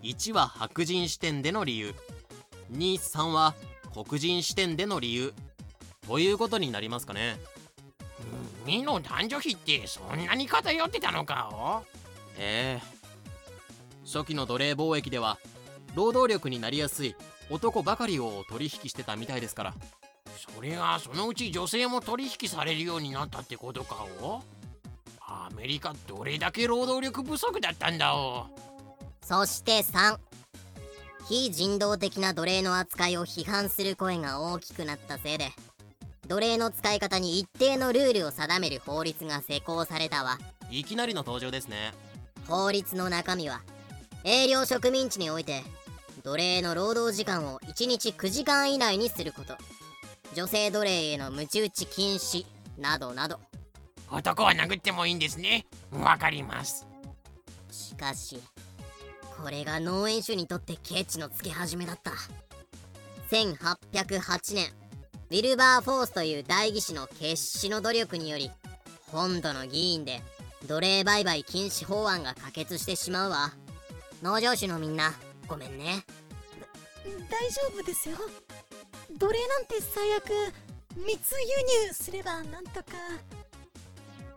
[0.03, 1.95] 1は白人視点での理由。
[2.73, 3.55] 23は
[3.93, 5.33] 黒人視点での理由。
[6.07, 7.39] ということになりますかね。
[8.65, 11.83] 2の男女比ってそんなに偏ってたのか？
[12.37, 13.01] ええ。
[14.05, 15.37] 初期の奴隷貿易では
[15.95, 17.15] 労働力になりやすい
[17.49, 19.73] 男ばかりを取引してたみたいですから
[20.41, 24.41] それがそのうち女性も取引されるようになったってことかお
[25.19, 28.47] アメリカどれだけ労働力不足だったんだお。
[29.23, 30.17] そして3
[31.29, 35.49] 非人道的な奴隷の扱いを批判する声が大きくなったせいで
[36.27, 40.39] 奴隷の使い方に一定のルールを定める法律が施行されたわ。
[40.69, 41.93] いきなりの登場ですね。
[42.47, 43.61] 法律の中身は
[44.23, 45.61] 営業植民地において
[46.23, 49.55] 奴隷の労働時間を1日9時間以内にすること
[50.35, 52.45] 女性奴隷への鞭打ち禁止。
[52.77, 53.39] などなど。
[54.11, 55.65] 男は殴ってもいいんですね。
[55.91, 56.87] わかります。
[57.71, 58.41] しかし
[59.41, 62.11] これが農園主にとってケチのつけ始めだった。
[63.29, 64.67] 1808年
[65.29, 68.51] ウィルバー・フォースという代議士の決死の努力により
[69.07, 70.21] 本土の議員で
[70.67, 73.53] 奴隷売買禁止法案が可決してしまうわ。
[74.21, 75.13] 農場主のみんな
[75.47, 76.03] ごめんね。
[77.29, 78.17] 大丈夫ですよ
[79.19, 80.29] 奴隷なんて最悪
[80.95, 82.85] 密輸入すればなんとか。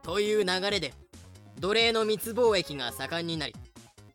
[0.02, 0.92] という流れで
[1.58, 3.54] 奴隷の密貿易が盛んになり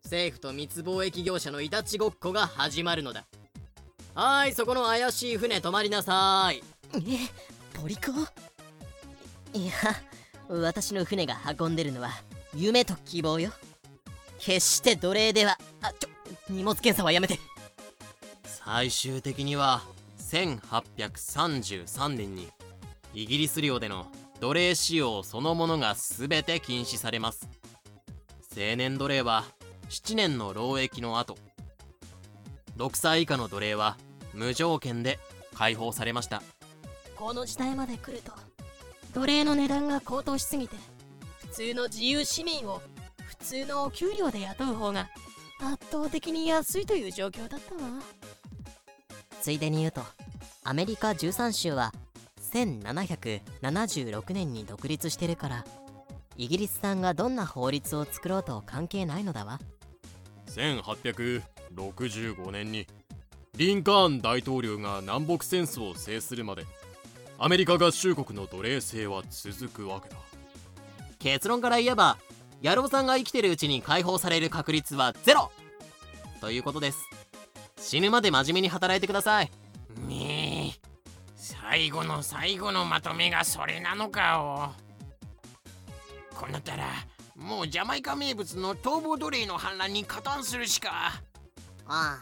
[0.04, 3.26] 政府と密貿易業者のいたちごっこが始まるのだ。
[4.16, 6.64] はーいそこの怪しい船止まりなさい。
[6.96, 7.00] え
[7.80, 8.12] ポリコ
[9.54, 9.74] いや
[10.48, 12.10] 私の船が運んでるのは
[12.56, 13.52] 夢と希望よ。
[14.40, 16.10] 決して奴隷ではあちょ
[16.50, 17.40] 荷物検査はやめて。
[18.44, 19.82] 最終的には
[20.30, 22.50] 1833年に
[23.14, 24.06] イギリス領での
[24.40, 27.50] 奴隷使用そのものが全て禁止されます。
[28.56, 29.44] 青年奴隷は
[29.90, 31.38] 7年の労役の後。
[32.78, 33.98] 6歳以下の奴隷は
[34.34, 35.20] 無条件で
[35.54, 36.42] 解放されました。
[37.16, 38.32] この時代まで来ると
[39.14, 40.76] 奴隷の値段が高騰しすぎて
[41.42, 42.82] 普通の自由市民を
[43.26, 45.10] 普通のお給料で雇う方が
[45.60, 47.82] 圧倒的に安いという状況だったわ。
[49.42, 50.02] ついでに言うと
[50.64, 51.94] アメリカ13州は
[52.54, 55.66] 1776年に独立してるから
[56.38, 59.60] イギリスさんがどんな法律を作ろうと関係ないのだわ。
[60.48, 62.88] 1865年に
[63.58, 66.64] リンカーン大統領が南北戦争を制するまで
[67.38, 70.16] アメリカ合衆国の奴隷制は続くわけだ。
[71.20, 72.18] 結論から言えば
[72.64, 75.52] 野郎さんが生きてるうちに解放される確率はゼロ
[76.40, 77.00] ということです
[77.80, 79.52] 死ぬまで真面目に働いてください。
[80.08, 80.80] ねえ。
[81.36, 84.74] 最後の最後のまとめがそれなのか
[86.34, 86.86] おこうなったら
[87.36, 91.22] もうジャマイカ名物の逃亡奴隷の反乱に加担するしか。
[91.88, 92.20] あ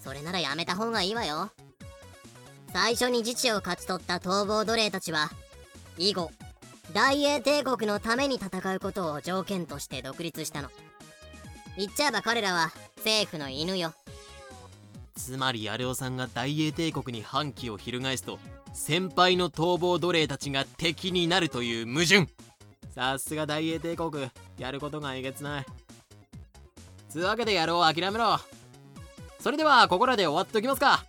[0.00, 1.50] それならやめた方がいいわよ。
[2.72, 5.30] 最初に自治を勝ち取った逃亡奴隷たちは
[5.98, 6.30] 以後
[6.92, 10.70] 大英帝国のために戦うことを条件として独立したの。
[11.76, 13.92] 言っちゃえば彼らは政府の犬よ
[15.16, 18.38] つまりヤルオさんが大英帝国に反旗を翻すと
[18.72, 22.28] 先輩の逃亡奴隷たちが敵になるという矛盾。
[22.94, 25.66] さすが大英帝国やることがえげつない。
[27.08, 28.38] つうわけで野郎諦めろ。
[29.40, 31.04] それではここらで終わっときますか。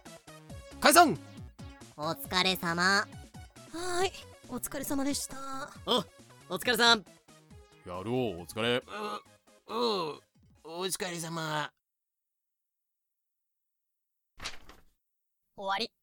[0.79, 1.17] 解散。
[1.97, 2.83] お疲れ様。
[2.83, 4.11] はーい
[4.49, 5.37] お疲れ様でした。
[6.49, 6.99] お疲れさん。
[7.85, 8.05] やろう
[8.41, 8.77] お疲れ。
[8.77, 8.83] う
[9.67, 10.21] おう
[10.63, 11.69] お疲れ様
[15.57, 15.96] 終わり。